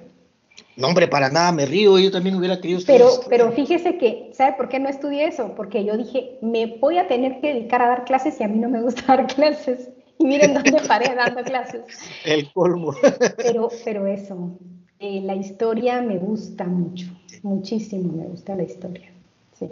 No, 0.78 0.88
hombre, 0.88 1.07
para 1.07 1.30
nada 1.30 1.51
me 1.51 1.65
río, 1.65 1.97
yo 1.99 2.11
también 2.11 2.36
hubiera 2.36 2.59
querido 2.59 2.80
estudiar. 2.80 3.01
Pero, 3.01 3.30
pero 3.30 3.51
fíjese 3.53 3.97
que, 3.97 4.32
¿sabe 4.34 4.53
por 4.53 4.67
qué 4.67 4.80
no 4.80 4.89
estudié 4.89 5.26
eso? 5.28 5.53
Porque 5.55 5.86
yo 5.86 5.95
dije, 5.97 6.38
me 6.41 6.78
voy 6.78 6.97
a 6.97 7.07
tener 7.07 7.39
que 7.39 7.53
dedicar 7.53 7.82
a 7.82 7.88
dar 7.88 8.05
clases 8.05 8.39
y 8.39 8.43
a 8.43 8.47
mí 8.47 8.57
no 8.57 8.69
me 8.69 8.82
gusta 8.82 9.03
dar 9.07 9.28
clases. 9.28 9.89
Y 10.17 10.26
miren 10.26 10.53
dónde 10.53 10.82
paré 10.88 11.13
dando 11.15 11.43
clases. 11.43 11.84
El 12.26 12.51
colmo. 12.51 12.93
Pero, 13.38 13.69
pero 13.84 14.07
eso, 14.07 14.57
eh, 14.99 15.21
la 15.23 15.36
historia 15.36 16.01
me 16.01 16.17
gusta 16.17 16.65
mucho, 16.65 17.07
muchísimo 17.43 18.13
me 18.13 18.26
gusta 18.26 18.55
la 18.55 18.63
historia. 18.63 19.11
Sí. 19.57 19.69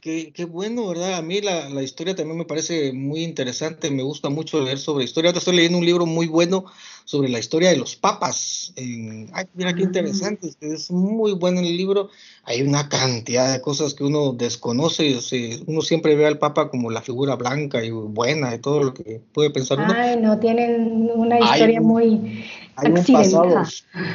Qué, 0.00 0.32
qué, 0.32 0.46
bueno, 0.46 0.88
¿verdad? 0.88 1.16
A 1.16 1.22
mí 1.22 1.40
la, 1.42 1.68
la, 1.68 1.82
historia 1.82 2.14
también 2.14 2.38
me 2.38 2.46
parece 2.46 2.92
muy 2.92 3.22
interesante, 3.22 3.90
me 3.90 4.02
gusta 4.02 4.30
mucho 4.30 4.62
leer 4.62 4.78
sobre 4.78 5.04
historia. 5.04 5.28
Ahora 5.28 5.38
estoy 5.38 5.56
leyendo 5.56 5.76
un 5.76 5.84
libro 5.84 6.06
muy 6.06 6.26
bueno 6.26 6.64
sobre 7.04 7.28
la 7.28 7.38
historia 7.38 7.70
de 7.70 7.76
los 7.76 7.96
papas. 7.96 8.72
En, 8.76 9.28
ay, 9.32 9.44
mira 9.54 9.74
qué 9.74 9.82
interesante, 9.82 10.52
es 10.60 10.90
muy 10.90 11.32
bueno 11.32 11.60
el 11.60 11.76
libro. 11.76 12.08
Hay 12.44 12.62
una 12.62 12.88
cantidad 12.88 13.52
de 13.52 13.60
cosas 13.60 13.94
que 13.94 14.04
uno 14.04 14.32
desconoce. 14.32 15.16
O 15.16 15.20
sea, 15.20 15.56
uno 15.66 15.82
siempre 15.82 16.14
ve 16.14 16.26
al 16.26 16.38
papa 16.38 16.70
como 16.70 16.90
la 16.90 17.02
figura 17.02 17.34
blanca 17.34 17.84
y 17.84 17.90
buena 17.90 18.52
de 18.52 18.58
todo 18.58 18.84
lo 18.84 18.94
que 18.94 19.20
puede 19.32 19.50
pensar 19.50 19.80
uno. 19.80 19.92
Ay, 19.92 20.20
no, 20.20 20.38
tienen 20.38 21.10
una 21.14 21.40
historia 21.40 21.80
muy 21.80 22.44
hay 22.76 22.92
un 22.92 23.04
pasado 23.04 23.62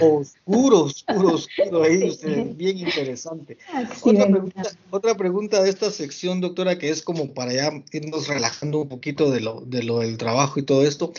oscuro, 0.01 0.83
oscuro, 0.83 1.33
oscuro 1.33 1.83
ahí, 1.83 2.17
bien 2.55 2.77
interesante. 2.77 3.57
Otra 4.01 4.27
pregunta, 4.27 4.63
otra 4.89 5.15
pregunta, 5.15 5.63
de 5.63 5.69
esta 5.69 5.91
sección, 5.91 6.41
doctora, 6.41 6.77
que 6.77 6.89
es 6.89 7.01
como 7.01 7.33
para 7.33 7.53
ya 7.53 7.71
irnos 7.91 8.27
relajando 8.27 8.81
un 8.81 8.89
poquito 8.89 9.31
de 9.31 9.41
lo, 9.41 9.61
de 9.61 9.83
lo 9.83 9.99
del 9.99 10.17
trabajo 10.17 10.59
y 10.59 10.63
todo 10.63 10.85
esto. 10.85 11.13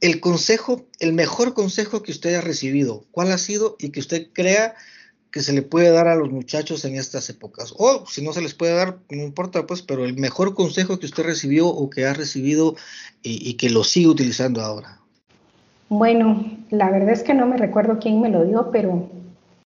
El 0.00 0.20
consejo, 0.20 0.84
el 0.98 1.12
mejor 1.12 1.54
consejo 1.54 2.02
que 2.02 2.12
usted 2.12 2.34
ha 2.34 2.40
recibido, 2.40 3.04
¿cuál 3.10 3.32
ha 3.32 3.38
sido 3.38 3.76
y 3.78 3.90
que 3.90 4.00
usted 4.00 4.28
crea 4.32 4.74
que 5.30 5.42
se 5.42 5.52
le 5.52 5.62
puede 5.62 5.90
dar 5.90 6.06
a 6.06 6.14
los 6.14 6.30
muchachos 6.30 6.84
en 6.84 6.96
estas 6.96 7.28
épocas? 7.28 7.74
O 7.76 8.06
si 8.06 8.22
no 8.22 8.32
se 8.32 8.42
les 8.42 8.54
puede 8.54 8.74
dar, 8.74 8.98
no 9.10 9.22
importa, 9.22 9.66
pues, 9.66 9.82
pero 9.82 10.04
el 10.04 10.14
mejor 10.14 10.54
consejo 10.54 10.98
que 10.98 11.06
usted 11.06 11.24
recibió 11.24 11.66
o 11.68 11.90
que 11.90 12.06
ha 12.06 12.14
recibido 12.14 12.76
y, 13.22 13.48
y 13.48 13.54
que 13.54 13.70
lo 13.70 13.82
sigue 13.82 14.08
utilizando 14.08 14.60
ahora. 14.60 15.03
Bueno, 15.88 16.44
la 16.70 16.90
verdad 16.90 17.10
es 17.10 17.22
que 17.22 17.34
no 17.34 17.46
me 17.46 17.56
recuerdo 17.56 17.98
quién 17.98 18.20
me 18.20 18.30
lo 18.30 18.44
dio, 18.44 18.70
pero 18.70 19.08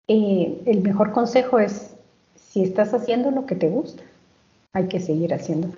eh, 0.08 0.62
el 0.66 0.82
mejor 0.82 1.12
consejo 1.12 1.60
es, 1.60 1.92
si 2.36 2.64
estás 2.64 2.94
haciendo 2.94 3.32
lo 3.32 3.46
que 3.46 3.56
te 3.56 3.70
gusta, 3.70 4.04
hay 4.74 4.88
que 4.88 5.00
seguir 5.00 5.34
haciéndolo, 5.34 5.74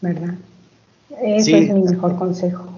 ¿verdad? 0.00 0.34
Ese 1.22 1.58
es 1.58 1.74
mi 1.74 1.82
mejor 1.82 2.16
consejo. 2.16 2.68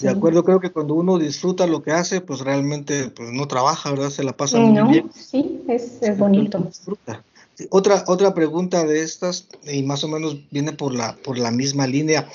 De 0.00 0.08
acuerdo, 0.08 0.44
creo 0.44 0.60
que 0.60 0.70
cuando 0.70 0.94
uno 0.94 1.18
disfruta 1.18 1.66
lo 1.66 1.82
que 1.82 1.90
hace, 1.90 2.20
pues 2.20 2.40
realmente 2.40 3.10
pues, 3.10 3.32
no 3.32 3.48
trabaja, 3.48 3.90
¿verdad? 3.90 4.10
Se 4.10 4.22
la 4.22 4.32
pasa 4.32 4.58
muy 4.58 4.92
bien. 4.92 5.10
Sí, 5.12 5.62
es, 5.66 6.00
es 6.02 6.16
bonito. 6.16 6.58
Disfruta. 6.58 7.24
Otra, 7.70 8.04
otra 8.06 8.32
pregunta 8.34 8.84
de 8.84 9.02
estas, 9.02 9.48
y 9.64 9.82
más 9.82 10.04
o 10.04 10.08
menos 10.08 10.38
viene 10.52 10.72
por 10.72 10.94
la, 10.94 11.16
por 11.16 11.38
la 11.38 11.50
misma 11.50 11.88
línea. 11.88 12.28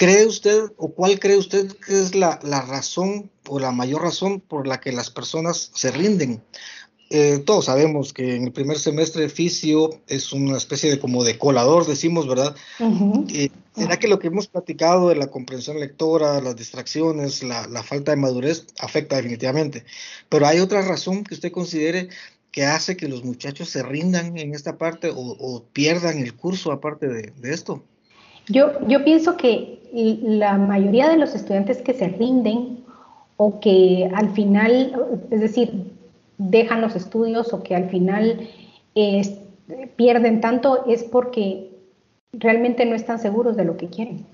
¿Cree 0.00 0.24
usted 0.24 0.62
o 0.78 0.94
cuál 0.94 1.20
cree 1.20 1.36
usted 1.36 1.76
que 1.86 2.00
es 2.00 2.14
la, 2.14 2.38
razón 2.66 3.30
o 3.46 3.58
la 3.60 3.70
mayor 3.70 4.00
razón 4.00 4.40
por 4.40 4.66
la 4.66 4.80
que 4.80 4.92
las 4.92 5.10
personas 5.10 5.72
se 5.74 5.90
rinden? 5.90 6.42
Eh, 7.10 7.42
todos 7.44 7.66
sabemos 7.66 8.14
que 8.14 8.34
en 8.36 8.44
el 8.44 8.52
primer 8.52 8.78
semestre 8.78 9.28
fisio 9.28 9.90
es 10.06 10.32
una 10.32 10.56
especie 10.56 10.88
de 10.88 10.98
como 10.98 11.22
de 11.22 11.36
colador, 11.36 11.86
decimos, 11.86 12.26
¿verdad? 12.26 12.56
Eh, 13.28 13.50
¿Será 13.76 13.98
que 13.98 14.08
lo 14.08 14.18
que 14.18 14.28
hemos 14.28 14.46
platicado 14.46 15.10
de 15.10 15.16
la 15.16 15.26
comprensión 15.26 15.78
lectora, 15.78 16.40
las 16.40 16.56
distracciones, 16.56 17.42
la, 17.42 17.82
falta 17.82 18.12
de 18.12 18.16
madurez 18.16 18.68
afecta 18.78 19.16
definitivamente? 19.16 19.84
Pero 20.30 20.46
hay 20.46 20.60
otra 20.60 20.80
razón 20.80 21.24
que 21.24 21.34
usted 21.34 21.52
considere 21.52 22.08
que 22.52 22.64
hace 22.64 22.96
que 22.96 23.06
los 23.06 23.22
muchachos 23.22 23.68
se 23.68 23.82
rindan 23.82 24.38
en 24.38 24.54
esta 24.54 24.78
parte 24.78 25.12
o, 25.14 25.62
pierdan 25.74 26.20
el 26.20 26.34
curso 26.34 26.72
aparte 26.72 27.06
de 27.06 27.52
esto? 27.52 27.84
Yo, 28.50 28.86
yo 28.86 29.04
pienso 29.04 29.36
que 29.36 29.80
la 29.92 30.58
mayoría 30.58 31.08
de 31.08 31.16
los 31.16 31.34
estudiantes 31.34 31.82
que 31.82 31.94
se 31.94 32.08
rinden 32.08 32.84
o 33.36 33.60
que 33.60 34.10
al 34.14 34.30
final, 34.30 35.20
es 35.30 35.40
decir, 35.40 35.92
dejan 36.38 36.80
los 36.80 36.96
estudios 36.96 37.52
o 37.52 37.62
que 37.62 37.74
al 37.74 37.88
final 37.88 38.48
pierden 39.96 40.40
tanto 40.40 40.84
es 40.86 41.04
porque 41.04 41.70
realmente 42.32 42.84
no 42.84 42.94
están 42.94 43.18
seguros 43.18 43.56
de 43.56 43.64
lo 43.64 43.76
que 43.76 43.88
quieren, 43.88 44.26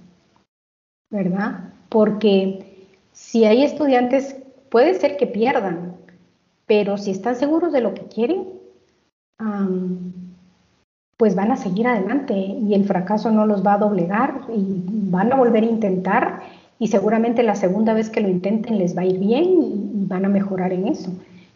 ¿verdad? 1.10 1.72
Porque 1.88 2.88
si 3.12 3.44
hay 3.44 3.64
estudiantes, 3.64 4.36
puede 4.70 4.94
ser 4.94 5.16
que 5.16 5.26
pierdan, 5.26 5.96
pero 6.66 6.98
si 6.98 7.10
están 7.10 7.36
seguros 7.36 7.72
de 7.72 7.80
lo 7.80 7.94
que 7.94 8.06
quieren, 8.06 8.46
pues 11.16 11.34
van 11.34 11.50
a 11.50 11.56
seguir 11.56 11.86
adelante 11.86 12.34
y 12.34 12.74
el 12.74 12.84
fracaso 12.84 13.30
no 13.30 13.46
los 13.46 13.64
va 13.66 13.74
a 13.74 13.78
doblegar 13.78 14.42
y 14.54 14.64
van 15.10 15.32
a 15.32 15.36
volver 15.36 15.62
a 15.62 15.66
intentar 15.66 16.40
y 16.78 16.88
seguramente 16.88 17.42
la 17.42 17.54
segunda 17.54 17.94
vez 17.94 18.10
que 18.10 18.20
lo 18.20 18.28
intenten 18.28 18.78
les 18.78 18.96
va 18.96 19.02
a 19.02 19.06
ir 19.06 19.18
bien 19.18 19.44
y, 19.44 19.82
van 20.08 20.24
a 20.24 20.28
mejorar 20.28 20.72
en 20.72 20.86
eso. 20.86 21.10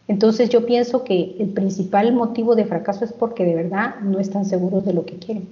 Entonces 0.09 0.49
yo 0.49 0.67
pienso 0.67 1.05
que 1.05 1.37
el 1.39 1.51
principal 1.51 2.13
motivo 2.13 2.57
de 2.57 2.65
fracaso 2.65 3.05
es 3.05 3.13
porque 3.13 3.45
de 3.45 3.55
verdad 3.55 4.01
no 4.01 4.19
están 4.19 4.45
seguros 4.45 4.85
de 4.85 4.93
lo 4.93 5.07
que 5.07 5.19
quieren. 5.19 5.49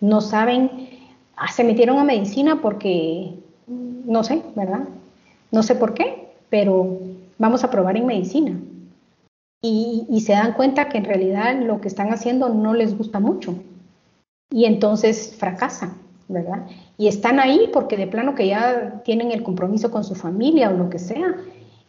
No 0.00 0.20
saben, 0.20 0.70
ah, 1.36 1.50
se 1.50 1.64
metieron 1.64 1.98
a 1.98 2.04
medicina 2.04 2.60
porque, 2.62 3.34
no 3.66 4.22
sé, 4.22 4.42
¿verdad? 4.54 4.84
No 5.50 5.64
sé 5.64 5.74
por 5.74 5.94
qué, 5.94 6.28
pero 6.50 7.00
vamos 7.36 7.64
a 7.64 7.70
probar 7.72 7.96
en 7.96 8.06
medicina 8.06 8.56
y, 9.62 10.20
se 10.20 10.32
dan 10.32 10.52
cuenta 10.54 10.88
que 10.88 10.98
en 10.98 11.04
realidad 11.04 11.58
lo 11.60 11.80
que 11.80 11.88
están 11.88 12.12
haciendo 12.12 12.48
no 12.48 12.74
les 12.74 12.96
gusta 12.96 13.20
mucho 13.20 13.56
y 14.50 14.64
entonces 14.64 15.34
fracasan, 15.36 15.94
¿verdad? 16.28 16.66
Y 16.98 17.08
están 17.08 17.40
ahí 17.40 17.68
porque 17.72 17.96
de 17.96 18.06
plano 18.06 18.34
que 18.34 18.46
ya 18.46 19.02
tienen 19.04 19.32
el 19.32 19.42
compromiso 19.42 19.90
con 19.90 20.04
su 20.04 20.14
familia 20.14 20.70
o 20.70 20.76
lo 20.76 20.88
que 20.88 20.98
sea 20.98 21.36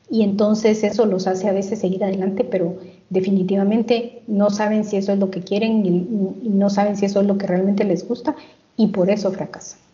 y 0.09 0.23
entonces 0.23 0.83
eso 0.83 1.05
los 1.05 1.27
hace 1.27 1.49
a 1.49 1.53
veces 1.53 1.79
seguir 1.79 2.03
adelante, 2.03 2.43
pero 2.43 2.77
definitivamente 3.09 4.23
no 4.27 4.49
saben 4.49 4.85
si 4.85 4.97
eso 4.97 5.11
es 5.11 5.19
lo 5.19 5.29
que 5.29 5.41
quieren 5.41 5.85
y 5.85 6.49
no 6.49 6.69
saben 6.69 6.97
si 6.97 7.05
eso 7.05 7.21
es 7.21 7.27
lo 7.27 7.37
que 7.37 7.47
realmente 7.47 7.83
les 7.83 8.07
gusta 8.07 8.35
y 8.75 8.87
por 8.87 9.09
eso 9.09 9.31
fracasan. 9.31 9.86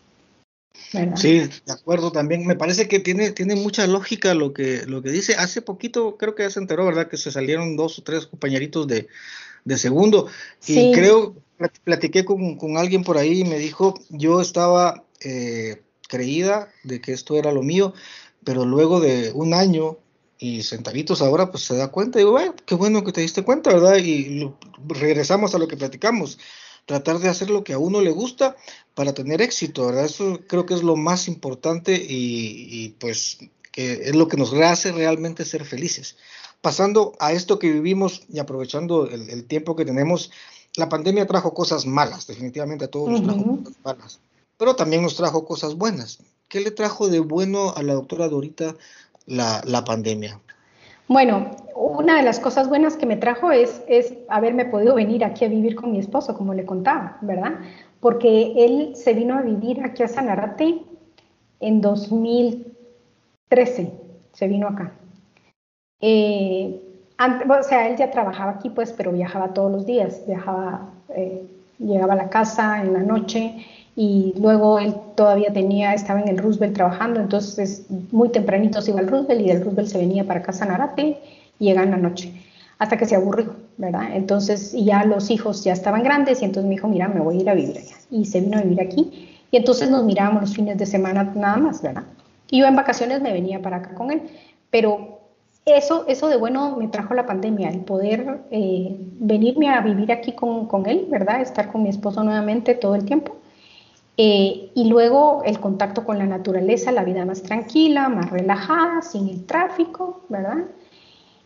Sí, 1.16 1.40
de 1.66 1.72
acuerdo 1.72 2.12
también. 2.12 2.46
Me 2.46 2.56
parece 2.56 2.88
que 2.88 3.00
tiene, 3.00 3.32
tiene 3.32 3.56
mucha 3.56 3.86
lógica 3.86 4.34
lo 4.34 4.52
que, 4.52 4.84
lo 4.86 5.02
que 5.02 5.10
dice. 5.10 5.34
Hace 5.34 5.62
poquito 5.62 6.16
creo 6.16 6.34
que 6.34 6.44
ya 6.44 6.50
se 6.50 6.60
enteró, 6.60 6.84
¿verdad? 6.84 7.08
Que 7.08 7.16
se 7.16 7.32
salieron 7.32 7.76
dos 7.76 7.98
o 7.98 8.02
tres 8.02 8.26
compañeritos 8.26 8.86
de, 8.86 9.08
segundo. 9.76 10.28
Y 10.66 10.92
creo, 10.92 11.34
platiqué 11.84 12.24
con, 12.24 12.76
alguien 12.76 13.02
por 13.04 13.18
ahí 13.18 13.40
y 13.40 13.44
me 13.44 13.58
dijo, 13.58 13.94
yo 14.10 14.40
estaba 14.40 15.04
eh, 15.20 15.82
creída 16.08 16.68
de 16.84 17.00
que 17.00 17.12
esto 17.12 17.36
era 17.36 17.52
lo 17.52 17.62
mío, 17.62 17.94
pero 18.44 18.64
luego 18.64 19.00
de 19.00 19.32
un 19.34 19.54
año 19.54 19.98
y 20.38 20.62
sentaditos 20.62 21.22
ahora, 21.22 21.50
pues 21.50 21.64
se 21.64 21.76
da 21.76 21.88
cuenta. 21.88 22.18
Y 22.18 22.24
digo, 22.24 22.38
qué 22.66 22.74
bueno 22.74 23.02
que 23.04 23.12
te 23.12 23.20
diste 23.20 23.42
cuenta, 23.42 23.72
¿verdad? 23.72 23.96
Y 23.96 24.52
regresamos 24.88 25.54
a 25.54 25.58
lo 25.58 25.68
que 25.68 25.76
platicamos 25.76 26.38
tratar 26.86 27.18
de 27.18 27.28
hacer 27.28 27.50
lo 27.50 27.64
que 27.64 27.72
a 27.72 27.78
uno 27.78 28.00
le 28.00 28.10
gusta 28.10 28.56
para 28.94 29.14
tener 29.14 29.42
éxito, 29.42 29.86
¿verdad? 29.86 30.04
Eso 30.04 30.40
creo 30.46 30.66
que 30.66 30.74
es 30.74 30.82
lo 30.82 30.96
más 30.96 31.28
importante 31.28 32.00
y, 32.08 32.90
pues 33.00 33.38
que 33.72 34.08
es 34.08 34.14
lo 34.14 34.28
que 34.28 34.36
nos 34.36 34.52
hace 34.54 34.92
realmente 34.92 35.44
ser 35.44 35.64
felices. 35.64 36.16
Pasando 36.60 37.14
a 37.18 37.32
esto 37.32 37.58
que 37.58 37.72
vivimos 37.72 38.22
y 38.28 38.38
aprovechando 38.38 39.08
el, 39.08 39.44
tiempo 39.46 39.74
que 39.74 39.84
tenemos, 39.84 40.30
la 40.76 40.88
pandemia 40.88 41.26
trajo 41.26 41.54
cosas 41.54 41.84
malas, 41.84 42.26
definitivamente 42.26 42.84
a 42.84 42.88
todos 42.88 43.10
nos 43.10 43.22
trajo 43.22 43.58
cosas 43.64 43.76
malas, 43.84 44.20
pero 44.56 44.76
también 44.76 45.02
nos 45.02 45.16
trajo 45.16 45.44
cosas 45.44 45.74
buenas. 45.74 46.20
¿Qué 46.48 46.60
le 46.60 46.70
trajo 46.70 47.08
de 47.08 47.18
bueno 47.18 47.74
a 47.76 47.82
la 47.82 47.94
doctora 47.94 48.28
Dorita 48.28 48.76
la, 49.26 49.62
la 49.66 49.84
pandemia? 49.84 50.40
Bueno, 51.08 51.50
una 51.74 52.16
de 52.16 52.22
las 52.22 52.40
cosas 52.40 52.68
buenas 52.68 52.96
que 52.96 53.06
me 53.06 53.16
trajo 53.16 53.52
es, 53.52 53.82
haberme 54.28 54.64
podido 54.64 54.94
venir 54.94 55.22
aquí 55.24 55.44
a 55.44 55.48
vivir 55.48 55.74
con 55.74 55.92
mi 55.92 55.98
esposo, 55.98 56.34
como 56.34 56.54
le 56.54 56.64
contaba, 56.64 57.18
¿verdad? 57.20 57.58
Porque 58.00 58.54
él 58.56 58.96
se 58.96 59.12
vino 59.12 59.36
a 59.36 59.42
vivir 59.42 59.84
aquí 59.84 60.02
a 60.02 60.08
Sanarate 60.08 60.80
en 61.60 61.82
2013, 61.82 63.92
se 64.32 64.48
vino 64.48 64.68
acá. 64.68 64.92
Eh, 66.00 66.80
o 67.18 67.62
sea, 67.62 67.88
él 67.88 67.96
ya 67.96 68.10
trabajaba 68.10 68.52
aquí, 68.52 68.70
pues, 68.70 68.92
pero 68.92 69.12
viajaba 69.12 69.52
todos 69.52 69.70
los 69.70 69.84
días, 69.86 70.22
viajaba, 70.26 70.90
eh, 71.10 71.46
llegaba 71.78 72.14
a 72.14 72.16
la 72.16 72.30
casa 72.30 72.80
en 72.80 72.94
la 72.94 73.00
noche 73.00 73.66
y 73.96 74.34
luego 74.38 74.78
él 74.78 74.94
todavía 75.14 75.52
tenía, 75.52 75.94
estaba 75.94 76.20
en 76.20 76.28
el 76.28 76.38
Roosevelt 76.38 76.74
trabajando, 76.74 77.20
entonces 77.20 77.86
muy 78.10 78.28
tempranito 78.30 78.82
se 78.82 78.90
iba 78.90 79.00
al 79.00 79.06
Roosevelt 79.06 79.40
y 79.40 79.48
del 79.48 79.62
Roosevelt 79.62 79.88
se 79.88 79.98
venía 79.98 80.24
para 80.24 80.42
casa 80.42 80.66
Narate 80.66 81.20
y 81.60 81.64
llegaba 81.66 81.84
en 81.84 81.92
la 81.92 81.96
noche, 81.98 82.32
hasta 82.78 82.96
que 82.96 83.06
se 83.06 83.14
aburrió, 83.14 83.54
¿verdad? 83.76 84.08
Entonces 84.14 84.72
ya 84.72 85.04
los 85.04 85.30
hijos 85.30 85.62
ya 85.62 85.72
estaban 85.72 86.02
grandes 86.02 86.42
y 86.42 86.44
entonces 86.44 86.68
me 86.68 86.74
dijo, 86.74 86.88
mira, 86.88 87.06
me 87.06 87.20
voy 87.20 87.38
a 87.38 87.40
ir 87.42 87.50
a 87.50 87.54
vivir 87.54 87.78
allá. 87.78 87.96
Y 88.10 88.24
se 88.24 88.40
vino 88.40 88.58
a 88.58 88.62
vivir 88.62 88.80
aquí 88.80 89.28
y 89.52 89.56
entonces 89.56 89.88
nos 89.88 90.04
mirábamos 90.04 90.42
los 90.42 90.54
fines 90.54 90.76
de 90.76 90.86
semana 90.86 91.32
nada 91.36 91.58
más, 91.58 91.80
¿verdad? 91.80 92.02
Y 92.50 92.60
yo 92.60 92.66
en 92.66 92.74
vacaciones 92.74 93.22
me 93.22 93.32
venía 93.32 93.62
para 93.62 93.76
acá 93.76 93.94
con 93.94 94.10
él, 94.10 94.22
pero 94.70 95.20
eso, 95.66 96.04
eso 96.08 96.28
de 96.28 96.36
bueno 96.36 96.76
me 96.76 96.88
trajo 96.88 97.14
la 97.14 97.26
pandemia, 97.26 97.70
el 97.70 97.80
poder 97.80 98.40
eh, 98.50 98.96
venirme 99.20 99.68
a 99.68 99.80
vivir 99.80 100.10
aquí 100.10 100.32
con, 100.32 100.66
con 100.66 100.86
él, 100.86 101.06
¿verdad? 101.08 101.40
Estar 101.40 101.70
con 101.70 101.84
mi 101.84 101.90
esposo 101.90 102.24
nuevamente 102.24 102.74
todo 102.74 102.96
el 102.96 103.04
tiempo 103.04 103.36
eh, 104.16 104.70
y 104.74 104.88
luego 104.88 105.42
el 105.44 105.58
contacto 105.58 106.04
con 106.04 106.18
la 106.18 106.26
naturaleza, 106.26 106.92
la 106.92 107.04
vida 107.04 107.24
más 107.24 107.42
tranquila, 107.42 108.08
más 108.08 108.30
relajada, 108.30 109.02
sin 109.02 109.28
el 109.28 109.44
tráfico, 109.44 110.20
¿verdad? 110.28 110.66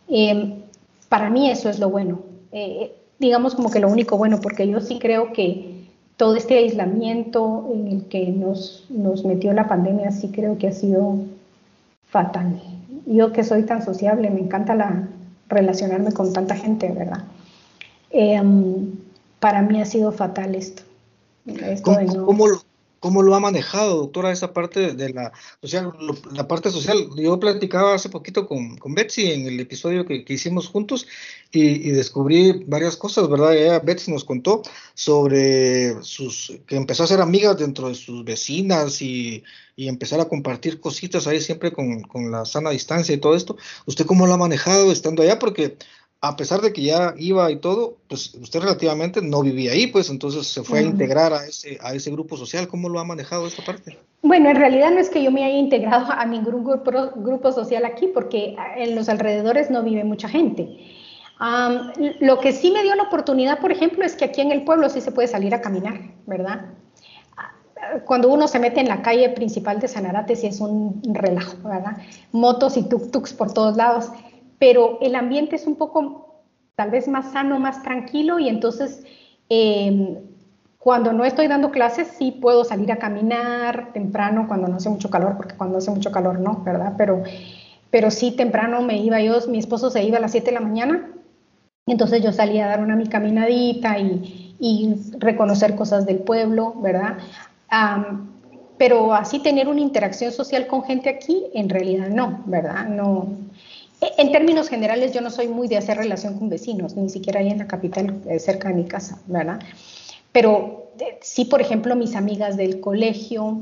Eh, 0.07 0.63
para 1.09 1.29
mí 1.29 1.49
eso 1.49 1.69
es 1.69 1.79
lo 1.79 1.89
bueno. 1.89 2.19
Eh, 2.51 2.95
digamos 3.17 3.55
como 3.55 3.71
que 3.71 3.79
lo 3.79 3.89
único 3.89 4.17
bueno, 4.17 4.39
porque 4.41 4.67
yo 4.67 4.79
sí 4.81 4.99
creo 4.99 5.33
que 5.33 5.87
todo 6.15 6.35
este 6.35 6.57
aislamiento 6.57 7.69
en 7.73 7.87
el 7.87 8.05
que 8.05 8.27
nos, 8.27 8.85
nos 8.89 9.25
metió 9.25 9.53
la 9.53 9.67
pandemia, 9.67 10.11
sí 10.11 10.29
creo 10.29 10.57
que 10.57 10.67
ha 10.67 10.71
sido 10.71 11.17
fatal. 12.05 12.61
Yo 13.07 13.31
que 13.31 13.43
soy 13.43 13.63
tan 13.63 13.83
sociable, 13.83 14.29
me 14.29 14.41
encanta 14.41 14.75
la, 14.75 15.07
relacionarme 15.47 16.11
con 16.11 16.33
tanta 16.33 16.55
gente, 16.55 16.91
¿verdad? 16.91 17.23
Para 19.39 19.61
mí 19.61 19.81
ha 19.81 19.85
sido 19.85 20.11
fatal 20.11 20.53
esto. 20.53 20.83
¿Cómo, 21.83 22.47
¿Cómo 22.99 23.23
lo 23.23 23.33
ha 23.33 23.39
manejado, 23.39 23.97
doctora, 23.97 24.31
esa 24.31 24.51
parte 24.53 24.93
de 24.93 25.13
la 25.13 25.31
social, 25.61 25.93
la 26.33 26.47
parte 26.47 26.69
social? 26.69 27.09
Yo 27.15 27.39
platicaba 27.39 27.95
hace 27.95 28.09
poquito 28.09 28.45
con, 28.45 28.77
con 28.77 28.93
Betsy 28.93 29.31
en 29.31 29.47
el 29.47 29.59
episodio 29.59 30.05
que, 30.05 30.25
hicimos 30.27 30.67
juntos 30.67 31.07
y, 31.51 31.91
descubrí 31.91 32.65
varias 32.67 32.97
cosas, 32.97 33.29
¿verdad? 33.29 33.55
Ella, 33.55 33.79
Betsy 33.79 34.11
nos 34.11 34.25
contó 34.25 34.63
sobre 34.93 36.03
sus, 36.03 36.59
que 36.67 36.75
empezó 36.75 37.03
a 37.03 37.07
ser 37.07 37.21
amigas 37.21 37.57
dentro 37.57 37.87
de 37.87 37.95
sus 37.95 38.25
vecinas 38.25 39.01
y, 39.01 39.43
y 39.77 39.87
empezar 39.87 40.19
a 40.19 40.27
compartir 40.27 40.81
cositas 40.81 41.25
ahí 41.25 41.39
siempre 41.39 41.71
con, 41.71 42.01
con, 42.01 42.31
la 42.31 42.43
sana 42.43 42.71
distancia 42.71 43.15
y 43.15 43.19
todo 43.19 43.33
esto. 43.33 43.55
¿Usted 43.85 44.05
cómo 44.05 44.27
lo 44.27 44.33
ha 44.33 44.37
manejado 44.37 44.91
estando 44.91 45.23
allá? 45.23 45.39
Porque 45.39 45.77
a 46.21 46.35
pesar 46.35 46.61
de 46.61 46.73
que 46.73 46.81
ya 46.81 47.13
iba 47.17 47.49
y 47.49 47.57
todo, 47.57 47.97
pues 48.09 48.33
usted 48.35 48.59
relativamente 48.59 49.21
no 49.21 49.41
vivía 49.41 49.71
ahí, 49.71 49.87
pues 49.87 50.09
entonces 50.09 50.47
se 50.47 50.63
fue 50.63 50.79
a 50.79 50.81
integrar 50.81 51.31
a 51.33 51.45
ese, 51.45 51.77
a 51.81 51.93
ese 51.93 52.11
grupo 52.11 52.35
social. 52.35 52.67
¿Cómo 52.67 52.89
lo 52.89 52.99
ha 52.99 53.05
manejado 53.05 53.47
esta 53.47 53.63
parte? 53.63 53.97
Bueno, 54.21 54.49
en 54.49 54.57
realidad 54.57 54.91
no 54.91 54.99
es 54.99 55.09
que 55.09 55.23
yo 55.23 55.31
me 55.31 55.45
haya 55.45 55.57
integrado 55.57 56.11
a 56.11 56.25
ningún 56.25 56.65
grupo, 56.65 56.91
grupo 57.15 57.51
social 57.53 57.85
aquí, 57.85 58.07
porque 58.07 58.55
en 58.75 58.95
los 58.95 59.07
alrededores 59.07 59.71
no 59.71 59.81
vive 59.81 60.03
mucha 60.03 60.27
gente. 60.27 60.67
lo 62.19 62.39
que 62.39 62.51
sí 62.51 62.71
me 62.71 62.83
dio 62.83 62.95
la 62.95 63.03
oportunidad, 63.03 63.59
por 63.59 63.71
ejemplo, 63.71 64.03
es 64.03 64.15
que 64.15 64.25
aquí 64.25 64.41
en 64.41 64.51
el 64.51 64.65
pueblo 64.65 64.89
sí 64.89 64.99
se 64.99 65.13
puede 65.13 65.29
salir 65.29 65.55
a 65.55 65.61
caminar, 65.61 66.01
¿verdad? 66.25 66.65
Cuando 68.05 68.27
uno 68.27 68.49
se 68.49 68.59
mete 68.59 68.81
en 68.81 68.89
la 68.89 69.01
calle 69.01 69.29
principal 69.29 69.79
de 69.79 69.87
Sanarate, 69.87 70.35
sí 70.35 70.47
es 70.47 70.59
un 70.59 71.01
relajo, 71.13 71.55
¿verdad? 71.63 71.97
Motos 72.33 72.75
y 72.75 72.81
tuk-tuks 72.81 73.33
por 73.33 73.53
todos 73.53 73.77
lados 73.77 74.11
pero 74.59 74.99
el 75.01 75.15
ambiente 75.15 75.55
es 75.55 75.65
un 75.65 75.75
poco 75.75 76.43
tal 76.75 76.91
vez 76.91 77.07
más 77.07 77.31
sano, 77.31 77.59
más 77.59 77.81
tranquilo 77.81 78.39
y 78.39 78.47
entonces 78.47 79.03
em, 79.49 80.17
cuando 80.77 81.11
no 81.11 81.25
estoy 81.25 81.47
dando 81.47 81.71
clases 81.71 82.07
sí 82.17 82.31
puedo 82.31 82.63
salir 82.63 82.91
a 82.91 82.97
caminar 82.97 83.91
temprano 83.93 84.47
cuando 84.47 84.67
no 84.67 84.77
hace 84.77 84.89
mucho 84.89 85.09
calor, 85.09 85.35
porque 85.35 85.55
cuando 85.55 85.77
hace 85.79 85.91
mucho 85.91 86.11
calor 86.11 86.39
no, 86.39 86.63
¿verdad? 86.63 86.93
Pero, 86.97 87.23
pero 87.89 88.11
sí 88.11 88.31
temprano 88.31 88.81
me 88.81 88.97
iba 88.97 89.19
yo, 89.21 89.39
mi 89.47 89.59
esposo 89.59 89.89
se 89.89 90.03
iba 90.03 90.17
a 90.17 90.21
las 90.21 90.31
7 90.31 90.47
de 90.47 90.53
la 90.53 90.61
mañana, 90.61 91.11
entonces 91.85 92.21
yo 92.21 92.31
salía 92.31 92.65
a 92.65 92.69
dar 92.69 92.81
una 92.81 92.95
mi 92.95 93.07
caminadita 93.07 93.97
y 93.97 94.95
reconocer 95.17 95.75
cosas 95.75 96.05
del 96.05 96.19
pueblo, 96.19 96.73
¿verdad? 96.81 97.17
pero 98.77 99.13
así 99.13 99.39
tener 99.39 99.67
una 99.67 99.81
interacción 99.81 100.31
social 100.31 100.65
con 100.65 100.83
gente 100.83 101.09
aquí, 101.09 101.45
en 101.53 101.69
realidad 101.69 102.07
no, 102.07 102.41
¿verdad? 102.45 102.87
No, 102.87 103.27
en 104.01 104.31
términos 104.31 104.69
generales, 104.69 105.11
yo 105.11 105.21
no 105.21 105.29
soy 105.29 105.47
muy 105.47 105.67
de 105.67 105.77
hacer 105.77 105.97
relación 105.97 106.37
con 106.37 106.49
vecinos, 106.49 106.95
ni 106.95 107.09
siquiera 107.09 107.41
ahí 107.41 107.49
en 107.49 107.57
la 107.57 107.67
capital, 107.67 108.21
eh, 108.29 108.39
cerca 108.39 108.69
de 108.69 108.75
mi 108.75 108.85
casa, 108.85 109.19
¿verdad? 109.27 109.59
Pero 110.31 110.91
eh, 110.99 111.19
sí, 111.21 111.45
por 111.45 111.61
ejemplo, 111.61 111.95
mis 111.95 112.15
amigas 112.15 112.55
del 112.55 112.79
colegio, 112.79 113.61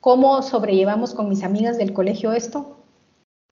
¿cómo 0.00 0.42
sobrellevamos 0.42 1.14
con 1.14 1.28
mis 1.28 1.42
amigas 1.42 1.76
del 1.76 1.92
colegio 1.92 2.32
esto? 2.32 2.76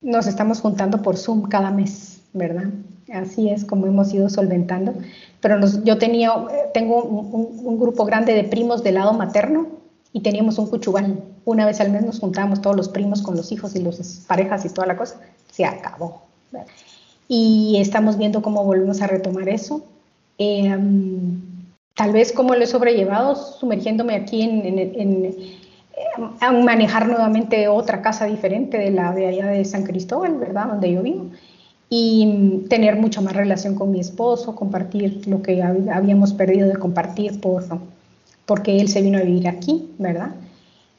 Nos 0.01 0.27
estamos 0.27 0.61
juntando 0.61 1.01
por 1.01 1.17
Zoom 1.17 1.43
cada 1.43 1.71
mes, 1.71 2.21
¿verdad? 2.33 2.69
Así 3.11 3.49
es 3.49 3.65
como 3.65 3.85
hemos 3.87 4.13
ido 4.13 4.29
solventando. 4.29 4.93
Pero 5.41 5.59
yo 5.83 5.97
tenía, 5.97 6.29
eh, 6.29 6.69
tengo 6.73 7.03
un, 7.03 7.79
grupo 7.79 8.05
grande 8.05 8.33
de 8.33 8.45
primos 8.45 8.81
del 8.81 8.95
lado 8.95 9.13
materno 9.13 9.67
y 10.13 10.21
teníamos 10.21 10.57
un 10.57 10.67
cuchubal. 10.67 11.21
Una 11.43 11.65
vez 11.65 11.81
al 11.81 11.91
mes 11.91 12.05
nos 12.05 12.19
juntábamos 12.19 12.61
todos 12.61 12.77
los 12.77 12.87
primos 12.87 13.21
con 13.21 13.35
los 13.35 13.51
hijos 13.51 13.75
y 13.75 13.79
las 13.79 14.25
parejas 14.27 14.63
y 14.63 14.69
toda 14.69 14.87
la 14.87 14.95
cosa 14.95 15.19
se 15.53 15.65
acabó. 15.65 16.23
Y 17.27 17.77
estamos 17.79 18.17
viendo 18.17 18.41
cómo 18.41 18.63
volvemos 18.63 19.01
a 19.01 19.07
retomar 19.07 19.47
eso. 19.49 19.85
Em, 20.39 21.41
tal 21.93 22.11
vez 22.11 22.31
como 22.31 22.55
lo 22.55 22.63
he 22.63 22.67
sobrellevado, 22.67 23.35
sumergiéndome 23.35 24.15
aquí 24.15 24.41
en, 24.41 25.35
manejar 26.63 27.07
nuevamente 27.07 27.67
otra 27.67 28.01
casa 28.01 28.25
diferente 28.25 28.77
de 28.79 28.89
la 28.89 29.13
de 29.13 29.27
allá 29.27 29.47
de 29.47 29.63
San 29.63 29.83
Cristóbal, 29.83 30.37
¿verdad? 30.37 30.67
Donde 30.67 30.91
yo 30.91 31.03
vivo. 31.03 31.27
Y 31.87 32.65
tener 32.67 32.95
mucha 32.95 33.21
más 33.21 33.35
relación 33.35 33.75
con 33.75 33.91
mi 33.91 33.99
esposo, 33.99 34.55
compartir 34.55 35.27
lo 35.27 35.43
que 35.43 35.61
habíamos 35.61 36.33
perdido 36.33 36.67
de 36.67 36.77
compartir 36.77 37.39
por, 37.39 37.63
porque 38.47 38.79
él 38.79 38.87
se 38.87 39.03
vino 39.03 39.19
a 39.19 39.21
vivir 39.21 39.47
aquí, 39.47 39.91
¿verdad? 39.99 40.31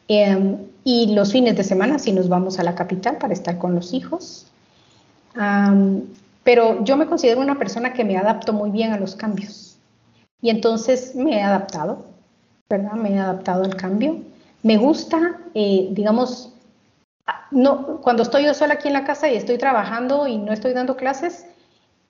Em, 0.07 0.59
y 0.85 1.15
los 1.15 1.33
fines 1.33 1.57
de 1.57 1.65
semana 1.65 1.99
sí 1.99 2.13
nos 2.13 2.29
vamos 2.29 2.59
a 2.59 2.63
la 2.63 2.75
capital 2.75 3.17
para 3.17 3.33
estar 3.33 3.59
con 3.59 3.75
los 3.75 3.93
hijos. 3.95 4.47
pero 6.45 6.85
yo 6.85 6.97
me 6.97 7.07
considero 7.07 7.41
una 7.41 7.59
persona 7.59 7.95
que 7.95 8.05
me 8.05 8.19
adapto 8.19 8.53
muy 8.53 8.71
bien 8.71 8.93
a 8.93 8.99
los 8.99 9.17
cambios. 9.17 9.79
Y 10.43 10.51
entonces 10.51 11.15
me 11.17 11.39
he 11.39 11.43
adaptado, 11.43 12.05
¿verdad? 12.69 12.93
Me 12.93 13.15
he 13.15 13.19
adaptado 13.19 13.65
al 13.65 13.77
cambio. 13.77 14.21
Me 14.63 14.77
gusta, 14.77 15.41
eh, 15.55 15.89
digamos, 15.93 16.53
no, 17.51 18.01
cuando 18.03 18.23
estoy 18.23 18.45
yo 18.45 18.53
sola 18.53 18.75
aquí 18.75 18.89
en 18.89 18.95
la 18.95 19.05
casa 19.05 19.31
y 19.31 19.37
estoy 19.37 19.57
trabajando 19.57 20.27
y 20.27 20.37
no 20.37 20.53
estoy 20.53 20.75
dando 20.75 20.97
clases, 20.97 21.47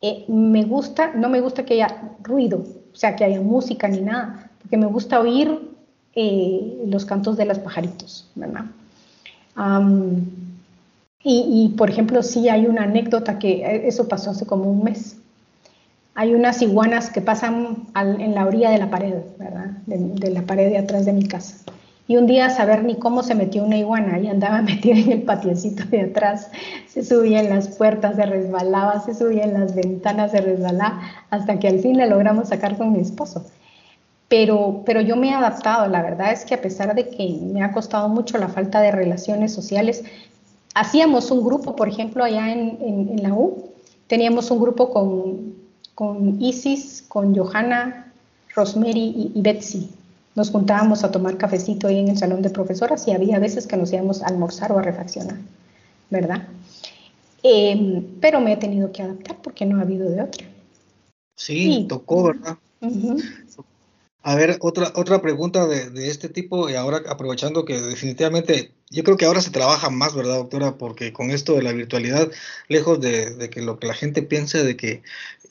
eh, 0.01 0.25
me 0.27 0.65
gusta, 0.65 1.13
no 1.15 1.29
me 1.29 1.41
gusta 1.41 1.65
que 1.65 1.75
haya 1.75 2.11
ruido, 2.23 2.65
o 2.93 2.97
sea, 2.97 3.15
que 3.15 3.25
haya 3.25 3.41
música 3.41 3.87
ni 3.87 4.01
nada, 4.01 4.51
porque 4.61 4.77
me 4.77 4.87
gusta 4.87 5.21
oír 5.21 5.74
eh, 6.17 6.85
los 6.87 7.05
cantos 7.05 7.37
de 7.37 7.45
los 7.45 7.59
pajaritos, 7.59 8.31
¿verdad? 8.37 8.67
y, 11.25 11.75
por 11.77 11.91
ejemplo, 11.91 12.23
sí 12.23 12.49
hay 12.49 12.67
una 12.67 12.83
anécdota 12.83 13.39
que 13.39 13.65
eh, 13.65 13.89
eso 13.89 14.09
pasó 14.09 14.31
hace 14.31 14.47
como 14.47 14.71
un 14.71 14.85
mes. 14.85 15.17
Hay 16.15 16.35
unas 16.35 16.61
iguanas 16.63 17.11
que 17.11 17.21
pasan 17.21 17.89
en 17.97 18.35
la 18.35 18.47
orilla 18.47 18.71
de 18.71 18.79
la 18.79 18.91
pared, 18.91 19.15
¿verdad? 19.39 19.71
De, 19.87 20.31
la 20.31 20.43
pared 20.43 20.71
de 20.71 20.79
atrás 20.79 21.05
de 21.05 21.13
mi 21.13 21.27
casa. 21.27 21.57
Y 22.07 22.17
un 22.17 22.27
día, 22.27 22.47
a 22.47 22.51
saber 22.51 22.85
ni 22.85 22.97
cómo 22.97 23.23
se 23.23 23.35
metió 23.35 23.65
una 23.65 23.79
iguana, 23.79 24.21
y 24.21 24.29
andaba 24.29 24.63
metida 24.63 24.97
en 24.97 25.11
el 25.11 25.23
patiecito 25.23 25.85
de 25.85 26.03
atrás, 26.03 26.51
se 26.87 27.03
subía 27.03 27.41
en 27.41 27.49
las 27.49 27.69
puertas, 27.77 28.17
se 28.17 28.27
resbalaba, 28.27 29.01
se 29.01 29.15
subía 29.15 29.45
en 29.45 29.55
las 29.55 29.75
ventanas, 29.75 30.31
se 30.31 30.41
resbalaba, 30.41 31.01
hasta 31.31 31.59
que 31.59 31.69
al 31.69 31.81
fin 31.81 31.97
la 31.97 32.07
logramos 32.07 32.51
sacar 32.51 32.77
con 32.77 32.93
mi 32.93 33.01
esposo 33.01 33.45
pero, 34.29 34.83
pero 34.85 35.01
yo 35.01 35.17
me 35.17 35.31
he 35.31 35.35
adaptado. 35.35 35.87
La 35.89 36.03
verdad 36.03 36.33
es 36.33 36.45
que 36.45 36.55
a 36.55 36.63
pesar 36.63 36.95
de 36.95 37.09
que 37.09 37.39
me 37.43 37.63
ha 37.63 37.73
costado 37.73 38.09
mucho 38.09 38.39
la 38.39 38.49
falta 38.49 38.81
de 38.81 38.91
relaciones 38.91 39.53
sociales, 39.53 40.05
hacíamos 40.75 41.31
un 41.31 41.45
grupo, 41.45 41.77
por 41.77 41.89
ejemplo, 41.89 42.25
allá 42.25 42.53
en, 42.53 42.79
en, 42.81 43.23
la 43.23 43.33
U, 43.33 43.71
teníamos 44.07 44.51
un 44.51 44.61
grupo 44.61 44.91
con, 44.91 45.55
con 45.95 46.43
Isis, 46.43 47.05
con 47.07 47.35
Johanna, 47.35 48.13
Rosemary 48.55 49.33
y, 49.35 49.41
Betsy. 49.41 49.91
Nos 50.35 50.51
juntábamos 50.51 51.05
a 51.05 51.13
tomar 51.13 51.37
cafecito 51.37 51.87
ahí 51.87 52.01
en 52.01 52.09
el 52.09 52.19
salón 52.19 52.43
de 52.43 52.51
profesoras 52.51 53.07
y 53.07 53.13
había 53.13 53.39
veces 53.39 53.67
que 53.69 53.77
nos 53.77 53.93
íbamos 53.93 54.23
a 54.23 54.27
almorzar 54.27 54.73
o 54.73 54.79
a 54.79 54.83
refaccionar, 54.83 55.37
¿verdad? 56.11 56.49
Em, 57.43 58.05
pero 58.21 58.41
me 58.41 58.55
he 58.55 58.57
tenido 58.57 58.91
que 58.91 59.03
adaptar 59.03 59.37
porque 59.43 59.65
no 59.65 59.79
ha 59.79 59.83
habido 59.83 60.09
de 60.11 60.23
otra. 60.23 60.47
Sí, 61.37 61.87
tocó, 61.89 62.25
¿verdad? 62.25 62.57
A 64.27 64.37
ver, 64.37 64.57
otra, 64.63 64.91
otra 64.95 65.21
pregunta 65.21 65.67
de, 65.67 66.09
este 66.09 66.31
tipo, 66.31 66.71
y 66.71 66.75
ahora 66.75 67.03
aprovechando 67.11 67.67
que 67.67 67.79
definitivamente, 67.79 68.73
yo 68.89 69.05
creo 69.05 69.19
que 69.19 69.27
ahora 69.27 69.43
se 69.43 69.51
trabaja 69.51 69.91
más, 69.91 70.15
¿verdad, 70.15 70.37
doctora? 70.37 70.79
Porque 70.79 71.13
con 71.13 71.31
esto 71.31 71.55
de 71.55 71.63
la 71.63 71.73
virtualidad, 71.73 72.31
lejos 72.69 72.99
de, 73.03 73.51
que 73.51 73.61
lo 73.61 73.79
que 73.79 73.87
la 73.87 73.93
gente 73.93 74.23
piense 74.23 74.65
de 74.65 74.79
que 74.79 75.03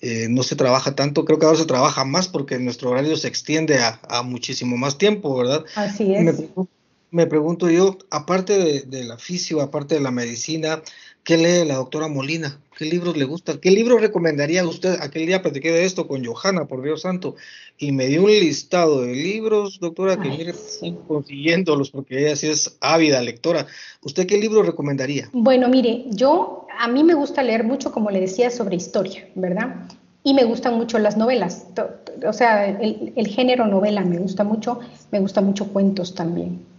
eh, 0.02 0.26
no 0.28 0.42
se 0.42 0.56
trabaja 0.56 0.96
tanto, 0.96 1.24
creo 1.24 1.38
que 1.38 1.46
ahora 1.46 1.60
se 1.60 1.68
trabaja 1.68 2.04
más 2.04 2.28
porque 2.28 2.58
nuestro 2.58 2.90
horario 2.90 3.16
se 3.16 3.28
extiende 3.28 3.78
a, 3.78 4.24
muchísimo 4.24 4.76
más 4.76 4.98
tiempo, 4.98 5.38
¿verdad? 5.38 5.64
Así 5.76 6.16
es. 6.16 6.44
Me, 7.12 7.28
pregunto 7.28 7.70
yo, 7.70 8.00
aparte 8.10 8.58
de, 8.58 8.82
del 8.82 9.12
oficio, 9.12 9.62
aparte 9.62 9.94
de 9.94 10.02
la 10.02 10.10
medicina, 10.10 10.82
¿qué 11.24 11.38
lee 11.38 11.68
la 11.68 11.76
doctora 11.76 12.08
Molina? 12.08 12.60
¿Qué 12.78 12.86
libros 12.86 13.16
le 13.16 13.26
gustan? 13.26 13.60
¿Qué 13.60 13.72
libros 13.72 14.02
recomendaría 14.02 14.66
usted? 14.68 14.98
Aquel 15.00 15.28
día 15.28 15.42
platiqué 15.42 15.72
de 15.72 15.86
esto 15.86 16.08
con 16.08 16.26
Johanna, 16.26 16.66
por 16.66 16.82
Dios 16.82 17.02
santo, 17.02 17.36
y 17.78 17.92
me 17.92 18.08
dio 18.08 18.24
un 18.24 18.32
listado 18.32 19.02
de 19.02 19.14
libros, 19.14 19.80
doctora, 19.80 20.20
que 20.20 20.30
mire, 20.30 20.54
consiguiéndolos, 21.08 21.92
porque 21.92 22.20
ella 22.26 22.36
sí 22.36 22.48
es 22.48 22.78
ávida 22.82 23.22
lectora. 23.22 23.68
¿Usted 24.02 24.26
qué 24.26 24.38
libro 24.38 24.64
recomendaría? 24.64 25.30
Bueno, 25.34 25.70
mire, 25.70 26.06
yo, 26.10 26.68
a 26.80 26.88
mí 26.88 27.04
me 27.04 27.14
gusta 27.14 27.44
leer 27.44 27.64
mucho, 27.64 27.92
como 27.92 28.10
le 28.10 28.20
decía, 28.20 28.50
sobre 28.50 28.76
historia, 28.76 29.30
¿verdad? 29.36 29.88
Y 30.24 30.34
me 30.34 30.46
gustan 30.46 30.76
mucho 30.76 30.98
las 31.00 31.16
novelas, 31.16 31.66
o 32.26 32.34
sea, 32.34 32.68
el, 32.70 33.14
el 33.16 33.28
género 33.28 33.68
novela 33.68 34.02
me 34.06 34.18
gusta 34.18 34.44
mucho, 34.44 34.80
me 35.12 35.20
gusta 35.20 35.42
mucho 35.42 35.68
cuentos 35.68 36.16
también. 36.16 36.73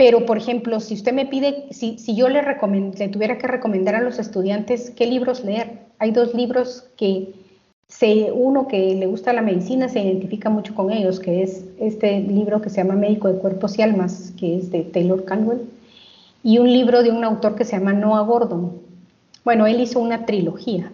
Pero, 0.00 0.24
por 0.24 0.38
ejemplo, 0.38 0.80
si 0.80 0.94
usted 0.94 1.12
me 1.12 1.26
pide, 1.26 1.66
si, 1.72 1.98
yo 2.16 2.30
le, 2.30 2.40
le 2.40 3.08
tuviera 3.08 3.36
que 3.36 3.46
recomendar 3.46 3.94
a 3.94 4.00
los 4.00 4.18
estudiantes 4.18 4.92
qué 4.96 5.04
libros 5.04 5.44
leer, 5.44 5.80
hay 5.98 6.10
dos 6.10 6.32
libros 6.32 6.86
que 6.96 7.34
uno 8.32 8.66
que 8.66 8.94
le 8.94 9.04
gusta 9.04 9.34
la 9.34 9.42
medicina 9.42 9.90
se 9.90 10.00
identifica 10.00 10.48
mucho 10.48 10.74
con 10.74 10.90
ellos, 10.90 11.20
que 11.20 11.42
es 11.42 11.66
este 11.78 12.18
libro 12.20 12.62
que 12.62 12.70
se 12.70 12.78
llama 12.78 12.94
Médico 12.94 13.28
de 13.28 13.38
Cuerpos 13.40 13.78
y 13.78 13.82
Almas, 13.82 14.32
que 14.40 14.56
es 14.56 14.70
de 14.70 14.84
Taylor 14.84 15.26
Caldwell, 15.26 15.68
y 16.42 16.56
un 16.56 16.72
libro 16.72 17.02
de 17.02 17.10
un 17.10 17.22
autor 17.22 17.54
que 17.54 17.66
se 17.66 17.72
llama 17.72 17.92
Noah 17.92 18.22
Gordon. 18.22 18.80
Bueno, 19.44 19.66
él 19.66 19.82
hizo 19.82 20.00
una 20.00 20.24
trilogía, 20.24 20.90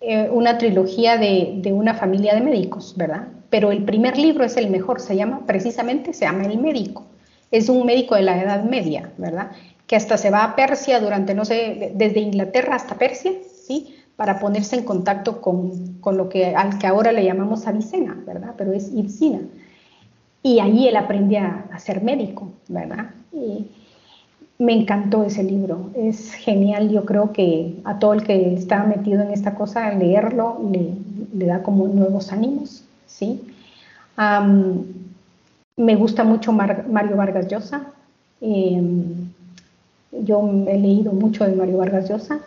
eh, 0.00 0.28
una 0.28 0.58
trilogía 0.58 1.18
de, 1.18 1.54
de, 1.58 1.72
una 1.72 1.94
familia 1.94 2.34
de 2.34 2.40
médicos, 2.40 2.94
¿verdad? 2.96 3.28
Pero 3.48 3.70
el 3.70 3.84
primer 3.84 4.18
libro 4.18 4.42
es 4.42 4.56
el 4.56 4.70
mejor, 4.70 4.98
se 4.98 5.14
llama, 5.14 5.46
precisamente 5.46 6.12
se 6.12 6.24
llama 6.24 6.46
El 6.46 6.58
médico. 6.58 7.04
Es 7.52 7.68
un 7.68 7.86
médico 7.86 8.16
de 8.16 8.22
la 8.22 8.42
Edad 8.42 8.64
Media, 8.64 9.12
¿verdad? 9.18 9.52
Que 9.86 9.94
hasta 9.94 10.16
se 10.16 10.30
va 10.30 10.42
a 10.42 10.56
Persia 10.56 10.98
durante, 10.98 11.34
no 11.34 11.44
sé, 11.44 11.92
desde 11.94 12.18
Inglaterra 12.18 12.74
hasta 12.74 12.96
Persia, 12.96 13.32
¿sí? 13.66 13.94
para 14.16 14.38
ponerse 14.38 14.76
en 14.76 14.84
contacto 14.84 15.40
con, 15.40 15.94
con, 16.00 16.16
lo 16.16 16.28
que, 16.28 16.54
al 16.54 16.78
que 16.78 16.86
ahora 16.86 17.12
le 17.12 17.24
llamamos 17.24 17.66
Avicena, 17.66 18.16
¿verdad? 18.26 18.54
Pero 18.56 18.72
es 18.72 18.92
Ibsina. 18.92 19.40
Y 20.42 20.60
ahí 20.60 20.88
él 20.88 20.96
aprende 20.96 21.38
a, 21.38 21.78
ser 21.78 22.02
médico, 22.02 22.52
¿verdad? 22.68 23.10
Y 23.32 23.66
me 24.58 24.74
encantó 24.74 25.24
ese 25.24 25.42
libro, 25.42 25.90
es 25.96 26.34
genial, 26.34 26.90
yo 26.90 27.04
creo 27.04 27.32
que 27.32 27.74
a 27.84 27.98
todo 27.98 28.12
el 28.12 28.22
que 28.22 28.54
está 28.54 28.84
metido 28.84 29.22
en 29.22 29.32
esta 29.32 29.54
cosa, 29.54 29.90
leerlo 29.92 30.60
le, 30.70 30.92
le 31.34 31.46
da 31.46 31.62
como 31.62 31.88
nuevos 31.88 32.32
ánimos, 32.32 32.84
¿sí? 33.06 33.40
Me 35.76 35.96
gusta 35.96 36.24
mucho 36.24 36.52
Mario 36.52 37.16
Vargas 37.16 37.48
Llosa, 37.48 37.92
em, 38.40 39.30
yo 40.12 40.42
he 40.68 40.78
leído 40.78 41.12
mucho 41.12 41.44
de 41.44 41.54
Mario 41.54 41.78
Vargas 41.78 42.08
Llosa, 42.08 42.40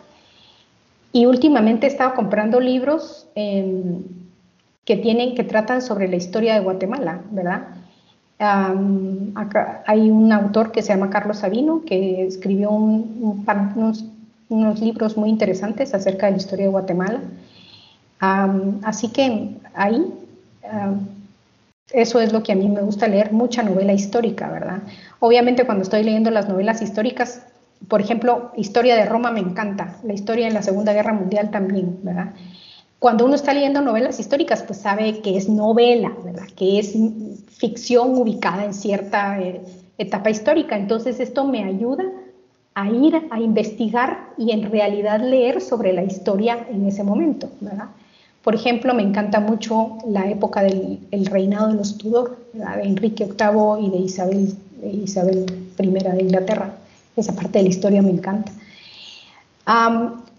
y 1.11 1.25
últimamente 1.25 1.87
he 1.87 1.89
estado 1.89 2.13
comprando 2.13 2.59
libros 2.59 3.27
em, 3.35 4.03
que 4.83 4.97
tienen, 4.97 5.33
que 5.33 5.43
tratan 5.43 5.81
sobre 5.81 6.07
la 6.07 6.17
historia 6.17 6.53
de 6.53 6.59
Guatemala, 6.59 7.21
¿verdad? 7.31 7.67
acá 8.37 9.81
hay 9.87 10.11
un 10.11 10.31
autor 10.33 10.73
que 10.73 10.81
se 10.81 10.89
llama 10.89 11.09
Carlos 11.09 11.37
Sabino 11.37 11.83
que 11.85 12.25
escribió 12.25 12.69
unos, 12.69 14.03
libros 14.81 15.15
muy 15.15 15.29
interesantes 15.29 15.93
acerca 15.93 16.25
de 16.25 16.33
la 16.33 16.37
historia 16.37 16.65
de 16.65 16.71
Guatemala. 16.71 17.21
así 18.19 19.07
que 19.09 19.55
ahí, 19.73 20.13
eso 21.91 22.19
es 22.19 22.33
lo 22.33 22.43
que 22.43 22.51
a 22.51 22.55
mí 22.55 22.67
me 22.67 22.81
gusta 22.81 23.07
leer, 23.07 23.31
mucha 23.31 23.63
novela 23.63 23.93
histórica, 23.93 24.49
¿verdad? 24.49 24.83
Obviamente 25.19 25.65
cuando 25.65 25.83
estoy 25.83 26.03
leyendo 26.03 26.31
las 26.31 26.49
novelas 26.49 26.81
históricas 26.81 27.41
por 27.87 28.01
ejemplo, 28.01 28.51
historia 28.55 28.95
de 28.95 29.05
Roma 29.05 29.31
me 29.31 29.41
encanta, 29.41 29.97
la 30.03 30.13
historia 30.13 30.47
en 30.47 30.53
la 30.53 30.61
Segunda 30.61 30.93
Guerra 30.93 31.13
Mundial 31.13 31.51
también, 31.51 31.99
¿verdad? 32.03 32.33
Cuando 32.99 33.25
uno 33.25 33.35
está 33.35 33.53
leyendo 33.53 33.81
novelas 33.81 34.19
históricas, 34.19 34.63
pues 34.63 34.79
sabe 34.79 35.21
que 35.21 35.37
es 35.37 35.47
novela, 35.49 36.11
¿verdad? 36.23 36.47
Que 36.55 36.79
es 36.79 36.93
ficción 37.49 38.17
ubicada 38.17 38.65
en 38.65 38.73
cierta 38.73 39.39
eh, 39.39 39.61
etapa 39.97 40.29
histórica. 40.29 40.75
Entonces 40.77 41.19
esto 41.19 41.45
me 41.45 41.63
ayuda 41.63 42.05
a 42.73 42.89
ir 42.89 43.27
a 43.29 43.39
investigar 43.39 44.29
y 44.37 44.51
en 44.51 44.71
realidad 44.71 45.21
leer 45.21 45.61
sobre 45.61 45.93
la 45.93 46.03
historia 46.03 46.65
en 46.69 46.87
ese 46.87 47.03
momento, 47.03 47.49
¿verdad? 47.59 47.89
Por 48.45 48.53
ejemplo, 48.53 48.93
me 48.93 49.01
encanta 49.01 49.39
mucho 49.39 49.97
la 50.07 50.29
época 50.29 50.61
del 50.61 51.25
reinado 51.25 51.69
de 51.69 51.73
los 51.73 51.97
Tudor, 51.97 52.37
de 52.53 52.63
Enrique 52.83 53.25
VIII 53.25 53.87
y 53.87 53.89
de 53.89 53.97
Isabel, 53.97 54.55
I 55.79 55.91
de 55.91 56.21
Inglaterra. 56.21 56.77
Esa 57.15 57.33
parte 57.33 57.57
de 57.57 57.63
la 57.63 57.69
historia 57.69 58.03
me 58.03 58.11
encanta. 58.11 58.51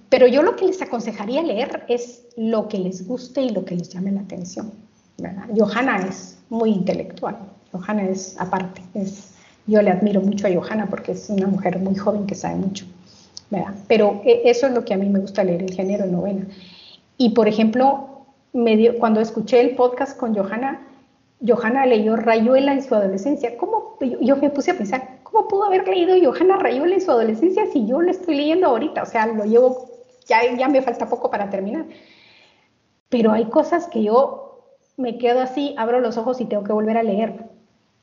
pero 0.09 0.29
yo 0.29 0.45
lo 0.45 0.55
que 0.55 0.67
les 0.67 0.81
aconsejaría 0.81 1.43
leer 1.43 1.83
es 1.89 2.23
lo 2.37 2.69
que 2.69 2.79
les 2.79 3.09
guste 3.09 3.43
y 3.43 3.51
lo 3.51 3.65
que 3.65 3.75
les 3.75 3.89
llame 3.89 4.13
la 4.13 4.21
atención. 4.21 4.71
Johanna 5.59 6.07
es 6.09 6.39
muy 6.49 6.71
intelectual. 6.71 7.37
Johanna 7.73 8.09
es 8.09 8.37
aparte. 8.39 8.83
Es, 8.95 9.33
yo 9.67 9.83
le 9.83 9.91
admiro 9.91 10.21
mucho 10.21 10.47
a 10.47 10.55
Johanna 10.55 10.87
porque 10.89 11.11
es 11.11 11.29
una 11.29 11.49
mujer 11.49 11.81
muy 11.81 11.97
joven 11.97 12.25
que 12.29 12.37
sabe 12.37 12.55
mucho. 12.55 12.87
Pero 13.89 14.23
e, 14.25 14.43
eso 14.45 14.69
es 14.69 14.75
lo 14.75 14.85
que 14.85 14.95
a 14.95 14.97
mí 14.97 15.09
me 15.09 15.19
gusta 15.19 15.43
leer, 15.43 15.63
el 15.63 15.75
género 15.75 16.05
de 16.05 16.13
novela. 16.13 16.47
Y 17.19 17.31
por 17.31 17.49
ejemplo, 17.49 18.27
cuando 18.99 19.21
escuché 19.21 19.61
el 19.61 19.77
podcast 19.77 20.19
con 20.19 20.35
Johanna, 20.35 20.87
Johanna 21.47 21.87
leyó 21.87 22.17
Rayuela 22.17 22.73
en 22.73 22.83
su 22.83 22.95
adolescencia. 22.95 23.57
¿Cómo? 23.57 23.97
yo 24.21 24.37
me 24.37 24.51
puse 24.51 24.73
a 24.73 24.77
pensar, 24.77 25.17
¿Cómo 25.37 25.49
pudo 25.49 25.65
haber 25.65 25.89
leído 25.89 26.15
Johanna 26.23 26.57
Rayola 26.57 26.95
en 26.95 27.01
su 27.01 27.11
adolescencia 27.11 27.67
si 27.73 27.85
yo 27.85 28.01
lo 28.01 28.11
estoy 28.11 28.37
leyendo 28.37 28.69
ahorita? 28.69 29.03
O 29.03 29.07
sea, 29.07 29.27
lo 29.27 29.45
llevo, 29.45 29.91
ya, 30.27 30.39
ya 30.57 30.69
me 30.69 30.83
falta 30.83 31.09
poco 31.09 31.31
para 31.31 31.51
terminar. 31.51 31.85
Pero 33.09 33.33
hay 33.33 33.47
cosas 33.47 33.89
que 33.89 34.05
yo 34.05 34.79
me 34.97 35.19
quedo 35.19 35.41
así, 35.41 35.75
abro 35.79 36.01
los 36.01 36.17
ojos 36.17 36.41
y 36.41 36.45
tengo 36.45 36.63
que 36.63 36.73
volver 36.73 36.97
a 36.97 37.03
leer. 37.03 37.51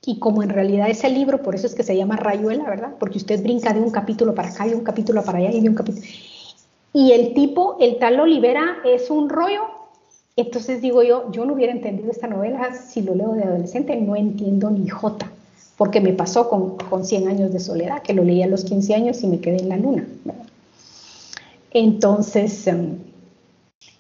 Y 0.05 0.19
como 0.19 0.43
en 0.43 0.49
realidad 0.49 0.89
ese 0.89 1.09
libro, 1.09 1.41
por 1.41 1.55
eso 1.55 1.65
es 1.65 1.75
que 1.75 1.83
se 1.83 1.95
llama 1.95 2.17
Rayuela, 2.17 2.65
¿verdad? 2.65 2.95
Porque 2.99 3.17
usted 3.17 3.41
brinca 3.41 3.73
de 3.73 3.79
un 3.79 3.89
capítulo 3.89 4.35
para 4.35 4.49
acá 4.49 4.67
y 4.67 4.73
un 4.73 4.83
capítulo 4.83 5.23
para 5.23 5.37
allá 5.37 5.51
y 5.51 5.61
de 5.61 5.69
un 5.69 5.75
capítulo. 5.75 6.05
Y 6.93 7.11
el 7.11 7.33
tipo, 7.33 7.77
el 7.79 7.97
tal 7.97 8.19
Olivera, 8.19 8.77
es 8.85 9.09
un 9.09 9.29
rollo. 9.29 9.63
Entonces 10.35 10.81
digo 10.81 11.03
yo, 11.03 11.31
yo 11.31 11.45
no 11.45 11.53
hubiera 11.53 11.73
entendido 11.73 12.11
esta 12.11 12.27
novela 12.27 12.73
si 12.73 13.01
lo 13.01 13.15
leo 13.15 13.33
de 13.33 13.43
adolescente, 13.43 13.95
no 13.97 14.15
entiendo 14.15 14.69
ni 14.69 14.87
jota 14.87 15.31
porque 15.77 16.01
me 16.01 16.13
pasó 16.13 16.49
con, 16.49 16.77
con 16.77 17.05
100 17.05 17.27
años 17.27 17.51
de 17.51 17.59
soledad, 17.59 18.01
que 18.01 18.13
lo 18.13 18.23
leí 18.23 18.43
a 18.43 18.47
los 18.47 18.63
15 18.63 18.93
años 18.95 19.23
y 19.23 19.27
me 19.27 19.39
quedé 19.39 19.57
en 19.57 19.69
la 19.69 19.77
luna. 19.77 20.07
Entonces, 21.71 22.67
em, 22.67 22.99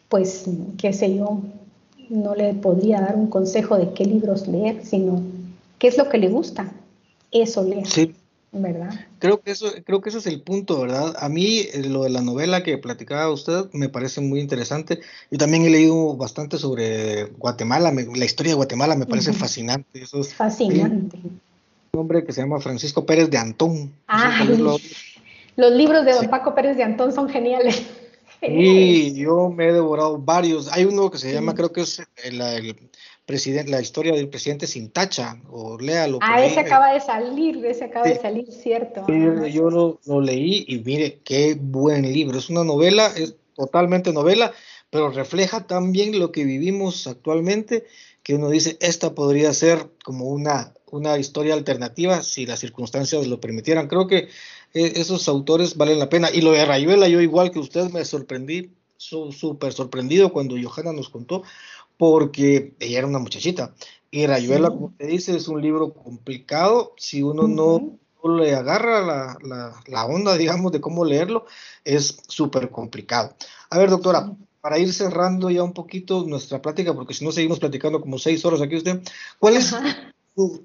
pues, 0.09 0.45
qué 0.77 0.93
sé 0.93 1.15
yo, 1.15 1.39
no 2.09 2.35
le 2.35 2.53
podría 2.53 3.01
dar 3.01 3.15
un 3.15 3.27
consejo 3.27 3.77
de 3.77 3.91
qué 3.93 4.05
libros 4.05 4.47
leer, 4.47 4.85
sino 4.85 5.21
qué 5.79 5.87
es 5.87 5.97
lo 5.97 6.09
que 6.09 6.19
le 6.19 6.29
gusta, 6.29 6.71
eso 7.31 7.63
leer. 7.63 7.87
Sí. 7.87 8.12
¿Verdad? 8.55 8.91
Creo 9.17 9.41
que 9.41 9.51
eso, 9.51 9.67
creo 9.83 9.99
que 10.01 10.09
ese 10.09 10.19
es 10.19 10.27
el 10.27 10.41
punto, 10.43 10.79
¿verdad? 10.79 11.15
A 11.17 11.27
mí 11.27 11.61
eh, 11.73 11.83
lo 11.89 12.03
de 12.03 12.11
la 12.11 12.21
novela 12.21 12.61
que 12.61 12.77
platicaba 12.77 13.31
usted 13.31 13.65
me 13.73 13.89
parece 13.89 14.21
muy 14.21 14.39
interesante. 14.39 14.99
Yo 15.31 15.39
también 15.39 15.65
he 15.65 15.71
leído 15.71 16.15
bastante 16.15 16.59
sobre 16.59 17.25
Guatemala, 17.39 17.91
la 17.91 18.25
historia 18.25 18.51
de 18.51 18.57
Guatemala 18.57 18.95
me 18.95 19.07
parece 19.07 19.33
fascinante. 19.33 20.03
Eso 20.03 20.19
es 20.21 20.33
fascinante 20.33 21.17
un 21.95 21.99
hombre 21.99 22.25
que 22.25 22.33
se 22.33 22.41
llama 22.41 22.59
Francisco 22.59 23.05
Pérez 23.05 23.29
de 23.29 23.37
Antón. 23.37 23.93
Ah, 24.07 24.43
los 25.55 25.71
libros 25.71 26.03
de 26.05 26.13
don 26.13 26.27
Paco 26.27 26.55
Pérez 26.55 26.75
de 26.75 26.81
Antón 26.81 27.11
son 27.11 27.29
geniales. 27.29 27.83
Y 28.41 29.13
yo 29.13 29.49
me 29.49 29.67
he 29.67 29.73
devorado 29.73 30.17
varios. 30.17 30.71
Hay 30.73 30.85
uno 30.85 31.11
que 31.11 31.19
se 31.19 31.31
llama, 31.31 31.53
creo 31.53 31.71
que 31.71 31.81
es 31.81 32.01
el, 32.23 32.75
presidente, 33.25 33.71
la 33.71 33.81
historia 33.81 34.13
del 34.13 34.29
presidente 34.29 34.67
sin 34.67 34.89
tacha, 34.91 35.37
o 35.49 35.77
léalo. 35.77 36.19
Ah, 36.21 36.43
ese 36.43 36.59
acaba 36.59 36.93
de 36.93 36.99
salir, 36.99 37.65
ese 37.65 37.85
acaba 37.85 38.07
de 38.07 38.19
salir, 38.19 38.51
cierto. 38.51 39.05
yo 39.07 39.69
lo, 39.69 39.99
lo, 40.05 40.21
leí 40.21 40.65
y 40.67 40.79
mire, 40.79 41.19
qué 41.23 41.57
buen 41.59 42.01
libro. 42.01 42.37
Es 42.37 42.49
una 42.49 42.63
novela, 42.63 43.07
es 43.15 43.35
totalmente 43.55 44.11
novela, 44.13 44.53
pero 44.89 45.09
refleja 45.09 45.67
también 45.67 46.19
lo 46.19 46.31
que 46.31 46.43
vivimos 46.43 47.07
actualmente, 47.07 47.85
que 48.23 48.35
uno 48.35 48.49
dice, 48.49 48.77
esta 48.79 49.13
podría 49.13 49.53
ser 49.53 49.89
como 50.03 50.25
una 50.25 50.73
una 50.93 51.17
historia 51.17 51.55
alternativa 51.55 52.21
si 52.21 52.45
las 52.45 52.59
circunstancias 52.59 53.25
lo 53.25 53.41
permitieran. 53.41 53.87
Creo 53.87 54.05
que 54.07 54.29
eh, 54.73 54.93
esos 54.95 55.27
autores 55.27 55.75
valen 55.75 55.97
la 55.97 56.07
pena. 56.07 56.29
Y 56.31 56.41
lo 56.41 56.51
de 56.51 56.65
Rayuela, 56.65 57.07
yo 57.07 57.19
igual 57.19 57.51
que 57.51 57.59
usted 57.59 57.89
me 57.89 58.05
sorprendí, 58.05 58.71
súper 58.97 59.73
sorprendido 59.73 60.31
cuando 60.31 60.55
Johanna 60.55 60.93
nos 60.93 61.09
contó, 61.09 61.43
porque 61.97 62.73
ella 62.79 62.99
era 62.99 63.07
una 63.07 63.19
muchachita. 63.19 63.73
Y 64.11 64.27
Rayuela, 64.27 64.69
como 64.69 64.93
te 64.97 65.07
dice, 65.07 65.35
es 65.35 65.47
un 65.47 65.61
libro 65.61 65.93
complicado. 65.93 66.93
Si 66.97 67.23
uno 67.23 67.47
no, 67.47 67.97
le 68.29 68.55
agarra 68.55 69.01
la, 69.01 69.81
la, 69.87 70.05
onda, 70.05 70.37
digamos, 70.37 70.71
de 70.71 70.81
cómo 70.81 71.03
leerlo, 71.03 71.45
es 71.83 72.17
súper 72.27 72.69
complicado. 72.69 73.35
A 73.69 73.77
ver, 73.77 73.89
doctora, 73.89 74.31
para 74.61 74.77
ir 74.77 74.93
cerrando 74.93 75.49
ya 75.49 75.63
un 75.63 75.73
poquito 75.73 76.23
nuestra 76.25 76.61
plática, 76.61 76.93
porque 76.93 77.13
si 77.13 77.25
no 77.25 77.31
seguimos 77.31 77.59
platicando 77.59 77.99
como 77.99 78.19
seis 78.19 78.45
horas 78.45 78.61
aquí 78.61 78.75
usted, 78.75 79.01
¿cuál 79.39 79.57
es 79.57 79.75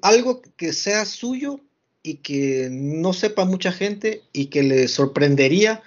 algo 0.02 0.42
que 0.56 0.72
sea 0.72 1.04
suyo 1.04 1.60
y 2.02 2.16
que 2.16 2.68
no 2.70 3.12
sepa 3.12 3.44
mucha 3.44 3.72
gente 3.72 4.22
y 4.32 4.46
que 4.46 4.62
le 4.62 4.88
sorprendería 4.88 5.82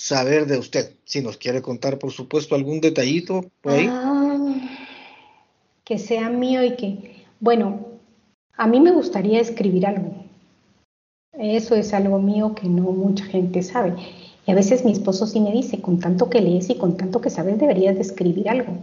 saber 0.00 0.46
de 0.46 0.58
usted. 0.58 0.94
Si 1.04 1.20
nos 1.20 1.36
quiere 1.36 1.60
contar, 1.60 1.98
por 1.98 2.10
supuesto, 2.10 2.54
algún 2.54 2.80
detallito. 2.80 3.44
Ah, 3.64 4.38
que 5.84 5.98
sea 5.98 6.30
mío 6.30 6.64
y 6.64 6.74
que, 6.76 7.26
bueno, 7.38 7.86
a 8.56 8.66
mí 8.66 8.80
me 8.80 8.92
gustaría 8.92 9.40
escribir 9.40 9.86
algo. 9.86 10.14
Eso 11.38 11.74
es 11.74 11.92
algo 11.92 12.18
mío 12.18 12.54
que 12.54 12.66
no 12.66 12.84
mucha 12.92 13.24
gente 13.26 13.62
sabe. 13.62 13.94
Y 14.46 14.50
a 14.50 14.54
veces 14.54 14.86
mi 14.86 14.92
esposo 14.92 15.26
sí 15.26 15.38
me 15.38 15.52
dice, 15.52 15.82
con 15.82 16.00
tanto 16.00 16.30
que 16.30 16.40
lees 16.40 16.70
y 16.70 16.76
con 16.76 16.96
tanto 16.96 17.20
que 17.20 17.28
sabes, 17.28 17.58
deberías 17.58 17.94
de 17.94 18.00
escribir 18.00 18.48
algo. 18.48 18.78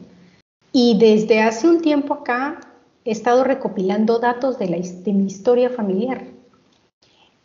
Y 0.71 0.99
desde 0.99 1.41
hace 1.41 1.67
un 1.67 1.81
tiempo 1.81 2.13
acá 2.13 2.59
he 3.05 3.11
estado 3.11 3.43
recopilando 3.43 4.19
datos 4.19 4.59
de, 4.59 4.69
la, 4.69 4.77
mi 4.77 5.25
historia 5.25 5.71
familiar, 5.71 6.25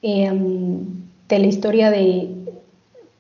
em, 0.02 0.84
de 1.28 1.38
la 1.38 1.46
historia 1.46 1.90
de, 1.90 2.41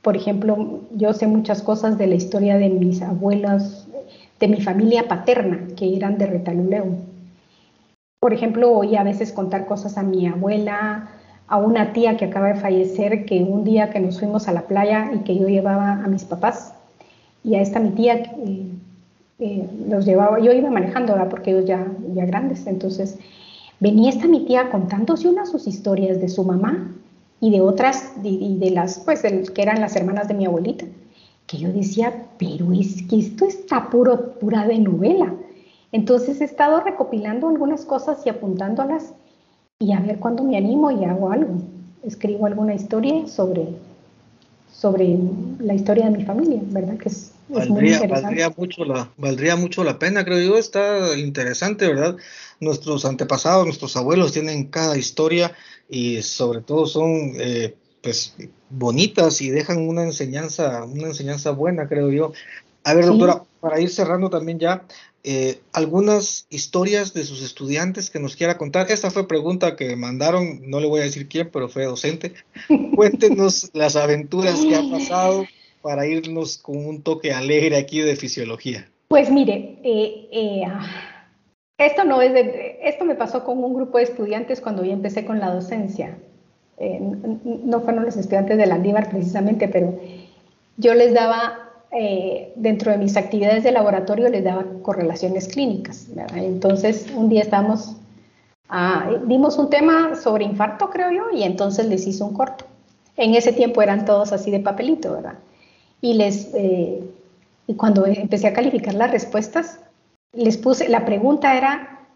por 0.02 0.16
ejemplo, 0.16 0.80
yo 0.96 1.12
sé 1.12 1.28
muchas 1.28 1.62
cosas 1.62 1.96
de 1.96 2.08
la 2.08 2.16
historia 2.16 2.58
de 2.58 2.68
mis 2.68 3.00
abuelas, 3.02 3.86
de 4.40 4.48
mi 4.48 4.60
familia 4.60 5.06
paterna, 5.06 5.68
que 5.76 5.96
eran 5.96 6.18
de 6.18 6.26
Retaluleu. 6.26 6.96
Por 8.18 8.32
ejemplo, 8.32 8.72
oí 8.72 8.96
a 8.96 9.04
veces 9.04 9.32
contar 9.32 9.66
cosas 9.66 9.96
a 9.96 10.02
mi 10.02 10.26
abuela, 10.26 11.08
a 11.46 11.58
una 11.58 11.92
tía 11.92 12.16
que 12.16 12.24
acaba 12.24 12.48
de 12.48 12.60
fallecer, 12.60 13.24
que 13.26 13.44
un 13.44 13.62
día 13.62 13.90
que 13.90 14.00
nos 14.00 14.18
fuimos 14.18 14.48
a 14.48 14.52
la 14.52 14.62
playa 14.62 15.12
y 15.14 15.18
que 15.20 15.38
yo 15.38 15.46
llevaba 15.46 15.92
a 15.92 16.08
mis 16.08 16.24
papás, 16.24 16.74
y 17.44 17.54
a 17.54 17.60
esta 17.60 17.78
mi 17.78 17.90
tía 17.90 18.14
eh, 18.14 18.66
eh, 19.38 19.68
los 19.88 20.04
llevaba, 20.04 20.40
yo 20.40 20.52
iba 20.52 20.70
manejando, 20.70 21.14
porque 21.30 21.52
ellos 21.52 21.66
ya, 21.66 21.86
ya 22.14 22.24
grandes, 22.24 22.66
entonces 22.66 23.18
venía 23.78 24.10
esta 24.10 24.26
mi 24.26 24.44
tía 24.46 24.68
contándose 24.70 25.28
unas 25.28 25.50
sus 25.50 25.68
historias 25.68 26.20
de 26.20 26.28
su 26.28 26.42
mamá 26.42 26.92
y 27.42 27.50
de 27.50 27.60
otras, 27.60 28.12
y 28.22 28.56
de, 28.58 28.70
las, 28.70 29.00
pues, 29.00 29.20
que 29.20 29.62
eran 29.62 29.80
las 29.80 29.96
hermanas 29.96 30.28
de 30.28 30.34
mi 30.34 30.46
abuelita, 30.46 30.86
que 31.48 31.58
yo 31.58 31.72
decía, 31.72 32.28
pero 32.38 32.72
es 32.72 33.02
que 33.02 33.18
esto 33.18 33.44
está 33.44 33.90
puro, 33.90 34.34
pura 34.34 34.64
de 34.64 34.78
novela. 34.78 35.34
Entonces 35.90 36.40
he 36.40 36.44
estado 36.44 36.80
recopilando 36.82 37.48
algunas 37.48 37.84
cosas 37.84 38.24
y 38.24 38.28
apuntándolas 38.28 39.14
y 39.80 39.92
a 39.92 39.98
ver 39.98 40.20
cuándo 40.20 40.44
me 40.44 40.56
animo 40.56 40.92
y 40.92 41.04
hago 41.04 41.32
algo. 41.32 41.54
Escribo 42.04 42.46
alguna 42.46 42.74
historia 42.74 43.26
sobre, 43.26 43.66
sobre 44.72 45.18
la 45.58 45.74
historia 45.74 46.04
de 46.04 46.18
mi 46.18 46.24
familia, 46.24 46.60
¿verdad? 46.66 46.96
Que 46.96 47.08
es, 47.08 47.32
valdría, 47.48 48.06
valdría, 48.06 48.54
mucho 48.56 48.84
la, 48.84 49.10
valdría 49.16 49.56
mucho 49.56 49.82
la 49.82 49.98
pena, 49.98 50.24
creo 50.24 50.38
yo, 50.38 50.58
está 50.58 51.18
interesante, 51.18 51.88
¿verdad? 51.88 52.16
Nuestros 52.60 53.04
antepasados, 53.04 53.64
nuestros 53.64 53.96
abuelos 53.96 54.30
tienen 54.30 54.68
cada 54.68 54.96
historia 54.96 55.50
y 55.92 56.22
sobre 56.22 56.62
todo 56.62 56.86
son 56.86 57.34
eh, 57.36 57.74
pues 58.00 58.34
bonitas 58.70 59.42
y 59.42 59.50
dejan 59.50 59.86
una 59.86 60.02
enseñanza, 60.02 60.84
una 60.84 61.08
enseñanza 61.08 61.50
buena, 61.50 61.86
creo 61.86 62.10
yo. 62.10 62.32
A 62.82 62.94
ver, 62.94 63.04
doctora, 63.04 63.44
para 63.60 63.78
ir 63.78 63.90
cerrando 63.90 64.30
también 64.30 64.58
ya, 64.58 64.86
eh, 65.22 65.60
algunas 65.74 66.46
historias 66.48 67.12
de 67.12 67.24
sus 67.24 67.42
estudiantes 67.42 68.08
que 68.08 68.18
nos 68.20 68.36
quiera 68.36 68.56
contar. 68.56 68.90
Esta 68.90 69.10
fue 69.10 69.28
pregunta 69.28 69.76
que 69.76 69.94
mandaron, 69.94 70.62
no 70.68 70.80
le 70.80 70.88
voy 70.88 71.00
a 71.00 71.04
decir 71.04 71.28
quién, 71.28 71.50
pero 71.52 71.68
fue 71.68 71.84
docente. 71.84 72.32
Cuéntenos 72.96 73.68
las 73.74 73.94
aventuras 73.94 74.60
que 74.60 74.74
ha 74.74 74.82
pasado 74.90 75.44
para 75.82 76.06
irnos 76.06 76.56
con 76.56 76.86
un 76.86 77.02
toque 77.02 77.34
alegre 77.34 77.76
aquí 77.76 78.00
de 78.00 78.16
fisiología. 78.16 78.88
Pues 79.08 79.30
mire, 79.30 79.78
eh, 79.84 80.28
eh, 80.32 80.62
esto 81.86 82.04
no 82.04 82.22
es 82.22 82.32
de, 82.32 82.78
esto 82.82 83.04
me 83.04 83.14
pasó 83.14 83.44
con 83.44 83.62
un 83.62 83.74
grupo 83.74 83.98
de 83.98 84.04
estudiantes 84.04 84.60
cuando 84.60 84.84
yo 84.84 84.92
empecé 84.92 85.24
con 85.24 85.40
la 85.40 85.50
docencia. 85.50 86.16
no 86.78 87.80
fueron 87.80 88.04
los 88.04 88.16
estudiantes 88.16 88.58
de 88.58 88.66
Landívar 88.66 89.10
precisamente, 89.10 89.68
pero 89.68 89.98
yo 90.76 90.94
les 90.94 91.14
daba 91.14 91.62
eh, 91.94 92.54
dentro 92.56 92.90
de 92.90 92.96
mis 92.96 93.18
actividades 93.18 93.64
de 93.64 93.70
laboratorio 93.70 94.30
les 94.30 94.42
daba 94.42 94.64
correlaciones 94.80 95.46
clínicas. 95.46 96.08
Entonces, 96.34 97.06
un 97.14 97.28
día 97.28 97.42
estábamos, 97.42 97.96
ah, 98.70 99.10
dimos 99.26 99.58
un 99.58 99.68
tema 99.68 100.14
sobre 100.14 100.44
infarto, 100.44 100.88
creo 100.88 101.10
yo, 101.10 101.36
y 101.36 101.42
entonces 101.42 101.86
les 101.86 102.06
hice 102.06 102.24
un 102.24 102.32
corto. 102.32 102.64
En 103.18 103.34
ese 103.34 103.52
tiempo 103.52 103.82
eran 103.82 104.06
todos 104.06 104.32
así 104.32 104.50
de 104.50 104.60
papelito, 104.60 105.12
¿verdad? 105.12 105.34
Y 106.00 106.14
les, 106.14 106.50
eh, 106.54 107.02
y 107.66 107.74
cuando 107.74 108.06
empecé 108.06 108.46
a 108.46 108.54
calificar 108.54 108.94
las 108.94 109.10
respuestas, 109.10 109.78
les 110.32 110.56
puse, 110.56 110.88
la 110.88 111.04
pregunta 111.04 111.56
era, 111.56 112.08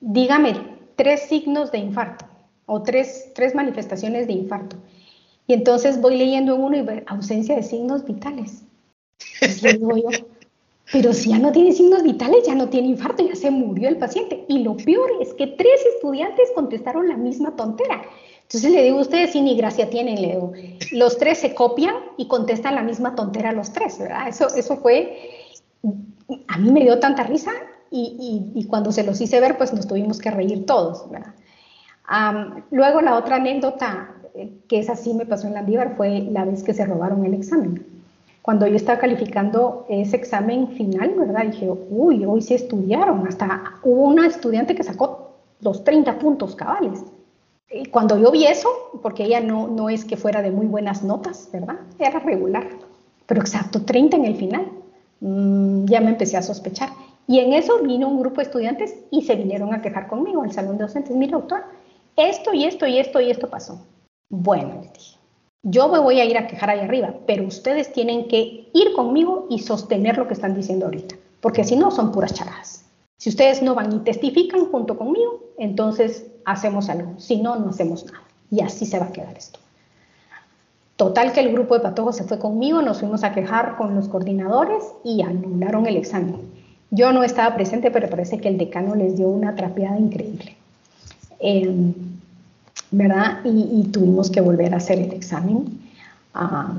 dígame 0.00 0.54
tres 0.96 1.22
signos 1.22 1.72
de 1.72 1.78
infarto 1.78 2.26
o 2.66 2.82
tres, 2.82 3.32
tres 3.34 3.54
manifestaciones 3.54 4.26
de 4.26 4.34
infarto. 4.34 4.76
Y 5.46 5.52
entonces 5.52 6.00
voy 6.00 6.16
leyendo 6.16 6.54
en 6.54 6.62
uno 6.62 6.76
y 6.76 7.02
ausencia 7.06 7.56
de 7.56 7.62
signos 7.62 8.04
vitales. 8.04 8.62
Pues 9.40 9.62
pero 10.92 11.12
si 11.12 11.30
ya 11.30 11.38
no 11.38 11.52
tiene 11.52 11.72
signos 11.72 12.02
vitales, 12.02 12.46
ya 12.46 12.54
no 12.54 12.68
tiene 12.68 12.88
infarto, 12.88 13.26
ya 13.26 13.34
se 13.34 13.50
murió 13.50 13.88
el 13.88 13.98
paciente. 13.98 14.44
Y 14.48 14.58
lo 14.58 14.76
peor 14.76 15.10
es 15.20 15.34
que 15.34 15.46
tres 15.46 15.84
estudiantes 15.94 16.50
contestaron 16.54 17.08
la 17.08 17.16
misma 17.16 17.56
tontera. 17.56 18.02
Entonces 18.42 18.70
le 18.70 18.82
digo, 18.82 19.00
ustedes 19.00 19.32
sí 19.32 19.40
ni 19.40 19.56
gracia 19.56 19.88
tienen, 19.88 20.20
le 20.20 20.28
digo. 20.28 20.52
Los 20.92 21.16
tres 21.18 21.38
se 21.38 21.54
copian 21.54 21.94
y 22.16 22.28
contestan 22.28 22.74
la 22.74 22.82
misma 22.82 23.14
tontera 23.14 23.52
los 23.52 23.72
tres, 23.72 23.98
¿verdad? 23.98 24.28
Eso, 24.28 24.54
eso 24.54 24.76
fue, 24.76 25.30
a 26.48 26.58
mí 26.58 26.70
me 26.72 26.80
dio 26.80 26.98
tanta 26.98 27.22
risa 27.24 27.52
y, 27.90 28.66
cuando 28.68 28.90
se 28.90 29.04
los 29.04 29.20
hice 29.20 29.40
ver, 29.40 29.56
pues 29.56 29.72
nos 29.72 29.86
tuvimos 29.86 30.18
que 30.18 30.30
reír 30.30 30.66
todos, 30.66 31.06
luego 32.70 33.00
la 33.00 33.16
otra 33.16 33.36
anécdota 33.36 34.10
eh, 34.34 34.52
que 34.68 34.80
es 34.80 34.90
así 34.90 35.14
me 35.14 35.26
pasó 35.26 35.46
en 35.46 35.54
Landívar 35.54 35.96
fue 35.96 36.20
la 36.30 36.44
vez 36.44 36.62
que 36.64 36.74
se 36.74 36.84
robaron 36.84 37.24
el 37.24 37.34
examen 37.34 37.94
cuando 38.44 38.66
yo 38.66 38.76
estaba 38.76 38.98
calificando 38.98 39.86
ese 39.88 40.16
examen 40.16 40.68
final, 40.68 41.14
¿verdad? 41.16 41.46
Dije, 41.46 41.66
uy, 41.88 42.26
hoy 42.26 42.42
sí 42.42 42.52
estudiaron. 42.52 43.26
Hasta 43.26 43.76
hubo 43.82 44.02
una 44.02 44.26
estudiante 44.26 44.74
que 44.74 44.82
sacó 44.82 45.30
los 45.60 45.82
30 45.82 46.18
puntos 46.18 46.54
cabales. 46.54 47.02
Y 47.70 47.86
cuando 47.86 48.18
yo 48.18 48.30
vi 48.30 48.44
eso, 48.44 48.68
porque 49.00 49.24
ella 49.24 49.40
no, 49.40 49.68
no 49.68 49.88
es 49.88 50.04
que 50.04 50.18
fuera 50.18 50.42
de 50.42 50.50
muy 50.50 50.66
buenas 50.66 51.02
notas, 51.02 51.48
¿verdad? 51.54 51.76
Era 51.98 52.18
regular. 52.18 52.68
Pero 53.24 53.40
exacto, 53.40 53.80
30 53.80 54.18
en 54.18 54.24
el 54.26 54.36
final. 54.36 54.70
Mm, 55.24 55.86
ya 55.86 56.02
me 56.02 56.10
empecé 56.10 56.36
a 56.36 56.42
sospechar. 56.42 56.90
Y 57.26 57.38
en 57.38 57.54
eso 57.54 57.78
vino 57.78 58.08
un 58.08 58.20
grupo 58.20 58.36
de 58.36 58.42
estudiantes 58.42 58.94
y 59.10 59.22
se 59.22 59.36
vinieron 59.36 59.72
a 59.72 59.80
quejar 59.80 60.06
conmigo 60.06 60.42
al 60.42 60.52
salón 60.52 60.76
de 60.76 60.84
docentes. 60.84 61.16
Mira, 61.16 61.38
doctor, 61.38 61.64
esto 62.14 62.52
y 62.52 62.64
esto 62.64 62.86
y 62.86 62.98
esto 62.98 63.20
y 63.22 63.30
esto 63.30 63.48
pasó. 63.48 63.80
Bueno, 64.28 64.82
les 64.82 64.92
dije, 64.92 65.16
yo 65.62 65.88
me 65.88 65.98
voy 65.98 66.20
a 66.20 66.26
ir 66.26 66.36
a 66.36 66.46
quejar 66.46 66.68
ahí 66.68 66.80
arriba, 66.80 67.14
pero 67.26 67.46
ustedes 67.46 67.90
tienen 67.94 68.28
que 68.28 68.68
ir 68.74 68.92
conmigo 68.94 69.46
y 69.48 69.60
sostener 69.60 70.18
lo 70.18 70.28
que 70.28 70.34
están 70.34 70.54
diciendo 70.54 70.84
ahorita, 70.84 71.14
porque 71.40 71.64
si 71.64 71.76
no 71.76 71.90
son 71.90 72.12
puras 72.12 72.34
charadas. 72.34 72.84
Si 73.18 73.30
ustedes 73.30 73.62
no 73.62 73.74
van 73.74 73.94
y 73.94 74.00
testifican 74.00 74.70
junto 74.70 74.98
conmigo, 74.98 75.40
entonces 75.56 76.26
hacemos 76.44 76.90
algo. 76.90 77.18
Si 77.18 77.40
no, 77.40 77.56
no 77.56 77.70
hacemos 77.70 78.04
nada. 78.04 78.22
Y 78.50 78.60
así 78.60 78.84
se 78.84 78.98
va 78.98 79.06
a 79.06 79.12
quedar 79.12 79.34
esto. 79.38 79.58
Total 80.96 81.32
que 81.32 81.40
el 81.40 81.52
grupo 81.52 81.74
de 81.74 81.80
patojos 81.80 82.16
se 82.16 82.24
fue 82.24 82.38
conmigo, 82.38 82.80
nos 82.80 83.00
fuimos 83.00 83.24
a 83.24 83.32
quejar 83.32 83.76
con 83.76 83.94
los 83.96 84.08
coordinadores 84.08 84.84
y 85.02 85.22
anularon 85.22 85.86
el 85.86 85.96
examen. 85.96 86.36
Yo 86.90 87.12
no 87.12 87.24
estaba 87.24 87.56
presente, 87.56 87.90
pero 87.90 88.08
parece 88.08 88.38
que 88.38 88.48
el 88.48 88.58
decano 88.58 88.94
les 88.94 89.16
dio 89.16 89.28
una 89.28 89.56
trapeada 89.56 89.98
increíble. 89.98 90.56
Em, 91.40 91.92
¿verdad? 92.92 93.40
Y, 93.44 93.88
tuvimos 93.92 94.30
que 94.30 94.40
volver 94.40 94.72
a 94.72 94.76
hacer 94.76 95.00
el 95.00 95.12
examen 95.12 95.80
ah, 96.32 96.72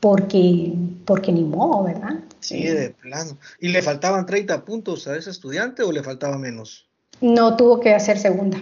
porque, 0.00 0.74
porque 1.06 1.32
ni 1.32 1.42
modo, 1.42 1.84
¿verdad? 1.84 2.20
Sí, 2.40 2.62
de 2.64 2.90
plano. 2.90 3.38
¿Y 3.60 3.68
le 3.68 3.80
faltaban 3.80 4.26
30 4.26 4.64
puntos 4.64 5.06
a 5.06 5.16
ese 5.16 5.30
estudiante 5.30 5.82
o 5.82 5.92
le 5.92 6.02
faltaba 6.02 6.36
menos? 6.38 6.86
No, 7.20 7.56
tuvo 7.56 7.80
que 7.80 7.94
hacer 7.94 8.18
segunda. 8.18 8.58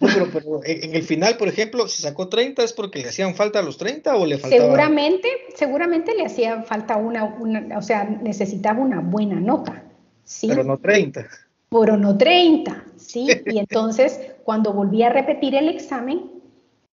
No, 0.00 0.08
pero, 0.32 0.60
en 0.64 0.94
el 0.94 1.02
final, 1.02 1.36
por 1.36 1.48
ejemplo, 1.48 1.88
si 1.88 2.02
sacó 2.02 2.28
30 2.28 2.62
es 2.62 2.72
porque 2.72 3.00
le 3.00 3.08
hacían 3.08 3.34
falta 3.34 3.62
los 3.62 3.78
30 3.78 4.16
o 4.16 4.26
le 4.26 4.38
faltaba. 4.38 4.62
Seguramente, 4.62 5.28
seguramente 5.54 6.14
le 6.14 6.24
hacía 6.24 6.62
falta 6.62 6.96
una, 6.96 7.24
una 7.24 7.76
o 7.76 7.82
sea, 7.82 8.04
necesitaba 8.04 8.80
una 8.80 9.00
buena 9.00 9.40
nota. 9.40 9.82
¿sí? 10.24 10.46
Pero 10.48 10.62
no 10.62 10.78
30 10.78 11.28
pero 11.70 11.96
no 11.96 12.16
30, 12.16 12.84
¿sí? 12.96 13.28
Y 13.46 13.58
entonces, 13.58 14.20
cuando 14.44 14.72
volví 14.72 15.02
a 15.02 15.10
repetir 15.10 15.54
el 15.54 15.68
examen, 15.68 16.30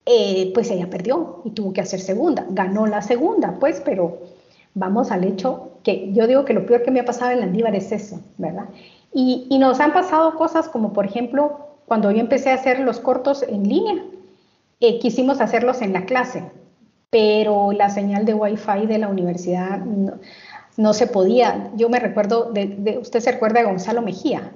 eh, 0.06 0.52
pues 0.54 0.72
ella 0.72 0.90
perdió 0.90 1.42
y 1.46 1.52
tuvo 1.52 1.74
que 1.74 1.82
hacer 1.82 2.00
segunda. 2.00 2.46
Ganó 2.50 2.88
la 2.88 3.02
segunda, 3.02 3.58
pues, 3.60 3.82
pero 3.84 4.20
vamos 4.74 5.12
al 5.12 5.24
hecho 5.26 5.72
que 5.84 6.12
yo 6.14 6.28
digo 6.28 6.46
que 6.46 6.54
lo 6.54 6.66
peor 6.66 6.84
que 6.84 6.92
me 6.92 7.00
ha 7.00 7.06
pasado 7.06 7.32
en 7.32 7.40
Landívar 7.40 7.76
es 7.76 7.92
eso, 7.92 8.22
¿verdad? 8.38 8.70
Y, 9.14 9.48
y 9.50 9.58
nos 9.58 9.80
han 9.80 9.94
pasado 9.94 10.36
cosas 10.36 10.70
como, 10.70 10.94
por 10.94 11.06
ejemplo, 11.06 11.71
cuando 11.92 12.10
yo 12.10 12.22
empecé 12.22 12.52
a 12.52 12.54
hacer 12.54 12.80
los 12.80 13.02
cortos 13.02 13.44
en 13.44 13.68
línea, 13.68 14.02
eh, 14.80 14.98
quisimos 15.00 15.42
hacerlos 15.42 15.82
en 15.82 15.92
la 15.92 16.06
clase, 16.06 16.42
pero 17.10 17.74
la 17.74 17.90
señal 17.90 18.24
de 18.24 18.34
Wi-Fi 18.34 18.86
de 18.88 18.98
la 18.98 19.10
universidad 19.10 19.80
no, 19.80 20.14
no 20.78 20.94
se 20.94 21.08
podía. 21.08 21.70
Yo 21.76 21.90
me 21.90 22.00
recuerdo, 22.00 22.50
de, 22.54 22.98
usted 22.98 23.20
se 23.20 23.34
recuerda 23.34 23.60
de 23.60 23.66
Gonzalo 23.66 24.02
Mejía, 24.02 24.54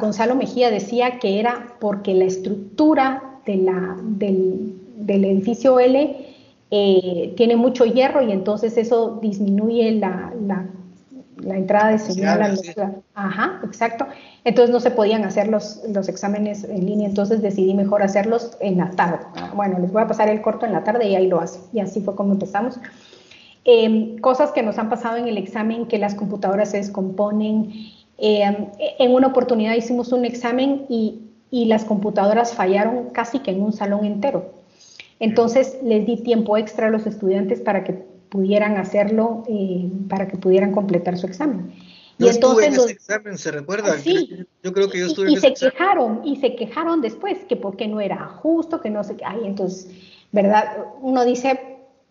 Gonzalo 0.00 0.34
Mejía 0.34 0.72
decía 0.72 1.20
que 1.20 1.38
era 1.38 1.68
porque 1.78 2.14
la 2.14 2.24
estructura 2.24 3.38
de 3.46 3.56
la, 3.58 3.96
del, 4.02 4.74
edificio 5.06 5.78
L 5.78 6.34
eh, 6.72 7.32
tiene 7.36 7.54
mucho 7.54 7.84
hierro 7.84 8.22
y 8.22 8.32
entonces 8.32 8.76
eso 8.76 9.20
disminuye 9.22 9.92
la, 9.92 10.32
entrada 11.42 11.90
de 11.90 11.98
señal 11.98 12.42
a 12.42 12.48
los... 12.48 12.62
Ajá, 13.14 13.60
exacto. 13.64 14.06
Entonces 14.44 14.72
no 14.72 14.80
se 14.80 14.90
podían 14.90 15.24
hacer 15.24 15.48
los, 15.48 15.82
los 15.88 16.08
exámenes 16.08 16.64
en 16.64 16.86
línea, 16.86 17.08
entonces 17.08 17.42
decidí 17.42 17.74
mejor 17.74 18.02
hacerlos 18.02 18.56
en 18.60 18.78
la 18.78 18.90
tarde. 18.90 19.24
Bueno, 19.54 19.78
les 19.78 19.92
voy 19.92 20.02
a 20.02 20.06
pasar 20.06 20.28
el 20.28 20.40
corto 20.42 20.66
en 20.66 20.72
la 20.72 20.84
tarde 20.84 21.08
y 21.08 21.16
ahí 21.16 21.26
lo 21.26 21.40
hace. 21.40 21.60
Y 21.72 21.80
así 21.80 22.00
fue 22.00 22.14
como 22.14 22.32
empezamos. 22.32 22.78
Em, 23.64 24.18
cosas 24.18 24.52
que 24.52 24.62
nos 24.62 24.78
han 24.78 24.90
pasado 24.90 25.16
en 25.16 25.26
el 25.26 25.38
examen, 25.38 25.86
que 25.86 25.98
las 25.98 26.14
computadoras 26.14 26.70
se 26.70 26.76
descomponen, 26.76 27.72
eh, 28.18 28.44
en 28.98 29.14
una 29.14 29.28
oportunidad 29.28 29.74
hicimos 29.74 30.12
un 30.12 30.24
examen 30.24 30.86
y, 30.88 31.20
las 31.50 31.84
computadoras 31.84 32.52
fallaron 32.52 33.10
casi 33.10 33.38
que 33.38 33.52
en 33.52 33.62
un 33.62 33.72
salón 33.72 34.04
entero. 34.04 34.54
Entonces 35.20 35.78
les 35.84 36.04
di 36.04 36.16
tiempo 36.16 36.56
extra 36.56 36.88
a 36.88 36.90
los 36.90 37.06
estudiantes 37.06 37.60
para 37.60 37.84
que 37.84 38.04
pudieran 38.34 38.76
hacerlo, 38.78 39.44
eh, 39.46 39.88
para 40.08 40.26
que 40.26 40.36
pudieran 40.36 40.72
completar 40.72 41.16
su 41.16 41.26
examen. 41.28 41.72
y 42.18 42.26
entonces 42.26 42.66
en 42.66 42.74
ese 42.74 42.90
examen, 42.90 43.38
¿se 43.38 43.52
recuerda? 43.52 43.96
Sí. 43.98 44.44
Yo 44.60 44.72
creo 44.72 44.90
que 44.90 44.98
yo 44.98 45.06
estuve 45.06 45.30
y, 45.30 45.34
en 45.34 45.38
ese 45.38 45.54
se 45.54 45.70
quejaron, 45.70 46.20
y 46.24 46.34
se 46.36 46.56
quejaron 46.56 47.00
después, 47.00 47.38
que 47.48 47.54
porque 47.54 47.86
no 47.86 48.00
era 48.00 48.26
justo, 48.26 48.80
que 48.80 48.90
no 48.90 49.04
sé 49.04 49.14
qué. 49.14 49.24
Ay, 49.24 49.42
entonces, 49.44 49.88
¿verdad? 50.32 50.78
Uno 51.00 51.24
dice, 51.24 51.60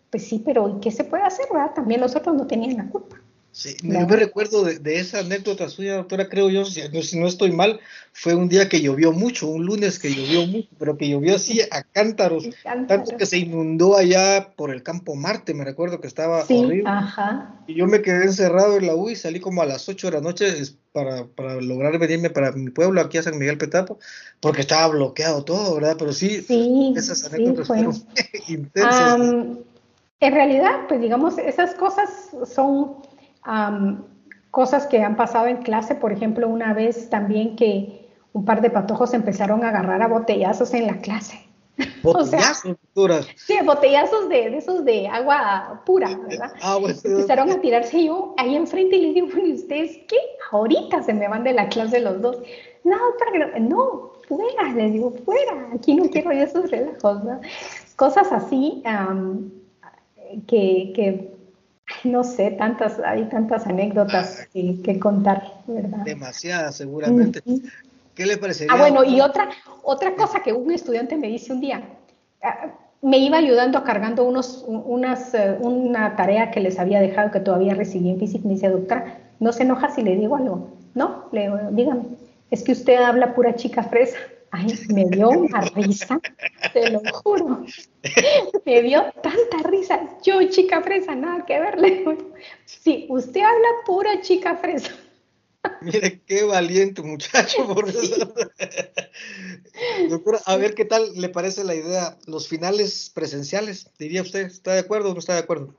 pues 0.08 0.26
sí, 0.26 0.40
pero 0.42 0.80
¿qué 0.80 0.90
se 0.90 1.04
puede 1.04 1.24
hacer, 1.24 1.44
verdad? 1.52 1.74
También 1.74 2.00
los 2.00 2.16
otros 2.16 2.34
no 2.34 2.46
tenían 2.46 2.78
la 2.78 2.88
culpa. 2.88 3.20
Sí, 3.54 3.76
yo 3.84 4.04
me 4.08 4.16
recuerdo 4.16 4.64
de, 4.64 4.98
esa 4.98 5.20
anécdota 5.20 5.68
suya, 5.68 5.94
doctora, 5.94 6.28
creo 6.28 6.50
yo, 6.50 6.64
si 6.64 6.82
no, 7.20 7.28
estoy 7.28 7.52
mal, 7.52 7.78
fue 8.12 8.34
un 8.34 8.48
día 8.48 8.68
que 8.68 8.80
llovió 8.80 9.12
mucho, 9.12 9.46
un 9.46 9.64
lunes 9.64 10.00
que 10.00 10.12
llovió 10.12 10.44
mucho, 10.44 10.68
pero 10.76 10.96
que 10.96 11.08
llovió 11.08 11.36
así 11.36 11.60
a 11.60 11.84
cántaros, 11.84 12.48
tanto 12.64 13.16
que 13.16 13.26
se 13.26 13.38
inundó 13.38 13.96
allá 13.96 14.54
por 14.56 14.72
el 14.72 14.82
campo 14.82 15.14
Marte, 15.14 15.54
me 15.54 15.64
recuerdo 15.64 16.00
que 16.00 16.08
estaba 16.08 16.42
horrible. 16.42 16.82
Ajá. 16.84 17.54
Y 17.68 17.74
yo 17.74 17.86
me 17.86 18.02
quedé 18.02 18.24
encerrado 18.24 18.76
en 18.76 18.88
la 18.88 18.96
U 18.96 19.08
y 19.08 19.14
salí 19.14 19.38
como 19.38 19.62
a 19.62 19.66
las 19.66 19.88
8 19.88 20.08
de 20.08 20.12
la 20.14 20.20
noche 20.20 20.52
para, 20.90 21.24
para 21.24 21.54
lograr 21.60 21.96
venirme 22.00 22.30
para 22.30 22.50
mi 22.50 22.72
pueblo, 22.72 23.00
aquí 23.00 23.18
a 23.18 23.22
San 23.22 23.38
Miguel 23.38 23.56
Petapo, 23.56 24.00
porque 24.40 24.62
estaba 24.62 24.88
bloqueado 24.88 25.44
todo, 25.44 25.76
¿verdad? 25.76 25.94
Pero 25.96 26.12
sí, 26.12 26.44
esas 26.96 27.32
anécdotas 27.32 27.68
fueron 27.68 27.94
intensas. 28.48 29.20
en 29.20 30.34
realidad, 30.34 30.88
pues 30.88 31.00
digamos, 31.00 31.38
esas 31.38 31.76
cosas 31.76 32.10
son 32.52 33.13
cosas 34.50 34.86
que 34.86 35.02
han 35.02 35.16
pasado 35.16 35.46
en 35.46 35.58
clase, 35.58 35.94
por 35.94 36.12
ejemplo, 36.12 36.48
una 36.48 36.72
vez 36.72 37.10
también 37.10 37.56
que 37.56 38.08
un 38.32 38.44
par 38.44 38.60
de 38.60 38.70
patojos 38.70 39.14
empezaron 39.14 39.64
a 39.64 39.68
agarrar 39.70 40.02
a 40.02 40.08
botellazos 40.08 40.74
en 40.74 40.86
la 40.86 40.98
clase. 40.98 41.40
Botellazos, 42.04 42.76
Sí, 43.34 43.54
botellazos 43.64 44.28
de, 44.28 44.56
esos 44.56 44.84
de 44.84 45.08
agua 45.08 45.82
pura, 45.84 46.08
¿verdad? 46.28 46.52
Empezaron 47.02 47.50
a 47.50 47.60
tirarse 47.60 48.04
yo 48.04 48.34
ahí 48.36 48.54
enfrente 48.54 48.96
y 48.96 49.06
les 49.06 49.14
digo, 49.14 49.26
bueno, 49.34 49.54
¿ustedes 49.54 49.98
qué? 50.06 50.16
Ahorita 50.52 51.02
se 51.02 51.12
me 51.14 51.26
van 51.26 51.42
de 51.42 51.52
la 51.52 51.68
clase 51.68 51.98
los 51.98 52.20
dos. 52.20 52.38
No, 52.84 52.96
no, 53.60 54.12
fuera, 54.28 54.72
les 54.74 54.92
digo, 54.92 55.12
fuera, 55.24 55.70
aquí 55.74 55.94
no 55.94 56.08
quiero 56.10 56.30
esos 56.30 56.70
relajos, 56.70 57.24
¿no? 57.24 57.40
Cosas 57.96 58.30
así 58.30 58.82
que, 60.46 60.92
que 60.94 61.33
no 62.04 62.24
sé, 62.24 62.50
tantas, 62.52 62.98
hay 63.00 63.24
tantas 63.24 63.66
anécdotas 63.66 64.40
ah, 64.42 64.48
que, 64.52 64.98
contar, 64.98 65.42
¿verdad? 65.66 65.98
Demasiadas, 66.04 66.76
seguramente. 66.76 67.42
¿Qué 68.14 68.26
le 68.26 68.38
parecería? 68.38 68.72
Ah, 68.72 68.78
bueno, 68.78 69.04
y 69.04 69.20
otra, 69.20 69.48
otra 69.82 70.14
cosa 70.14 70.42
que 70.42 70.52
un 70.52 70.70
estudiante 70.70 71.16
me 71.16 71.28
dice 71.28 71.52
un 71.52 71.60
día, 71.60 71.82
ah, 72.42 72.72
me 73.02 73.18
iba 73.18 73.36
ayudando 73.36 73.84
cargando 73.84 74.24
unos, 74.24 74.64
unas, 74.66 75.34
eh, 75.34 75.58
una 75.60 76.16
tarea 76.16 76.50
que 76.50 76.60
les 76.60 76.78
había 76.78 77.00
dejado 77.00 77.30
que 77.30 77.40
todavía 77.40 77.74
recibí 77.74 78.08
en 78.08 78.18
física. 78.18 78.48
Me 78.48 78.54
dice, 78.54 78.70
doctora, 78.70 79.18
¿no 79.40 79.52
se 79.52 79.64
enoja 79.64 79.90
si 79.90 80.02
le 80.02 80.16
digo 80.16 80.36
algo? 80.36 80.70
No, 80.94 81.26
le 81.32 81.42
digo, 81.42 81.58
dígame, 81.72 82.04
es 82.50 82.62
que 82.62 82.72
usted 82.72 82.96
habla 82.96 83.34
pura 83.34 83.54
chica 83.56 83.82
fresa. 83.82 84.16
Ay, 84.56 84.72
me 84.90 85.06
dio 85.06 85.30
una 85.30 85.62
risa, 85.62 86.20
te 86.72 86.88
lo 86.88 87.00
juro. 87.12 87.64
Me 88.64 88.82
dio 88.82 89.02
tanta 89.20 89.68
risa. 89.68 90.16
Yo, 90.22 90.48
chica 90.48 90.80
fresa, 90.80 91.16
nada 91.16 91.44
que 91.44 91.58
verle. 91.58 92.04
Sí, 92.64 93.06
usted 93.08 93.40
habla 93.40 93.68
pura 93.84 94.20
chica 94.20 94.54
fresa. 94.56 94.92
Mire, 95.80 96.20
qué 96.20 96.44
valiente 96.44 97.02
muchacho. 97.02 97.66
Por 97.66 97.88
eso. 97.88 98.32
Doctora, 100.08 100.38
a 100.46 100.56
ver 100.56 100.74
qué 100.74 100.84
tal 100.84 101.02
le 101.16 101.30
parece 101.30 101.64
la 101.64 101.74
idea, 101.74 102.16
los 102.26 102.46
finales 102.46 103.10
presenciales, 103.12 103.90
diría 103.98 104.22
usted, 104.22 104.46
¿está 104.46 104.74
de 104.74 104.80
acuerdo 104.80 105.10
o 105.10 105.14
no 105.14 105.18
está 105.18 105.32
de 105.32 105.40
acuerdo? 105.40 105.74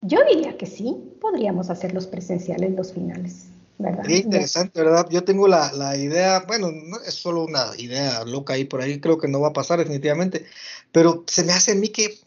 Yo 0.00 0.18
diría 0.28 0.56
que 0.56 0.66
sí, 0.66 0.96
podríamos 1.20 1.70
hacer 1.70 1.94
los 1.94 2.08
presenciales, 2.08 2.72
los 2.72 2.92
finales. 2.92 3.46
¿Verdad? 3.78 4.08
interesante, 4.08 4.82
¿verdad? 4.82 5.06
Yo 5.10 5.24
tengo 5.24 5.48
la, 5.48 5.72
la, 5.72 5.96
idea, 5.96 6.44
bueno, 6.46 6.70
no 6.70 6.98
es 7.00 7.14
solo 7.14 7.44
una 7.44 7.70
idea 7.78 8.24
loca 8.24 8.54
ahí 8.54 8.64
por 8.64 8.80
ahí, 8.80 9.00
creo 9.00 9.18
que 9.18 9.28
no 9.28 9.40
va 9.40 9.48
a 9.48 9.52
pasar 9.52 9.78
definitivamente, 9.78 10.46
pero 10.92 11.24
se 11.26 11.44
me 11.44 11.52
hace 11.52 11.72
a 11.72 11.74
mí 11.74 11.88
que 11.88 12.18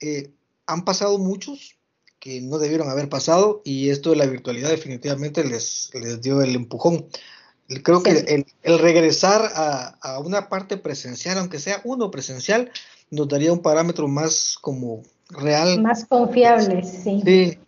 eh, 0.00 0.30
han 0.66 0.84
pasado 0.84 1.18
muchos 1.18 1.76
que 2.18 2.40
no 2.40 2.58
debieron 2.58 2.88
haber 2.88 3.08
pasado 3.08 3.62
y 3.64 3.90
esto 3.90 4.10
de 4.10 4.16
la 4.16 4.26
virtualidad 4.26 4.70
definitivamente 4.70 5.44
les, 5.44 5.90
les 5.94 6.20
dio 6.20 6.42
el 6.42 6.54
empujón. 6.54 7.06
Creo 7.82 8.02
que 8.02 8.10
el, 8.10 8.46
el 8.62 8.78
regresar 8.78 9.50
a, 9.54 9.98
a, 10.00 10.18
una 10.20 10.48
parte 10.48 10.76
presencial, 10.76 11.38
aunque 11.38 11.58
sea 11.58 11.80
uno 11.84 12.10
presencial, 12.10 12.70
nos 13.10 13.28
daría 13.28 13.52
un 13.52 13.60
parámetro 13.60 14.08
más 14.08 14.56
como 14.60 15.02
real. 15.30 15.80
Más 15.82 16.04
confiable, 16.04 16.82
sí. 16.84 17.22
Sí, 17.24 17.58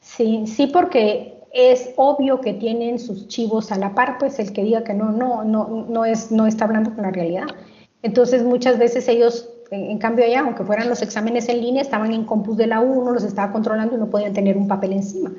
sí, 0.00 0.44
sí 0.46 0.66
porque 0.68 1.33
es 1.54 1.90
obvio 1.96 2.40
que 2.40 2.52
tienen 2.52 2.98
sus 2.98 3.28
chivos 3.28 3.70
a 3.70 3.78
la 3.78 3.94
par, 3.94 4.18
pues 4.18 4.38
el 4.40 4.52
que 4.52 4.64
diga 4.64 4.82
que 4.82 4.92
no, 4.92 5.12
no, 5.12 5.44
no, 5.44 5.86
no, 5.88 6.04
es, 6.04 6.32
no 6.32 6.46
está 6.46 6.64
hablando 6.64 6.92
con 6.92 7.04
la 7.04 7.12
realidad. 7.12 7.46
Entonces 8.02 8.42
muchas 8.42 8.76
veces 8.76 9.06
ellos, 9.06 9.48
en, 9.70 9.98
cambio 9.98 10.24
allá, 10.24 10.40
aunque 10.40 10.64
fueran 10.64 10.88
los 10.88 11.00
exámenes 11.00 11.48
en 11.48 11.60
línea, 11.60 11.80
estaban 11.80 12.12
en 12.12 12.24
compus 12.24 12.56
de 12.56 12.66
la 12.66 12.80
U, 12.80 13.08
los 13.10 13.22
estaba 13.22 13.52
controlando 13.52 13.94
y 13.94 13.98
no 13.98 14.10
podían 14.10 14.32
tener 14.32 14.56
un 14.56 14.66
papel 14.66 14.94
encima. 14.94 15.32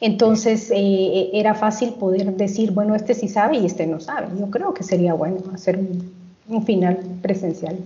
Entonces 0.00 0.68
eh, 0.74 1.30
era 1.32 1.54
fácil 1.54 1.94
poder 1.94 2.34
decir, 2.36 2.72
bueno, 2.72 2.96
este 2.96 3.14
sí 3.14 3.28
sabe 3.28 3.58
y 3.58 3.66
este 3.66 3.86
no 3.86 4.00
sabe. 4.00 4.36
Yo 4.36 4.50
creo 4.50 4.74
que 4.74 4.82
sería 4.82 5.14
bueno 5.14 5.38
hacer 5.54 5.78
un, 5.78 6.66
final 6.66 6.98
presencial. 7.22 7.78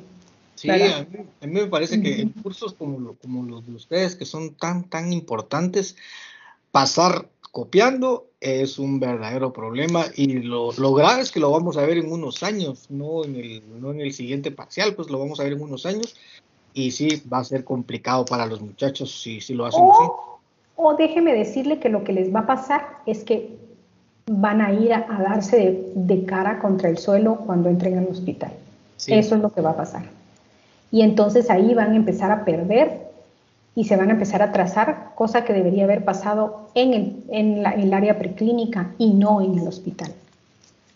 Sí, 0.55 0.71
a 0.71 1.07
mí, 1.43 1.53
me 1.53 1.67
parece 1.67 2.01
que 2.01 2.23
en 2.23 2.31
cursos 2.31 2.73
como, 2.73 3.15
como 3.17 3.45
los 3.45 3.67
de 3.67 3.75
ustedes, 3.75 4.17
que 4.17 4.25
son 4.25 4.55
tan, 4.55 4.85
tan 4.85 5.13
importantes, 5.13 5.95
pasar 6.73 7.29
copiando 7.57 8.27
es 8.39 8.79
un 8.79 9.01
verdadero 9.01 9.51
problema 9.51 10.05
y 10.15 10.41
lo, 10.41 10.73
lo, 10.73 10.93
grave 10.93 11.23
es 11.23 11.33
que 11.33 11.41
lo 11.41 11.51
vamos 11.51 11.79
a 11.79 11.87
ver 11.87 11.97
en 11.97 12.13
unos 12.13 12.43
años, 12.43 12.91
no 12.91 13.25
en, 13.25 13.37
el, 13.37 13.81
no 13.81 13.93
en 13.93 14.03
el 14.03 14.13
siguiente 14.13 14.51
parcial, 14.51 14.95
pues 14.95 15.09
lo 15.09 15.19
vamos 15.19 15.41
a 15.41 15.45
ver 15.45 15.55
en 15.55 15.63
unos 15.63 15.87
años 15.87 16.17
y 16.75 16.91
sí 16.91 17.23
va 17.33 17.39
a 17.39 17.45
ser 17.45 17.65
complicado 17.65 18.27
para 18.27 18.45
los 18.45 18.61
muchachos 18.61 19.23
si, 19.23 19.41
si 19.41 19.55
lo 19.55 19.65
hacen 19.65 19.85
o, 19.85 19.91
así. 19.91 20.05
O 20.77 20.95
déjeme 20.97 21.33
decirle 21.33 21.79
que 21.79 21.89
lo 21.89 22.05
que 22.05 22.13
les 22.13 22.35
va 22.35 22.41
a 22.41 22.47
pasar 22.47 22.99
es 23.07 23.25
que 23.25 23.57
van 24.27 24.61
a 24.61 24.75
ir 24.75 24.93
a, 24.93 25.07
darse 25.19 25.57
de, 25.57 25.93
de, 25.95 26.27
cara 26.27 26.59
contra 26.59 26.91
el 26.91 26.99
suelo 26.99 27.37
cuando 27.37 27.71
entren 27.71 27.97
al 27.97 28.07
hospital. 28.07 28.53
Eso 29.07 29.35
es 29.35 29.41
lo 29.41 29.51
que 29.51 29.63
va 29.63 29.71
a 29.71 29.77
pasar. 29.77 30.05
Y 30.91 31.01
entonces 31.01 31.49
ahí 31.49 31.73
van 31.73 31.93
a 31.93 31.97
empezar 31.97 32.31
a 32.31 32.45
perder 32.45 33.06
y 33.77 33.85
se 33.85 33.97
van 33.97 34.09
a 34.09 34.15
empezar 34.15 34.43
a 34.43 34.51
trazar, 34.51 35.13
cosa 35.15 35.45
que 35.45 35.53
debería 35.53 35.85
haber 35.85 36.05
pasado 36.05 36.71
en 36.75 36.95
el, 36.95 37.17
en 37.31 37.63
la, 37.63 37.71
el 37.71 37.95
área 37.95 38.19
preclínica 38.19 38.91
y 38.99 39.11
no 39.11 39.41
en 39.41 39.59
el 39.59 39.69
hospital. 39.69 40.13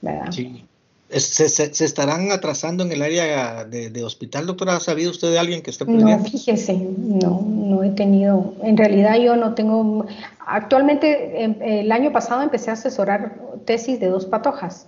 ¿verdad? 0.00 0.30
Sí. 0.30 0.64
¿Se, 1.10 1.48
se, 1.48 1.84
estarán 1.84 2.30
atrasando 2.30 2.84
en 2.84 2.92
el 2.92 3.02
área 3.02 3.64
de, 3.64 4.04
hospital, 4.04 4.46
doctora? 4.46 4.76
¿Ha 4.76 4.80
sabido 4.80 5.10
usted 5.10 5.32
de 5.32 5.40
alguien 5.40 5.60
que 5.60 5.70
esté 5.70 5.84
No, 5.84 6.18
fíjese, 6.20 6.74
no, 6.74 7.44
no 7.44 7.82
he 7.82 7.90
tenido, 7.90 8.54
en 8.62 8.76
realidad 8.76 9.16
yo 9.18 9.34
no 9.34 9.54
tengo, 9.54 10.06
actualmente 10.46 11.42
em, 11.42 11.56
el 11.60 11.90
año 11.90 12.12
pasado 12.12 12.42
empecé 12.42 12.70
a 12.70 12.74
asesorar 12.74 13.40
tesis 13.64 13.98
de 13.98 14.06
dos 14.06 14.24
patojas, 14.26 14.86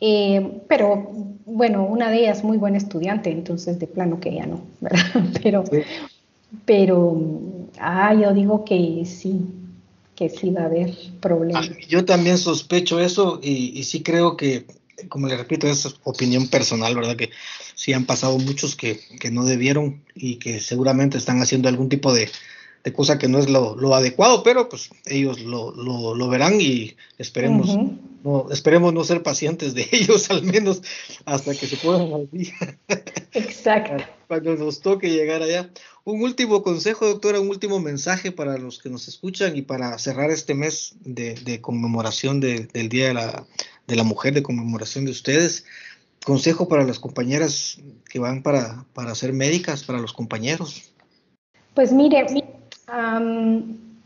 eh, 0.00 0.62
pero 0.66 1.10
bueno, 1.44 1.84
una 1.84 2.08
de 2.08 2.20
ellas 2.20 2.42
muy 2.42 2.56
buena 2.56 2.78
estudiante, 2.78 3.30
entonces 3.30 3.78
de 3.78 3.86
plano 3.86 4.18
que 4.18 4.34
ya 4.34 4.46
no, 4.46 4.62
¿verdad? 4.80 5.04
Pero, 5.42 5.64
pero, 6.64 7.20
ah, 7.78 8.14
yo 8.14 8.32
digo 8.32 8.64
que 8.64 9.04
sí, 9.06 9.40
que 10.14 10.28
sí 10.28 10.50
va 10.50 10.62
a 10.62 10.66
haber 10.66 10.94
problemas. 11.20 11.70
Ah, 11.70 11.76
yo 11.88 12.04
también 12.04 12.38
sospecho 12.38 13.00
eso 13.00 13.40
y, 13.42 13.82
sí 13.84 14.02
creo 14.02 14.36
que, 14.36 14.66
como 15.08 15.28
le 15.28 15.36
repito, 15.36 15.66
es 15.66 15.96
opinión 16.04 16.48
personal, 16.48 16.94
¿verdad? 16.94 17.16
Que 17.16 17.30
sí 17.74 17.92
han 17.92 18.04
pasado 18.04 18.38
muchos 18.38 18.76
que, 18.76 19.00
que 19.20 19.30
no 19.30 19.44
debieron 19.44 20.02
y 20.14 20.36
que 20.36 20.60
seguramente 20.60 21.18
están 21.18 21.40
haciendo 21.40 21.68
algún 21.68 21.88
tipo 21.88 22.12
de, 22.12 22.28
de 22.84 22.92
cosa 22.92 23.18
que 23.18 23.28
no 23.28 23.38
es 23.38 23.48
lo, 23.48 23.76
lo 23.76 23.94
adecuado, 23.94 24.42
pero 24.42 24.68
pues 24.68 24.90
ellos 25.06 25.40
lo, 25.40 25.72
lo, 25.72 26.14
lo 26.14 26.28
verán 26.28 26.60
y 26.60 26.96
esperemos, 27.18 27.76
no, 28.22 28.50
esperemos 28.50 28.92
no 28.92 29.04
ser 29.04 29.22
pacientes 29.22 29.74
de 29.74 29.86
ellos 29.92 30.30
al 30.30 30.42
menos 30.42 30.82
hasta 31.24 31.54
que 31.54 31.66
se 31.66 31.76
puedan 31.76 32.12
al 32.12 32.28
día. 32.30 32.54
Exacto. 33.32 34.02
Cuando 34.28 34.56
nos 34.56 34.80
toque 34.80 35.10
llegar 35.10 35.42
allá. 35.42 35.70
Un 36.04 36.22
último 36.22 36.62
consejo, 36.62 37.06
doctora, 37.06 37.40
un 37.40 37.48
último 37.48 37.78
mensaje 37.78 38.32
para 38.32 38.56
los 38.58 38.78
que 38.78 38.88
nos 38.88 39.06
escuchan 39.08 39.56
y 39.56 39.62
para 39.62 39.96
cerrar 39.98 40.30
este 40.30 40.54
mes 40.54 40.94
de, 41.00 41.34
de 41.34 41.60
conmemoración 41.60 42.40
de, 42.40 42.66
del 42.72 42.88
Día 42.88 43.08
de 43.08 43.14
la, 43.14 43.46
de 43.86 43.96
la 43.96 44.04
Mujer, 44.04 44.34
de 44.34 44.42
conmemoración 44.42 45.04
de 45.04 45.10
ustedes. 45.10 45.64
Consejo 46.24 46.68
para 46.68 46.84
las 46.84 46.98
compañeras 46.98 47.80
que 48.08 48.18
van 48.18 48.42
para, 48.42 48.84
para 48.92 49.14
ser 49.14 49.32
médicas, 49.32 49.84
para 49.84 49.98
los 49.98 50.12
compañeros. 50.12 50.92
Pues 51.74 51.92
mire, 51.92 52.26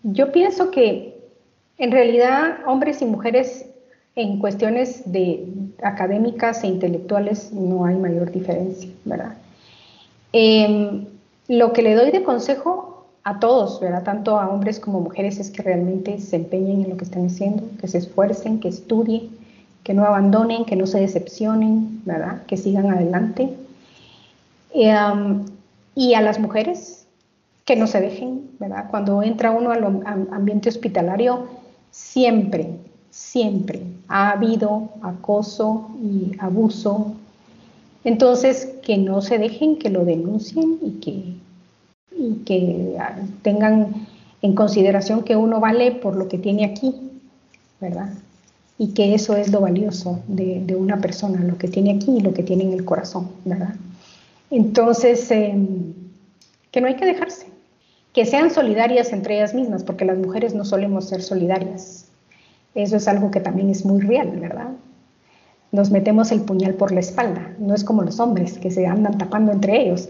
yo 0.02 0.32
pienso 0.32 0.70
que 0.70 1.14
en 1.78 1.90
realidad 1.90 2.60
hombres 2.66 3.02
y 3.02 3.06
mujeres 3.06 3.66
en 4.16 4.38
cuestiones 4.38 5.10
de 5.10 5.44
académicas 5.82 6.62
e 6.62 6.68
intelectuales 6.68 7.52
no 7.52 7.84
hay 7.84 7.96
mayor 7.96 8.30
diferencia, 8.30 8.88
¿verdad? 9.04 9.34
Em, 10.32 11.06
lo 11.48 11.72
que 11.72 11.82
le 11.82 11.94
doy 11.94 12.10
de 12.10 12.22
consejo 12.22 13.06
a 13.24 13.40
todos, 13.40 13.80
¿verdad? 13.80 14.04
Tanto 14.04 14.38
a 14.38 14.48
hombres 14.48 14.78
como 14.78 15.00
mujeres, 15.00 15.38
es 15.40 15.50
que 15.50 15.62
realmente 15.62 16.18
se 16.18 16.36
empeñen 16.36 16.82
en 16.82 16.90
lo 16.90 16.96
que 16.96 17.04
están 17.04 17.26
haciendo, 17.26 17.64
que 17.80 17.88
se 17.88 17.98
esfuercen, 17.98 18.60
que 18.60 18.68
estudien, 18.68 19.30
que 19.82 19.94
no 19.94 20.04
abandonen, 20.04 20.64
que 20.64 20.76
no 20.76 20.86
se 20.86 21.00
decepcionen, 21.00 22.02
¿verdad? 22.04 22.42
Que 22.46 22.56
sigan 22.56 22.90
adelante. 22.90 23.54
Um, 24.74 25.46
y 25.94 26.14
a 26.14 26.20
las 26.20 26.38
mujeres, 26.38 27.06
que 27.64 27.76
no 27.76 27.86
se 27.86 28.00
dejen, 28.00 28.50
¿verdad? 28.58 28.86
Cuando 28.90 29.22
entra 29.22 29.50
uno 29.50 29.70
al 29.70 29.84
ambiente 30.30 30.68
hospitalario, 30.68 31.46
siempre, 31.90 32.68
siempre 33.10 33.80
ha 34.08 34.30
habido 34.30 34.90
acoso 35.02 35.90
y 36.02 36.32
abuso. 36.38 37.14
Entonces, 38.04 38.68
que 38.82 38.98
no 38.98 39.22
se 39.22 39.38
dejen, 39.38 39.78
que 39.78 39.90
lo 39.90 40.04
denuncien 40.04 40.78
y 40.82 40.90
que, 41.00 41.34
y 42.16 42.34
que 42.44 42.98
tengan 43.42 44.06
en 44.42 44.54
consideración 44.54 45.22
que 45.22 45.36
uno 45.36 45.58
vale 45.58 45.92
por 45.92 46.16
lo 46.16 46.28
que 46.28 46.36
tiene 46.36 46.66
aquí, 46.66 46.94
¿verdad? 47.80 48.12
Y 48.76 48.88
que 48.88 49.14
eso 49.14 49.36
es 49.36 49.50
lo 49.50 49.60
valioso 49.60 50.20
de, 50.28 50.76
una 50.76 51.00
persona, 51.00 51.42
lo 51.42 51.56
que 51.56 51.68
tiene 51.68 51.92
aquí 51.92 52.18
y 52.18 52.20
lo 52.20 52.34
que 52.34 52.42
tiene 52.42 52.64
en 52.64 52.74
el 52.74 52.84
corazón, 52.84 53.30
¿verdad? 53.46 53.74
Entonces, 54.50 55.30
em, 55.30 55.94
que 56.70 56.82
no 56.82 56.88
hay 56.88 56.96
que 56.96 57.06
dejarse, 57.06 57.46
que 58.12 58.26
sean 58.26 58.50
solidarias 58.50 59.14
entre 59.14 59.36
ellas 59.36 59.54
mismas, 59.54 59.82
porque 59.82 60.04
las 60.04 60.18
mujeres 60.18 60.54
no 60.54 60.66
solemos 60.66 61.08
ser 61.08 61.22
solidarias. 61.22 62.03
Eso 62.74 62.96
es 62.96 63.06
algo 63.08 63.30
que 63.30 63.40
también 63.40 63.70
es 63.70 63.84
muy 63.84 64.00
real, 64.00 64.30
¿verdad? 64.40 64.70
Nos 65.70 65.90
metemos 65.90 66.30
el 66.32 66.42
puñal 66.42 66.74
por 66.74 66.92
la 66.92 67.00
espalda, 67.00 67.54
no 67.58 67.74
es 67.74 67.84
como 67.84 68.02
los 68.02 68.20
hombres 68.20 68.58
que 68.58 68.70
se 68.70 68.86
andan 68.86 69.18
tapando 69.18 69.52
entre 69.52 69.82
ellos. 69.82 70.08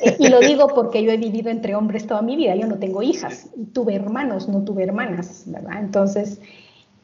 Eh, 0.00 0.16
y 0.18 0.28
lo 0.28 0.40
digo 0.40 0.68
porque 0.74 1.02
yo 1.02 1.10
he 1.10 1.16
vivido 1.16 1.50
entre 1.50 1.74
hombres 1.74 2.06
toda 2.06 2.22
mi 2.22 2.36
vida, 2.36 2.54
yo 2.56 2.66
no 2.66 2.78
tengo 2.78 3.02
hijas, 3.02 3.48
tuve 3.72 3.94
hermanos, 3.94 4.48
no 4.48 4.62
tuve 4.62 4.84
hermanas, 4.84 5.44
¿verdad? 5.46 5.80
Entonces, 5.80 6.40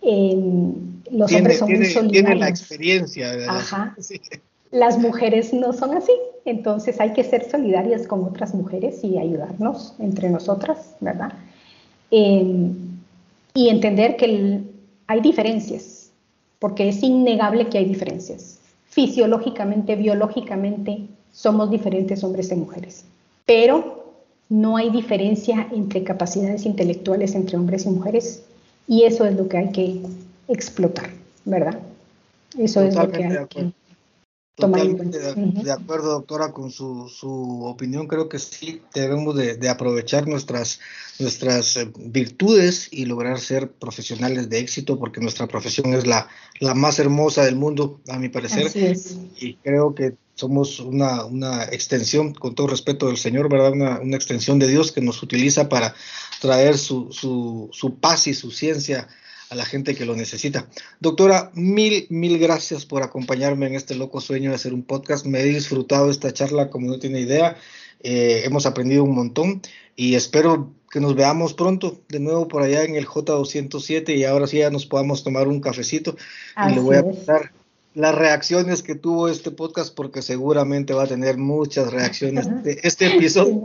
em, 0.03 0.73
los 1.11 1.33
hombres 1.33 1.59
son 1.59 1.73
muy 1.73 1.87
solidarios. 1.87 2.25
Tiene 2.25 2.35
la 2.37 2.49
experiencia, 2.49 3.31
¿verdad? 3.33 3.57
Ajá. 3.57 3.97
Las 4.71 4.99
mujeres 4.99 5.53
no 5.53 5.73
son 5.73 5.97
así, 5.97 6.13
entonces 6.45 7.01
hay 7.01 7.13
que 7.13 7.25
ser 7.25 7.51
solidarias 7.51 8.07
con 8.07 8.23
otras 8.23 8.55
mujeres 8.55 9.03
y 9.03 9.19
ayudarnos 9.19 9.95
entre 9.99 10.31
nosotras, 10.31 10.95
¿verdad? 11.01 11.33
Em, 12.13 12.77
y 13.53 13.69
entender 13.69 14.17
que 14.17 14.63
hay 15.11 15.21
diferencias, 15.21 16.13
porque 16.61 16.89
es 16.89 17.03
innegable 17.03 17.69
que 17.69 17.79
hay 17.79 17.85
diferencias. 17.85 18.61
Fisiológicamente, 18.91 19.97
biológicamente, 19.97 21.01
somos 21.33 21.69
diferentes 21.69 22.23
hombres 22.23 22.53
y 22.53 22.55
mujeres, 22.55 23.05
pero 23.45 24.05
no 24.49 24.77
hay 24.77 24.89
diferencia 24.91 25.67
entre 25.73 26.05
capacidades 26.05 26.65
intelectuales 26.65 27.35
entre 27.35 27.57
hombres 27.57 27.87
y 27.87 27.89
mujeres 27.89 28.45
y 28.87 29.03
eso 29.03 29.25
es 29.25 29.35
lo 29.35 29.49
que 29.49 29.59
hay 29.59 29.73
que 29.73 30.01
explotar, 30.47 31.11
¿verdad? 31.45 31.81
Eso 32.57 32.81
es 32.81 32.95
lo 32.95 33.11
que 33.11 33.25
hay 33.25 33.47
que 33.49 33.73
Totalmente 34.61 35.19
de, 35.19 35.73
acuerdo, 35.73 36.13
doctora, 36.13 36.53
con 36.53 36.71
su, 36.71 37.09
su, 37.09 37.65
opinión. 37.65 38.07
Creo 38.07 38.29
que 38.29 38.39
sí 38.39 38.83
debemos 38.95 39.35
de, 39.37 39.69
aprovechar 39.69 40.29
nuestras, 40.29 40.81
nuestras 41.19 41.77
eh, 41.77 41.91
virtudes 41.97 42.89
y 42.91 43.07
lograr 43.07 43.41
ser 43.41 43.71
profesionales 43.71 44.49
de 44.49 44.59
éxito, 44.59 44.99
porque 44.99 45.21
nuestra 45.21 45.47
profesión 45.47 45.95
es 45.95 46.07
la, 46.07 46.29
la 46.61 46.75
más 46.75 46.99
hermosa 46.99 47.45
del 47.45 47.57
mundo, 47.57 48.01
a 48.09 48.19
mi 48.19 48.29
parecer. 48.29 48.71
Y 49.41 49.55
creo 49.55 49.95
que 49.95 50.15
somos 50.35 50.81
una, 50.81 51.25
una, 51.25 51.65
extensión, 51.65 52.33
con 52.33 52.55
todo 52.55 52.69
respeto 52.69 53.09
del 53.09 53.17
Señor, 53.17 53.51
¿verdad? 53.51 53.73
Una, 53.73 54.01
una 54.01 54.17
extensión 54.17 54.59
de 54.59 54.69
Dios 54.69 54.93
que 54.93 55.01
nos 55.01 55.23
utiliza 55.23 55.69
para 55.69 55.95
traer 56.41 56.79
su, 56.79 57.13
su, 57.13 57.69
su 57.73 57.97
paz 57.97 58.27
y 58.27 58.35
su 58.35 58.51
ciencia 58.51 59.09
a 59.51 59.57
la 59.57 59.65
gente 59.65 59.97
que 59.97 60.07
lo 60.07 60.15
necesita. 60.15 60.69
Doctora, 61.01 61.51
mil, 61.55 62.07
mil 62.09 62.39
gracias 62.39 62.87
por 62.87 63.03
acompañarme 63.03 63.67
en 63.67 63.75
este 63.75 63.97
loco 63.97 64.21
sueño 64.21 64.51
de 64.51 64.57
hacer 64.57 64.73
un 64.73 64.85
podcast. 64.85 65.27
Me 65.27 65.41
he 65.41 65.45
disfrutado 65.45 66.09
esta 66.09 66.33
charla 66.33 66.71
como 66.71 66.87
no 66.87 67.01
tiene 67.01 67.21
idea. 67.21 67.57
Eh, 68.01 68.43
hemos 68.45 68.65
aprendido 68.65 69.03
un 69.03 69.15
montón 69.15 69.61
y 69.97 70.15
espero 70.15 70.73
que 70.89 71.01
nos 71.01 71.17
veamos 71.17 71.55
pronto 71.55 72.01
de 72.09 72.21
nuevo 72.21 72.47
por 72.47 72.63
allá 72.63 72.85
en 72.85 72.95
el 72.95 73.07
J207 73.07 74.17
y 74.17 74.25
ahora 74.25 74.47
sí 74.47 74.59
ya 74.59 74.71
nos 74.71 74.87
podamos 74.87 75.25
tomar 75.25 75.49
un 75.49 75.61
cafecito 75.61 76.17
y 76.67 76.75
le 76.75 76.81
voy 76.81 76.97
a 76.97 77.03
contar 77.03 77.53
las 77.95 78.15
reacciones 78.15 78.85
que 78.85 78.95
tuvo 78.95 79.29
este 79.29 79.51
podcast 79.51 79.95
porque 79.95 80.23
seguramente 80.23 80.95
va 80.95 81.05
a 81.05 81.09
tener 81.09 81.39
muchas 81.39 81.93
reacciones. 81.93 82.47
Este 82.65 83.07
episodio 83.09 83.65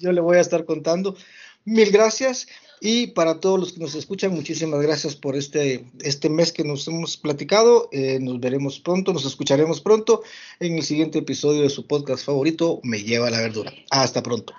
Yo 0.00 0.10
le 0.10 0.20
voy 0.20 0.38
a 0.38 0.40
estar 0.40 0.64
contando. 0.64 1.16
Mil 1.64 1.90
gracias 1.90 2.48
y 2.86 3.06
para 3.06 3.40
todos 3.40 3.58
los 3.58 3.72
que 3.72 3.80
nos 3.80 3.94
escuchan, 3.94 4.34
muchísimas 4.34 4.82
gracias 4.82 5.16
por 5.16 5.36
este, 5.36 5.86
este 6.02 6.28
mes 6.28 6.52
que 6.52 6.64
nos 6.64 6.86
hemos 6.86 7.16
platicado. 7.16 7.88
Eh, 7.92 8.18
nos 8.20 8.38
veremos 8.40 8.78
pronto, 8.78 9.14
nos 9.14 9.24
escucharemos 9.24 9.80
pronto 9.80 10.22
en 10.60 10.76
el 10.76 10.82
siguiente 10.82 11.20
episodio 11.20 11.62
de 11.62 11.70
su 11.70 11.86
podcast 11.86 12.26
favorito, 12.26 12.80
Me 12.82 13.02
lleva 13.02 13.30
la 13.30 13.40
verdura. 13.40 13.72
Hasta 13.90 14.22
pronto. 14.22 14.52